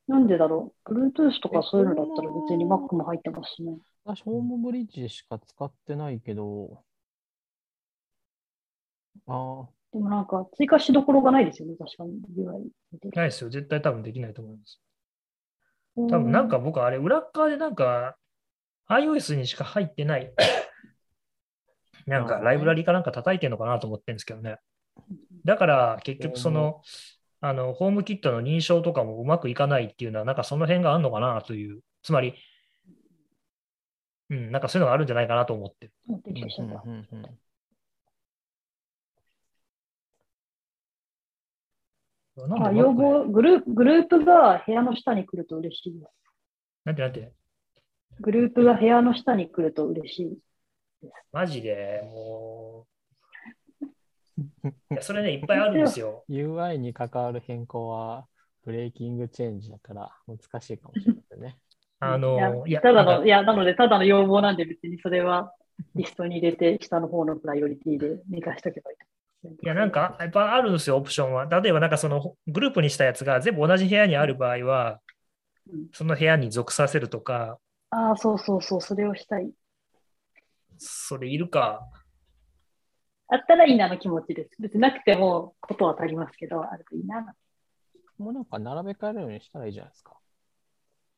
[0.08, 3.78] なんでだろう？Bluetooth とかそういうのだったら別に Mac も入ってますしね。
[4.04, 6.84] 私、ホームブリッジしか使ってないけど、
[9.28, 12.22] ああ、でもなんか追加しどころがないですよね、確かに。
[13.16, 13.50] ないですよ。
[13.50, 14.80] 絶対多分できないと思います。
[15.96, 18.18] うん多分なんか僕あれ、裏っ側でなんか
[18.90, 20.34] iOS にしか入ってない
[22.06, 24.58] なんかライブラリかなんか叩いてるのかなと思ってるんですけどね。
[25.46, 26.82] だから結局その、
[27.48, 32.34] あの、ホームキットの認証とかもうまくいかないっていうのは、なんかその辺があるのかなという、つまり、
[34.32, 35.94] うん、なんかそういうのがあるんじゃないかなと思ってる。
[42.66, 46.12] あ要望グループ、グループが部屋の下に来ると嬉しいです。
[46.84, 47.32] なんてなんて、
[48.22, 50.40] グループが部屋の下に来ると嬉しい。
[51.32, 52.95] マジでもう、
[54.66, 56.24] いやそれね、 いっぱいあるんですよ。
[56.30, 58.28] UI に関わる変更は
[58.64, 61.58] ブレイキングチェンジだから難しいかもしれませんね。
[62.00, 65.54] あの、いや、ただの、いや、なので、ただの要望なんで別にそれは
[65.96, 69.06] リストに入れて、下の方のプライオリティで寝かしとけばいいと
[69.44, 69.58] 思う。
[69.64, 71.46] いや、なんか、やっぱあるんですよ、オプションは。
[71.46, 75.00] 例えば、なんかそのグループにしたやつが全部同じ部屋にある場合は
[75.68, 77.60] うん、その部屋に属させるとか、
[77.90, 79.52] ああ、そうそうそう、それをしたい。
[80.78, 81.90] それいるか。
[83.28, 84.62] あったらいいなの気持ちです。
[84.62, 87.36] 別になくてもことは足りますけど、あるといいな。
[88.18, 90.14] もうなんか並べ替えるようにしたらいいじゃないですか。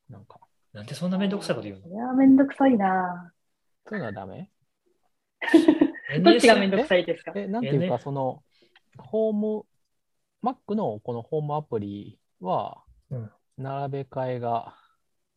[0.10, 0.40] なんか、
[0.74, 3.32] なんでそんなめんどくさいこと言うそれはめんどくさいな。
[3.88, 4.50] そういうのはダメ？
[6.18, 7.34] の どっちがめんどくさいですか？
[7.36, 8.42] え、なんていうえか、その、
[8.98, 9.66] ホーム、
[10.44, 14.76] Mac のこのホームアプリはうん、並べ替えが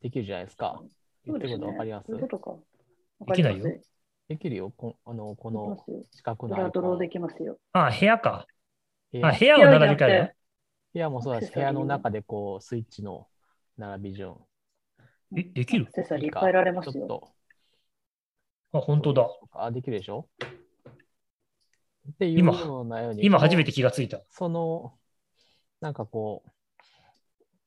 [0.01, 0.81] できるじゃないですか。
[1.25, 2.07] 言ってることわかります？
[2.07, 2.57] そういうことか。
[3.27, 3.65] できないよ
[4.31, 4.73] できるよ。
[4.77, 7.59] こあの、このできますよ四角のそれはドローアイできますよ。
[7.73, 8.47] あ、部屋か。
[9.24, 10.36] あ、部屋を並び替える。
[10.94, 13.27] 部屋もそうだし、部屋の中でこう、スイッチの
[13.77, 14.36] 並び順。
[15.36, 15.89] え、できる？
[15.93, 16.93] セサリー変えられますよ。
[16.93, 17.28] ちょっと
[18.73, 19.28] あ、本当だ。
[19.51, 20.28] あ、できるでしょ？
[22.12, 23.27] っていう今ようなように。
[23.27, 24.19] 今初めてこ気がついた。
[24.19, 24.93] のその、
[25.81, 26.44] なんかこ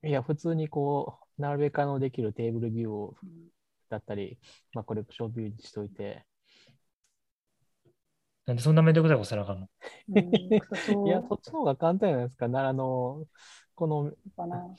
[0.01, 3.13] う、いや、普通にこう、並べ替えのできるテーブルビュー
[3.89, 4.37] だったり、
[4.73, 6.25] まあ、コレクションビューにしといて、
[8.45, 9.67] なんでそんなめんどくさいことせなあかんの？
[11.07, 12.47] いや、そっちの方が簡単じゃないですか。
[12.47, 13.23] なあの、
[13.75, 14.75] このかな。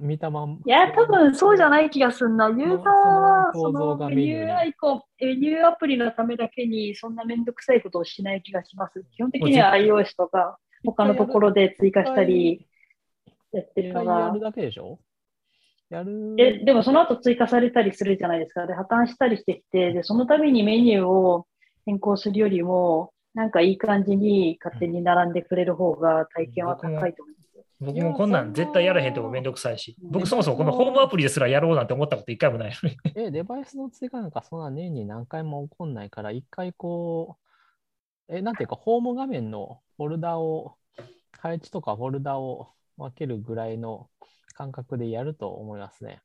[0.00, 2.48] 見たまんいや、多分そうじゃない気がするな。
[2.48, 9.04] ユーザーはそのメニューアイコン、メニューアプリのためだけにそんなめんどくさいことをしない気がします。
[9.12, 12.66] 基本的には iOS とか他のところで追加したり
[13.52, 14.40] やってるのがやる。
[14.40, 14.98] だけでしょ？
[15.90, 16.34] やる。
[16.38, 18.66] え、でもその後追加されたりするじゃないですか。
[18.66, 21.46] で、破綻したりしてきて、で、その度にメニューを
[21.86, 27.64] 変更するよりも、なんかいい感じに勝手に並んでくれる方が体験は高いと思いますよ。
[27.80, 29.96] 僕もこんなん絶対やらへんとこめんどくさいし。
[30.00, 32.96] 僕そもそもこのホームアプリですらやろうなんて思ったこと一回もないのに。
[33.16, 37.36] え、デバイスの追加なんかそんな年に何回も起こんないから、一回こ
[38.28, 40.76] う、え、なんていうか、ホーム画面のフォルダを、
[41.40, 44.08] 配置とかフォルダを分けるぐらいの
[44.54, 46.22] 感覚でやると思いますね。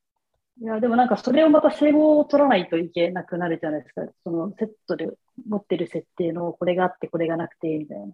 [0.58, 4.02] いや、でもなんかそれをまた整合を取らないといけなくなるじゃないですか。
[4.24, 5.08] そのセットで
[5.48, 8.12] 持ってる設定のこれがあってこれがなくてみたいな。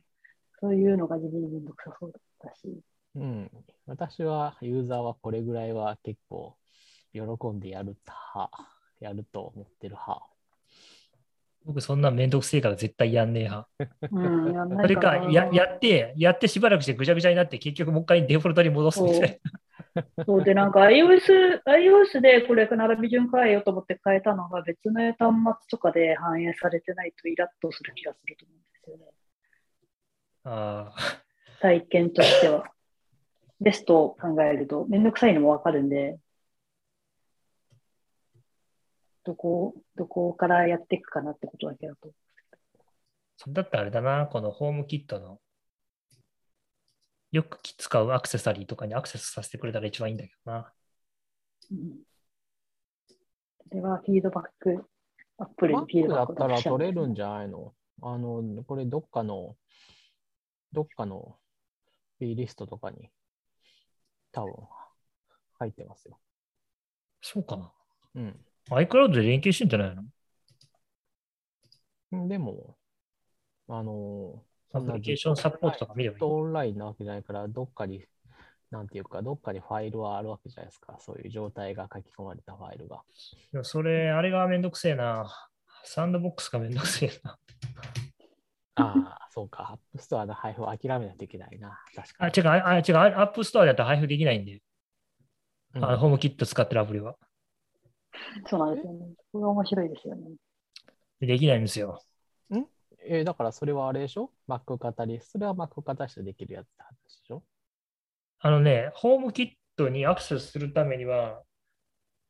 [0.60, 2.80] そういうのが地味にめんどくさそうだったし。
[3.16, 3.50] うん。
[3.86, 6.56] 私は、ユーザーはこれぐらいは結構
[7.12, 7.96] 喜んでやる
[8.34, 8.50] 派、
[9.00, 10.24] やると思ってる派。
[11.64, 13.68] 僕そんなめんどくせえから絶対やんねえ派。
[14.12, 19.50] うん、やんなそれかや、やって、やってしばらくしてぐちゃぐちゃになって結局もう一回デフォルトに戻すみたいな。
[20.24, 25.16] そうで、なんか iOS、iOS でこれ並び順変えようと思って変えたのが別の端
[25.62, 29.12] 末とかで反映されてないとイラッとする気がすると思うんですよね。
[30.44, 31.22] ああ、
[31.60, 32.70] 体験としては。
[33.60, 36.18] ベストを考えると、めんどくさいのもわかるんで、
[39.24, 42.10] どこ、どこからやっていくかなってことだけだと。
[43.38, 45.40] それだったらあれだな、このホームキットの
[47.36, 50.72] よく使うアクセサリーとかにアクセスさせてくれたら一番いいんだけどな。
[51.70, 51.98] うん
[53.68, 54.86] それはフィードバック、
[55.38, 57.74] アップルにフィードバックだったら取れるんじじゃないの？
[58.00, 59.56] あの、これどっかの、
[60.72, 61.36] どっかの
[62.20, 63.10] B リストとかに
[64.30, 64.52] 多分
[65.58, 66.20] 入ってますよ。
[67.20, 67.72] そうかな。
[68.14, 68.36] うん。
[68.70, 69.96] iCloud で連携してんじゃない
[72.12, 72.28] の？
[72.28, 72.76] でも、
[73.68, 74.44] あの、
[74.76, 78.04] Application Support とか見ればいいずっとオンラインなわけじゃないから、どっかに、
[78.70, 80.96] なんていうか、どっかにファイルはあるわけじゃないですか。
[81.00, 83.02] そういう状態が書き込まれたファイルが。
[83.52, 85.30] でもそれ、あれがめんどくせえな。
[85.84, 87.38] サンドボックスがめんどくせえな。
[88.74, 89.70] ああ、そうか。
[89.72, 91.78] App Store の配布を諦めないといけないな。
[91.94, 92.46] 確あ、かに。
[92.46, 94.60] 違う、あ違う、 App Store だったら配布できないんで、
[95.74, 97.16] うんあの HomeKit 使ってるアプリは。
[98.48, 99.06] そうなんですよね。
[99.32, 100.36] それ面白いですよね。
[101.20, 102.02] できないんですよ。
[103.08, 107.42] えーだからそれはあれでしょ ?Mac 型り、それは Mac 型してできるやつって話でしょ？
[108.40, 111.42] あのね、 HomeKit にアクセスするためには、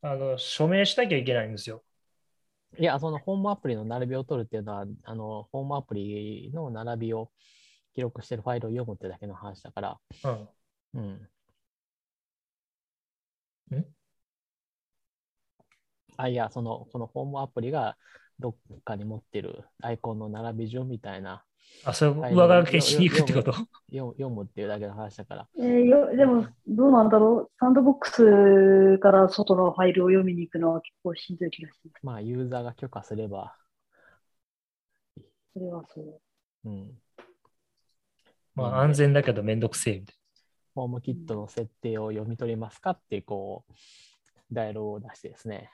[0.03, 1.83] あの、署名しなきゃいけないんですよ。
[2.79, 7.31] いや、そのホームアプリの並びを取るっていうのは、あの、ホームアプリの並びを
[7.95, 10.49] 記録してるファイルを読むってだけの話だから、うん。
[10.95, 11.31] うん。
[13.75, 13.85] ん？
[16.19, 17.97] あ、いや、その、このホームアプリが
[18.39, 18.55] どっ
[18.85, 21.43] かに持ってるアイコンの並び順みたいな、
[21.85, 23.53] あ、それはい上書きしに行くってこと？
[23.53, 27.51] 読読むっていうだけの話だから、えーよでも、どうなんだろう？
[27.59, 32.07] サンドボックスから外のファイルを読みに行くのは結構しんどい気がします。
[32.07, 33.55] まあ、ユーザーが許可すれば、
[35.55, 36.21] それはそう。
[36.69, 36.91] うん。
[38.55, 40.17] まあ安全だけどめんどくせえみたい
[40.75, 43.73] ホームキットの設定を読み取りますかって、こう、
[44.53, 45.71] ダイヤログを出してですね。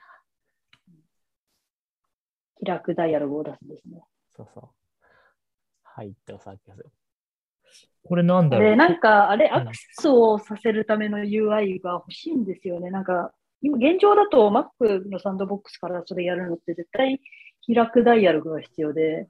[2.65, 4.03] 開くダイアログを出すんですね。
[4.35, 4.69] そうそう。
[5.83, 6.85] はいって押さえてください。
[6.85, 6.91] な。
[8.03, 8.75] これなんだろで、う。
[8.75, 12.91] なんか、あれ、んアクセスをさせるための UI が欲しいんですよね。
[12.91, 17.21] なんか、今、現状だと Mac のサンドボックスからそれやるのって絶対
[17.65, 19.29] 開くダイアログが必要で、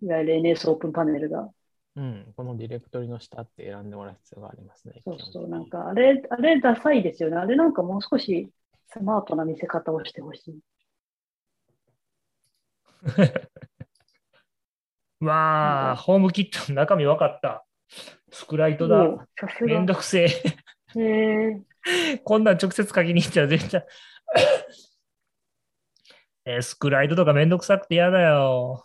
[0.00, 1.48] いわゆる NS オープンパネルが。
[1.96, 5.02] うん、このディレクトリの下って選んでもらう必要がありますね。
[5.04, 7.36] そうそう、なんか、あれ、あれダサいですよね。
[7.36, 8.52] あれなんかもう少し
[8.86, 10.58] スマートな見せ方をしてほしい。
[15.20, 17.64] わあ、ホームキットの中身分かった。
[18.30, 19.04] スクライトだ。
[19.62, 19.94] めんが。
[19.94, 20.30] どくせえ。
[22.24, 23.86] こんなん直接書きに行ったら絶対。
[26.44, 28.84] えースクライトとかめんどくさくて嫌だよ。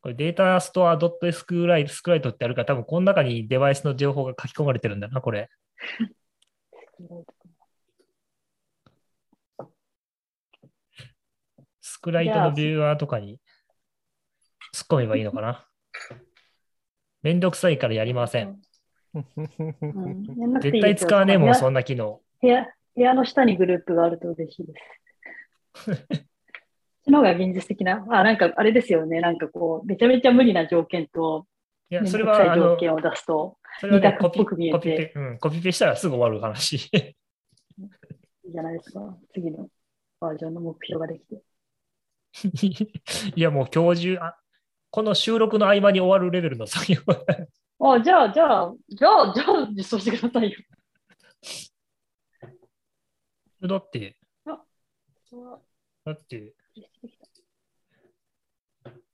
[0.00, 5.48] これデータストア .s クライスクライトってあるから多分この中にデバイスの情報が書き込まれてるんだな、これ。
[12.04, 13.40] クライトのビューアーとかに
[14.74, 15.66] 突っ込めばいいのかな？
[17.22, 18.60] めんどくさいからやりません。
[19.14, 19.24] うん
[20.60, 22.20] 絶対使わねえもん、そんな機能。
[22.42, 24.74] 部屋部屋の下にグループがあると嬉しいで
[25.94, 26.04] す。
[27.04, 29.22] その方が現実的な、あ、なんかあれですよね。
[29.22, 31.46] なんかこう、めちゃめちゃ無理な条件と、
[31.88, 36.76] いや、それは、条件を出すと、それはね、コピコピペ、うん、コピペしたらすぐ終わる話。
[36.76, 36.78] い
[38.48, 39.16] いじゃないですか。
[39.32, 39.68] 次の
[40.20, 41.42] バージョンの目標ができて。
[43.36, 44.36] いや、もう今日中、あ
[44.90, 47.00] この収録の合間に終わるレベルの作業。
[47.80, 50.58] あ、じゃあ、じゃあ、じゃあ、じゃあ、実装してくださいよ。
[53.62, 54.16] だって、
[56.04, 56.54] だって、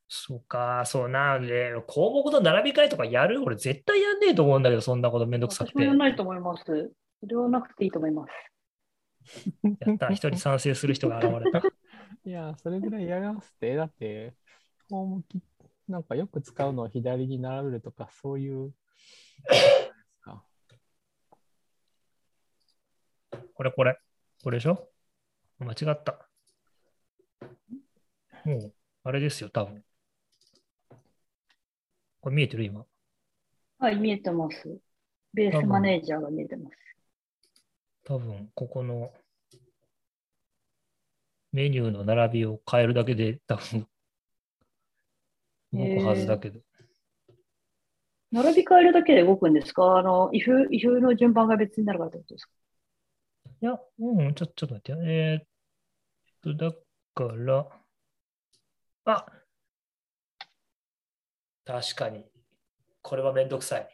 [0.08, 5.82] そうか、そうなんで、項目の並び替えとかやる俺絶対やんねえと思うんだけど、そんなことめんどくさくて。
[5.82, 6.64] や私もやらないと思います。
[6.64, 8.30] それはなくていいと思います。
[9.86, 11.62] やった、一人賛成する人が現れた。
[12.24, 13.74] いや、それぐらいやりますって。
[13.74, 14.34] だって、
[14.90, 15.40] ホームキ
[15.88, 18.72] なんかよく使うのを左に並べるとか、そういう。
[20.20, 20.44] か
[23.54, 23.98] これこれ。
[24.42, 24.88] これでしょ？
[25.58, 26.28] 間違った。
[28.44, 28.74] もう、
[29.04, 29.84] あれですよ、多分。
[32.20, 32.64] これ見えてる？
[32.64, 32.84] 今。
[33.78, 34.78] はい、見えてます。
[35.32, 36.76] ベースマネージャーが見えてます。
[38.04, 39.12] 多分、ここの
[41.52, 43.86] メニューの並びを変えるだけで、多分、
[45.72, 46.60] 動くはずだけど。
[48.32, 49.98] 並び替えるだけで動くんですか？
[49.98, 52.52] あの、if、if の順番が別になるからってことですか？
[53.62, 54.98] いや、うん、ちょ、ちょっと待ってよ。
[55.02, 55.46] えーっ
[56.42, 56.72] と、だ
[57.14, 57.66] から、
[59.04, 59.26] あ
[61.64, 62.24] 確かに。
[63.02, 63.88] これはめんどくさい。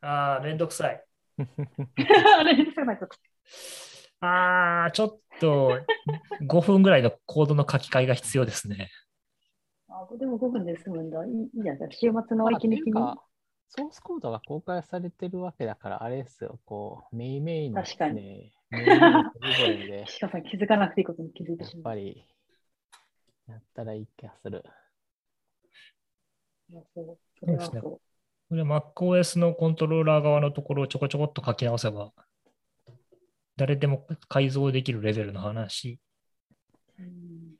[0.00, 1.04] ああ、めんどくさい。
[2.38, 3.08] あれ、そうなんか
[4.26, 5.72] ああ、ちょっと
[6.46, 8.90] 5分ぐらいのコードの書き換えが必要ですね。
[9.88, 11.24] あでも5分で済むんだ。
[11.24, 12.22] いいいいじゃないですか。
[12.22, 12.92] 週末のまあ息抜きに。
[13.68, 21.84] ソースコードが公開されてるわけだから、あれですよ、こう、メインメインのです確かね、メインメインそれぞれで、 しかさん気づかなくていいことに気づいてやっしまう。
[21.84, 22.24] ぱり、
[23.48, 24.62] やったらいい気がする。
[26.70, 28.00] そうそれはそうですそ
[28.48, 32.12] これ MacOS のコントローラー側のところをちょこちょこっと書き直せば、
[33.56, 35.98] 誰でも改造できるレベルの話。
[36.98, 37.02] う。
[37.02, 37.56] うん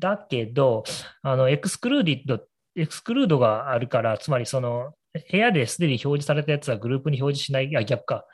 [0.00, 0.82] だけど、
[1.22, 4.94] あの、 excluded、exclude があるから、つまりその、
[5.30, 8.26] 部屋ですでに表示されたやつはグループに表示しない、あ、逆か。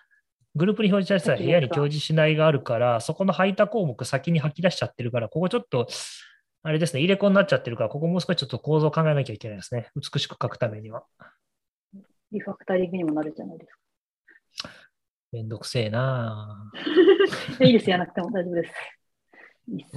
[0.54, 5.88] グループに表示されたやつは部屋に表示しないがあるから、そこの排他項目先に吐き出しちゃってるから、ここちょっと、
[6.62, 9.88] あれですね、入れ子になっちゃってるから、ここもう少しちょっと構造を考えなきゃいけないですね。
[9.96, 11.04] 美しく書くためには。
[12.32, 13.72] リファクタリングにもなるじゃないです
[14.62, 14.70] か。
[15.32, 18.72] めんどくせえなぁいやいいです、やらなくても大丈夫です。
[19.68, 19.96] いいっす。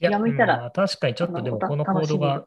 [0.00, 2.46] いや、やめたらまあ確かにちょっとでもこのコードが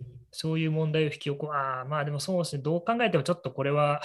[0.00, 4.02] み、そういう問題を引き起こ、ああ、まあでもそうですね、どう考えてもちょっとこれは、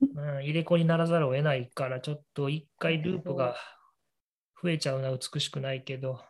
[0.00, 3.56] うん、入れ子にならざるを得ないから、ちょっと一回ループが
[4.62, 6.20] 増えちゃうな、美しくないけど。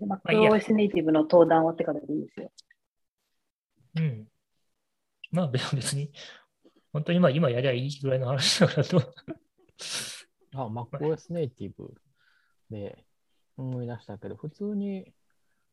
[0.00, 2.52] MacOS ネイティブの登壇終わってからでいいですよ。
[3.96, 4.28] うん。
[5.30, 6.10] まあ 別に、
[6.92, 8.98] 本当にまあ今やりゃいいぐらいの話だからと。
[10.54, 11.94] あ、MacOS ネイティブ
[12.70, 13.04] で
[13.56, 15.12] 思い出したけど、普通に、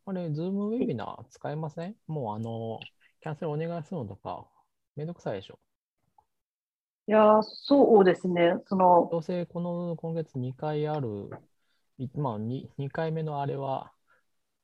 [0.05, 1.95] あれ、Zoom ウェビナー使えません？
[2.07, 2.79] もうあの、
[3.21, 4.47] キャンセルお願いするのとか、
[4.95, 5.59] めんどくさいでしょ？
[7.07, 8.55] いやー、そうですね。
[8.65, 11.29] その、どうせこの今月2回ある、
[11.97, 13.91] いまあ 2, 2回目のあれは、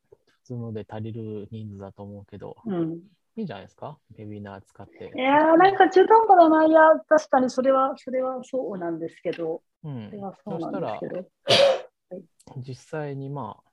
[0.09, 3.01] 普通ので足りる人数だと思うけど、うん。
[3.35, 3.97] いいんじゃないですか？
[4.17, 5.19] ウェビナー使ってい。
[5.19, 6.65] やー、なんか中途半端だな。
[6.65, 10.35] いや、確かにそれは、それはそうなんですけど、うんそれは。
[10.43, 12.61] そそうしたらなんですけ、ど。
[12.67, 13.71] 実際にまあ、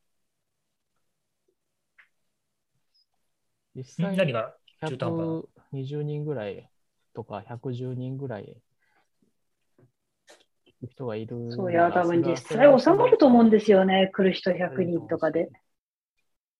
[3.74, 6.68] 実際に何が中途半端な120人ぐらい
[7.14, 8.56] とか110人ぐらい
[10.88, 11.50] 人がいる。
[11.50, 14.10] そういや、多分実際収まると思うんですよね。
[14.12, 15.50] 来る人100人とかで。。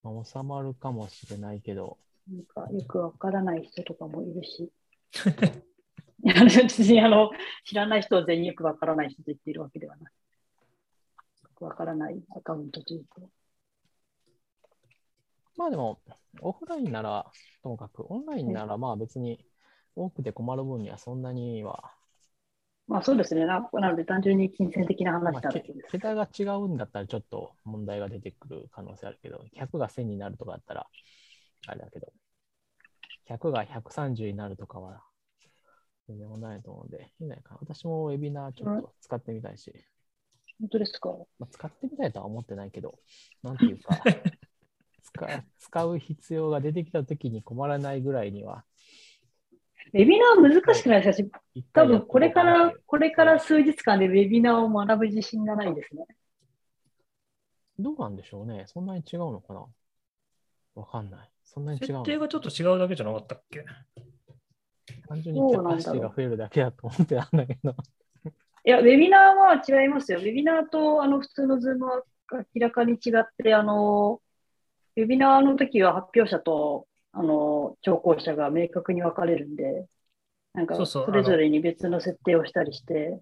[0.03, 1.99] まあ収まるかもしれないけど、
[2.31, 4.71] なんかよくわからない人とかもいるし。
[6.21, 7.31] 別にあの
[7.65, 10.13] 知らない人は全員よくわからない人と言っているわけではない。
[11.61, 13.31] わからないアカウントというと。
[15.57, 16.01] まあでも、
[16.41, 17.27] オフラインなら
[17.63, 19.45] ともかく、オンラインならまあ別に
[19.97, 21.95] 多くて困る分にはそんなには、
[22.87, 23.45] まあそうですね。
[23.45, 25.89] ななので単純に金銭的な話だけけです。
[25.91, 30.87] 桁が違うんだったらちょっと問題が出てくる可能性あるけど、100が1000になるとかだったら、
[31.67, 32.13] あれだけど、
[33.29, 35.03] 100が130になるとかは、
[36.09, 37.61] 全然問題ないと思うんで、いないかな。
[37.61, 39.73] 私もウェビナーちょっと使ってみたいし、
[40.61, 41.11] 本当ですか？
[41.39, 42.99] まあ、使ってみたいとは思ってないけど、
[43.43, 44.03] なんていうか、
[45.03, 48.65] 使使う必要が出てきたときに困らないぐらいには、
[49.93, 51.41] ウェビナー難しくないですか？
[51.55, 56.07] 一多分これからこれから数日間でウェビナーを学ぶ自信がないですね？
[57.79, 58.65] どうなんでしょうね。
[58.67, 59.67] そんなに違うのかな？
[60.75, 61.31] わかんない。
[61.55, 63.65] そんなに違うの設定がちょっと違うだけじゃなかったっけ？
[65.09, 67.75] 単純にキャパシティが増えるだけだと思ってたんだけど。
[68.65, 70.19] いや、ウェビナーは違いますよ。
[70.19, 74.21] ウェビナーとあの普通の Zoom は明らかに違って、あの、
[74.97, 79.87] ウェビナーの時は発表者とあの聴講者が明確に分かれるんで、
[80.53, 83.19] なんかそれぞれに別の設定をしたりして、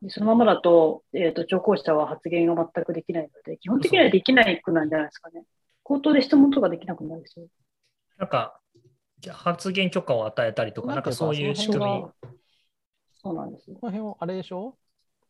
[0.00, 5.42] でそのままだと,、えー、と聴講者は発言が全くできないので、基本的にはできないくなんじゃないですかね。
[5.88, 7.46] 口頭で質問とかできなくなるんですよ。
[8.18, 8.60] なんか、
[9.30, 12.04] 発言許可を与えたりとか、なんかそういう仕組み。
[13.14, 13.76] そうなんですよ。
[13.80, 14.76] この辺はあれでしょ？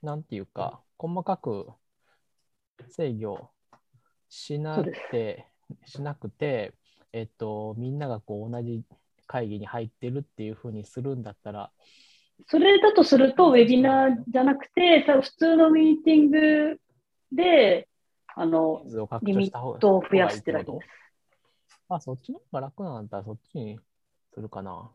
[0.02, 1.68] なんていうか、細かく
[2.88, 3.48] 制御
[4.28, 5.46] しなくて、
[5.86, 6.74] しなくて、
[7.12, 8.82] えっと、みんながこう同じ
[9.28, 11.70] 会議に入ってるっていうふうにするんだったら、
[12.48, 16.80] それだとすると、ウェビナーじゃなくて、普通のミーティング
[17.30, 17.88] で、
[18.34, 18.82] あの、
[19.22, 20.86] リミットを増やすってだけです。
[21.88, 23.78] あ、そっちの方が楽なんだったらそっちに
[24.34, 24.90] するかな。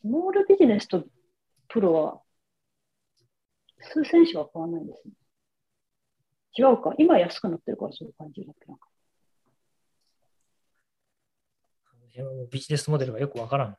[0.00, 1.04] スモールビジネスと
[1.68, 2.22] プロは
[3.80, 5.12] 数千種は変わらないですね。
[6.56, 6.94] 違うか。
[6.98, 8.88] 今安くなってるからそういう感じだっけなんか。
[12.50, 13.76] ビジネスモデルがよくわからん。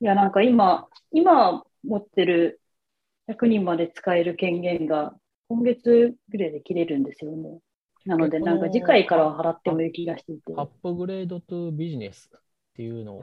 [0.00, 2.60] いや、なんか今、今持ってる
[3.28, 5.14] 100人まで使える権限が
[5.48, 7.58] 今月ぐらいで切れるんですよね。
[8.06, 10.54] なので、なんか次回からは払ってもいい気がしていて。
[10.56, 12.40] アップグレードトゥビジネスっ
[12.74, 13.22] ていうの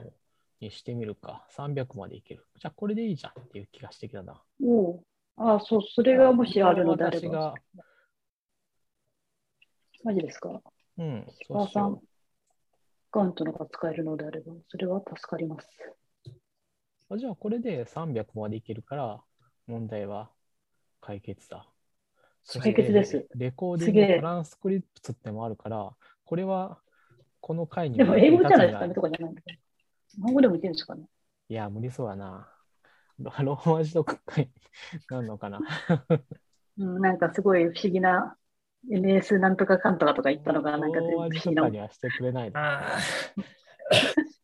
[0.60, 1.44] にしてみるか。
[1.50, 2.46] 300までいける。
[2.56, 4.40] じゃあこれでいいじゃんっていう気がしてきたな。
[4.62, 5.04] おう
[5.36, 7.32] ああ、そう、それがもしあるのであれ私ば。
[7.32, 7.54] が、
[10.04, 10.62] マジですか？
[10.96, 12.02] うん、そうしよ
[13.10, 15.68] カウントのが使えるのであれば、それは助かります。
[17.10, 17.14] う。
[17.14, 19.20] あじゃあこれで300までいけるから、
[19.66, 20.30] 問題は
[21.00, 21.66] 解決だ。
[22.42, 23.26] そして解決です。
[23.34, 25.90] レコーディングトランスクリプトってもあるから、
[26.24, 26.78] これは
[27.40, 29.34] この回にでも英語じゃないですかねとかじゃない。
[30.14, 31.04] 日本語でもいけるんですかね？
[31.48, 32.48] いや、無理そうやな。
[33.18, 34.48] ロローマ字とかに
[35.10, 35.60] なんのかな。
[36.78, 38.36] うん、なんかすごい不思議な
[38.90, 41.72] MS なんとかかんとかとか言ったのが、なんか全部不ローマ字思議なとか。
[41.72, 42.60] にはしてくれないの。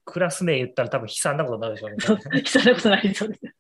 [0.05, 1.97] クラス名言ったら多分悲惨なことになるでしょうね。
[2.01, 2.29] そう、そ
[2.61, 3.41] んなことないそうです。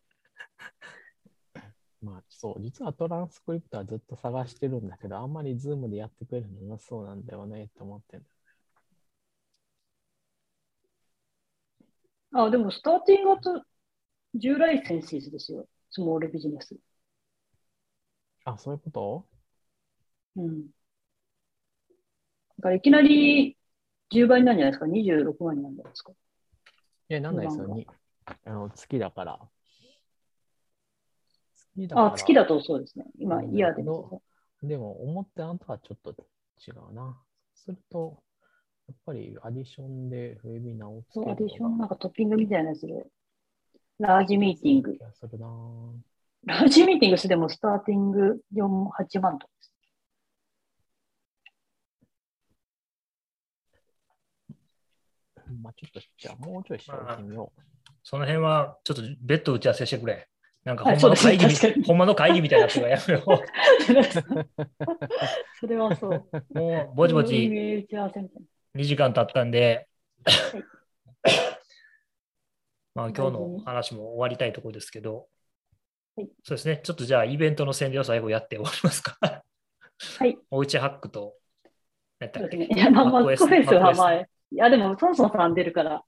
[2.03, 8.25] まあ、そう、実はトランスクリプトはずっと探してるんだけど、あんまりズームでやってくれるのなそうなんだよねって思ってる。
[12.33, 13.65] あ、でも、スターティングと
[14.35, 15.67] 従来センシーズですよ。
[15.91, 16.77] スモールビジネス。
[18.45, 19.27] あ、そういうこと？
[20.37, 20.67] うん。
[22.59, 23.57] だからいきなり
[24.11, 26.13] 10倍なんじゃないですか ?26 万になるんじゃないですか？
[27.09, 27.85] いや、なんないですよ。
[28.45, 29.39] あの月だから。
[31.55, 32.07] 月だから。
[32.09, 33.07] あ、月だとそうですね。
[33.19, 34.23] 今、うんイヤーで見ての
[34.63, 36.15] でも、思ったのとはちょっと
[36.67, 37.21] 違うな。
[37.55, 38.23] すると、
[38.89, 43.07] やっぱりアディションでウェビナーをそう、るアディションなんかトッピングみたいなやつで、
[43.99, 44.99] ラージミーティング
[46.47, 49.74] ラージミーティングしてもスターティング4、8万とかです。
[55.63, 57.61] まあちょっと、じゃあもうちょい調べてみよう。
[58.03, 60.29] その辺はちょっと別途打ち合わせしてくれ。
[60.65, 63.23] なんかはいほんまの会議み、そうですね確かにほんまの会議みたいな人がやめよ
[65.61, 66.27] それはそう。
[66.33, 66.43] う。
[66.59, 68.43] もうぼちぼち打ち合わせみたい
[68.77, 69.87] 2時間経ったんで、
[72.95, 75.29] まあ今日の話も終わりたいところですけど、
[76.17, 76.81] はいそうですね。
[76.83, 79.19] ちょっとじゃあイベントの宣伝を最後やって終わりますか。
[79.21, 79.43] は
[80.27, 80.39] い。
[80.51, 81.35] おうちハックと、
[82.21, 82.65] やったっけな。
[82.65, 86.05] いや、まあ、マックフェイスはまあ、MacOS いや、でも、ソンソンさん出るから、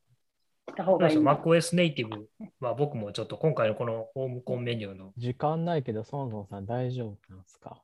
[0.68, 1.34] した方がいいな。
[1.34, 2.28] MacOS ネイティブ
[2.60, 7.82] は僕もちょっと今回のこのホームコンメニューの、時間ないけど、ソンソンさん大丈夫なんですか？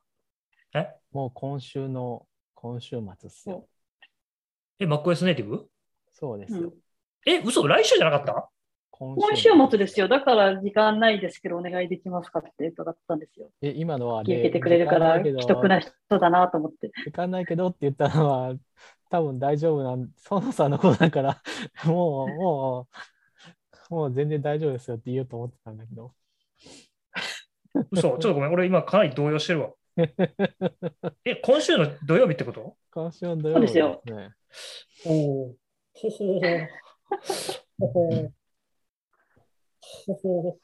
[0.74, 0.86] え？
[1.10, 3.66] もう今週の、今週末っすよ。
[4.78, 5.66] え、MacOS ネイティブ
[6.12, 6.60] そうですよ。
[6.60, 6.72] うん
[7.24, 7.66] え、嘘？
[7.66, 8.48] 来週じゃなかった？
[8.90, 10.06] 今今週末ですよ。
[10.06, 13.50] だから時間ないですけど、お願いできますかって伺ったんですよ。
[13.62, 15.90] え、今のは聞いててくれるから、既得な人
[16.20, 16.92] だなと思って。
[17.04, 18.54] 時間ないけどって言ったのは、
[19.12, 21.42] 多分大丈夫なん、ソノさんのことだから、
[21.84, 22.88] もう、も
[23.90, 26.14] う、もう全然大丈夫ですよって言おうと思ってたんだけど。
[27.90, 29.72] 嘘、ちょっとごめん、俺今かなり動揺してるわ。
[31.26, 32.78] え、今週の土曜日ってこと？
[32.90, 34.34] 今週の土曜日そうですよね。
[35.04, 35.54] おお。
[35.92, 36.40] ほほほ。
[37.80, 38.32] ほほ。
[40.06, 40.58] ほほ。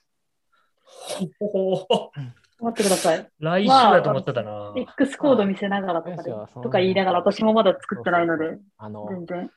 [1.38, 2.12] ほほ。
[2.60, 3.28] 待ってください。
[3.38, 4.72] 来週だと思ってたな。
[4.76, 6.22] X コード見せながらとか
[6.62, 9.50] とか言いながら、私もまだ作ってないので、あの、全然。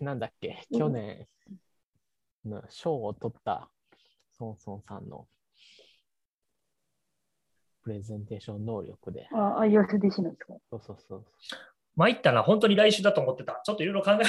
[0.00, 1.26] なんだっけ、うん去年
[2.44, 3.70] の賞を取った
[4.36, 5.26] ソンソンさんの
[7.82, 9.28] プレゼンテーション能力で。
[9.32, 10.54] あ、iOSDC なんですか？
[10.70, 11.24] そうそうそう。
[11.96, 13.60] 参ったな、本当に来週だと思ってた。
[13.64, 14.24] ちょっといろいろ考え。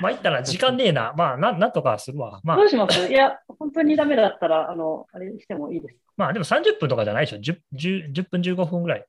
[0.00, 1.12] 参ったな、時間ねえな。
[1.16, 2.40] まあ、なんなんとかするわ。
[2.44, 3.08] まあど、うします？
[3.08, 5.96] いや、本当にダメだったら、あの、あれしてもいいです。
[6.16, 9.06] まあ、でも30分とかじゃないでしょ？10, 10, 10分15分ぐらい。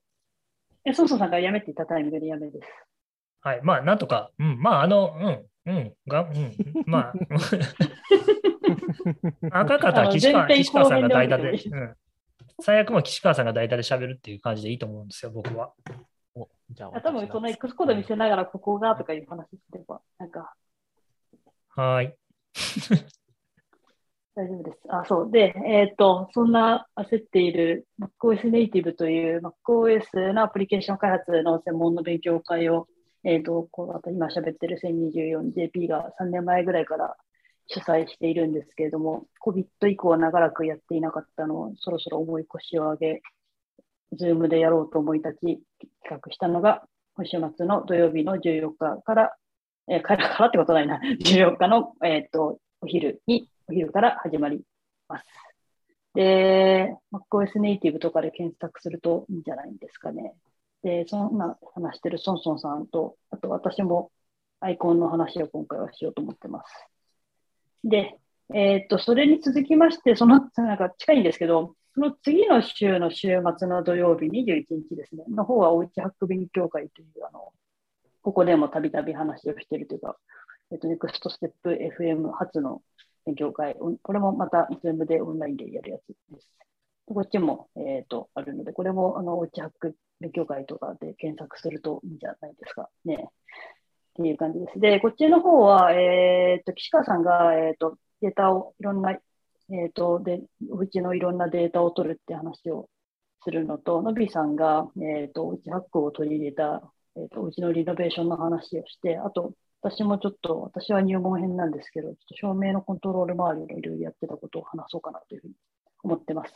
[0.86, 2.68] え、ソンソンさんが辞めって言ったタイミングで辞めです。
[3.42, 3.62] はい。
[3.64, 4.32] まあ、なんとか。
[4.40, 4.60] うん。
[4.62, 5.14] まあ、あの、
[5.66, 5.72] うん。
[5.72, 5.94] うん。
[6.08, 6.56] が、うん。
[6.86, 7.14] まあ、
[9.60, 11.96] 赤かったら岸川岸川さんが代打で、うん。
[12.62, 15.72] 最悪も岸川さんが代打で喋るっていう感じでいいと思うんですよ、僕は。
[16.36, 20.54] おじゃああ多分その X コード見せながら、ここがとかいう話すれば、なんか、
[21.80, 22.14] はい。
[24.36, 24.80] 大丈夫です。
[24.90, 25.32] あ、そう。
[25.32, 32.90] で、えっ、と、そんな焦っている MacOS Native という MacOS のアプリケーション開発の専門の勉強会を、
[33.24, 37.16] えっ、と、こうあと今喋ってる 1024JP が3年前ぐらいから
[37.68, 43.22] 主催しているんですけれども、COVID 以降は長らくやっていなかったのをそろそろ重い腰を上げ、
[44.20, 45.62] Zoom でやろうと思い立ち
[46.04, 46.84] 企画したのが、
[47.16, 49.34] 今週末の土曜日の14日から、
[49.90, 54.62] えーから からってことないな、14日の、えっ、と、お昼に、お昼から始まり
[55.08, 55.26] ます。
[56.14, 60.36] で、MacOS Native とかで検索するといいんじゃないんですかね。
[60.84, 64.12] で、そんな話してるソンソンさんと、あと私も
[64.60, 66.88] アイコンの話を今回はしようと思ってます。
[67.84, 68.18] で、
[68.54, 77.52] えっ、と、それに続きまして、その、なんか近いんですけど、その次の週の週末の土曜日21日ですね、の方はおうちハック勉強会という、あの、
[78.22, 80.18] ここでもたびたび話をしているというか、
[80.72, 82.82] えっ、と、ネクストステップ FM 初の
[83.26, 86.48] 勉強会、これもまた Zoom でオンラインでやるやつです。
[87.06, 93.16] こっちも、えっ、と、あるので、これも、あの、おうちハック勉強会とかで検索するといいんじゃないですかね。
[93.16, 94.80] っていう感じです。
[94.80, 99.12] で、こっちの方は、えっ、と、岸川さんが、えっ、と、データをいろんな、
[99.72, 102.90] えっ、と、で、おうちのいろんなデータを取るって話を
[103.44, 106.84] するのと、のびさんが、えっ、と、おうちハックを取り入れた、
[107.20, 115.54] えっ、と、うちのリノベーションの話をして、あと、私もちょっと、私は入門編なんですけど、ちょっと照明のコントロール周りのいろいろやってたことを話そうかなというふうに
[116.04, 116.54] 思ってます。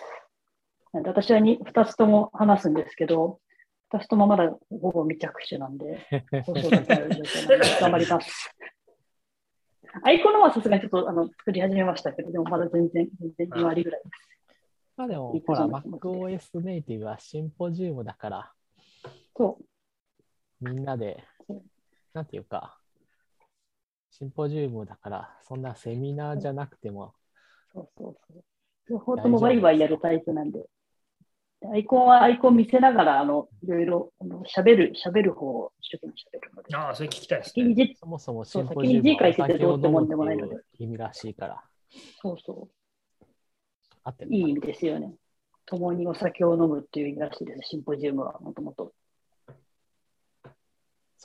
[0.94, 3.40] なんで私はに2つとも話すんですけど、
[3.94, 8.56] 2つともまだほぼ未着手なんで、 なので頑張ります。
[10.04, 14.34] アイコンのはさすがにちょっとあの作り始めましたけど、でもまだ全然、全然2割ぐらいです。
[14.96, 18.54] まあでもほら、MacOS ネイティブはシンポジウムだから、
[19.36, 19.66] そう、
[20.64, 21.62] みんなでそう、
[22.14, 22.78] なんていうか、
[24.12, 27.14] シンポジウムだから、そんなセミナーじゃなくても、
[27.74, 28.44] そうそうそう。
[28.90, 30.66] 両方ともワイワイやるタイプなんで、
[31.72, 36.76] アイコンはアイコン見せながら、あの、いろいろ、あの、喋る、喋る方を一生懸命喋るので。
[36.76, 37.88] ああ、それ聞きたいです先にね。
[37.88, 41.64] じそもそもシそうンポジウム先に字書いててお酒をどうってもんでもないので意味らしいから。
[42.22, 42.68] そうそ
[44.04, 44.26] 合って。
[44.26, 45.14] いい意味ですよね。
[45.66, 47.70] 共にお酒を飲むっていう意味らしいです。
[47.70, 48.94] シンポジウムはもともと。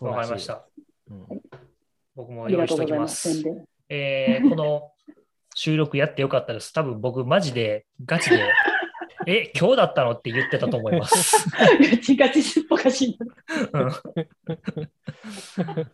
[0.00, 0.46] わかりまし。
[0.46, 0.66] た。
[1.10, 1.26] うん
[2.14, 3.66] 僕もあり用意しておきまがとうございます。
[3.88, 4.90] えーこの
[5.54, 6.72] 収録やってよかったです。
[6.72, 8.52] 多分僕マジでガチで、
[9.26, 11.48] え、今日だったのって言ってたと思います。
[11.58, 13.18] ガチガチすっぽかしい
[13.72, 13.80] な。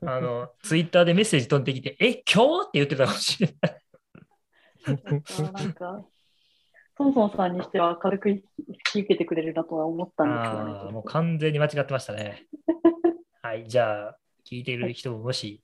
[0.02, 3.80] うんあの、ツイッターでメッセージ飛んできて、え、今日って言ってたかもしれない。
[5.54, 6.04] なんか、
[6.98, 8.42] ソンソンさんにしては明るく引
[8.84, 12.46] き受けてくれるなとは思ったんですよねああ、もう完全に間違ってましたね。
[13.44, 14.16] はい、じゃあ、
[14.50, 15.62] 聞いている人ももし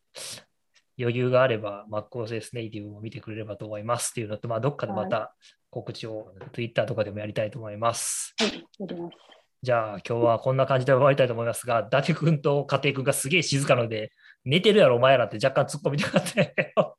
[1.01, 5.35] 余裕があれば、マックオセスネイティブも見てくれればと思いますっていうのと、まあ、どっかでまた
[5.70, 8.35] 告知を Twitter とかでもやりたいと思います。
[8.39, 9.16] はい、やります。
[9.62, 14.12] じゃあ、今日はこんな感じで終わりたいと思いますが、伊達君と家庭君がすげえ静かなので、
[14.44, 16.48] 寝てるやろ、お前らって若干突っ込みたかったよ。
[16.51, 16.94] っ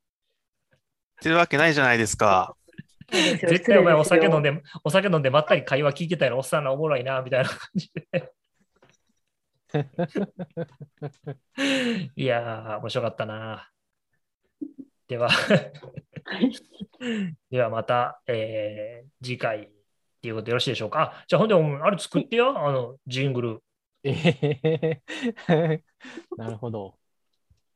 [1.22, 2.56] てるわけないじゃないですか。
[3.12, 4.42] 絶対お前お酒飲ん。
[4.42, 8.32] で、お酒飲んでまったり会話聞いてたやろ、おっさんらおもろいな、みたいな感じで。
[12.16, 13.70] いやー、面白かったな。
[15.08, 15.74] では、はい
[17.52, 19.70] ではまた、えー次回っ
[20.22, 21.02] ていうことでよろしいでしょうか？
[21.22, 23.64] あじゃあ、ほんで、あれ作ってよ、あの、ジングル。
[24.04, 25.02] えへへ
[25.50, 25.84] へ
[26.38, 26.98] なるほど。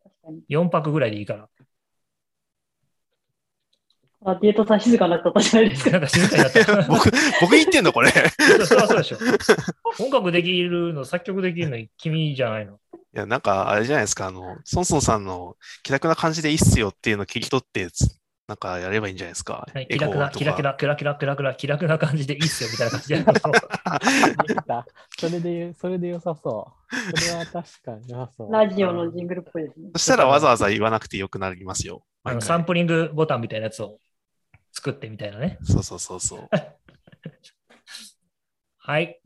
[0.03, 1.49] 確かに4泊ぐらいでいいから。
[4.25, 5.91] あ、デートさん静かになっちゃったじゃないですか。
[5.91, 6.81] なんか静かになった。
[6.89, 7.11] 僕、
[7.41, 8.09] 僕言ってんのこれ。
[8.11, 9.17] そうそうそうでしょ。
[9.99, 12.79] 音楽できるの、作曲できるの君じゃないの。
[12.93, 19.67] いや、なんか、あれじゃないですか、あの、ソンソンさんの気楽な感じでいいっすよっていうのを切り取って、つなんかやればいいんじゃないですか。
[19.89, 20.69] 気楽な、とキラキか。
[20.69, 23.25] ラ、キラキラ、キラキラ、気楽な感じでいいっすよ、みたいな感じで。
[25.17, 27.19] それでそれで良さそう。
[27.19, 28.51] それは確かに良さそう。
[28.51, 29.99] ラジオのジングルっぽいですねそ。
[29.99, 32.03] したらわざわざ言わなくてよくなりますよ。
[32.23, 33.99] あのサンプリングボタンみたいなやつを
[34.75, 35.57] 作ってみたいなね。
[35.63, 36.47] そうそうそうそう。
[38.77, 39.19] はい。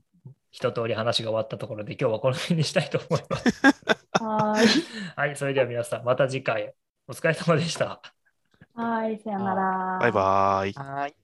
[0.51, 3.61] 一通り話が終わったところで今日はこの辺にしたいと思います。
[4.23, 4.67] はーい。
[5.17, 5.35] はい。
[5.35, 6.73] それでは皆さん、また次回
[7.07, 7.99] お疲れ様でした。
[8.75, 9.97] はい、さよなら。
[9.99, 10.73] バイバーイ。
[10.73, 11.18] はい。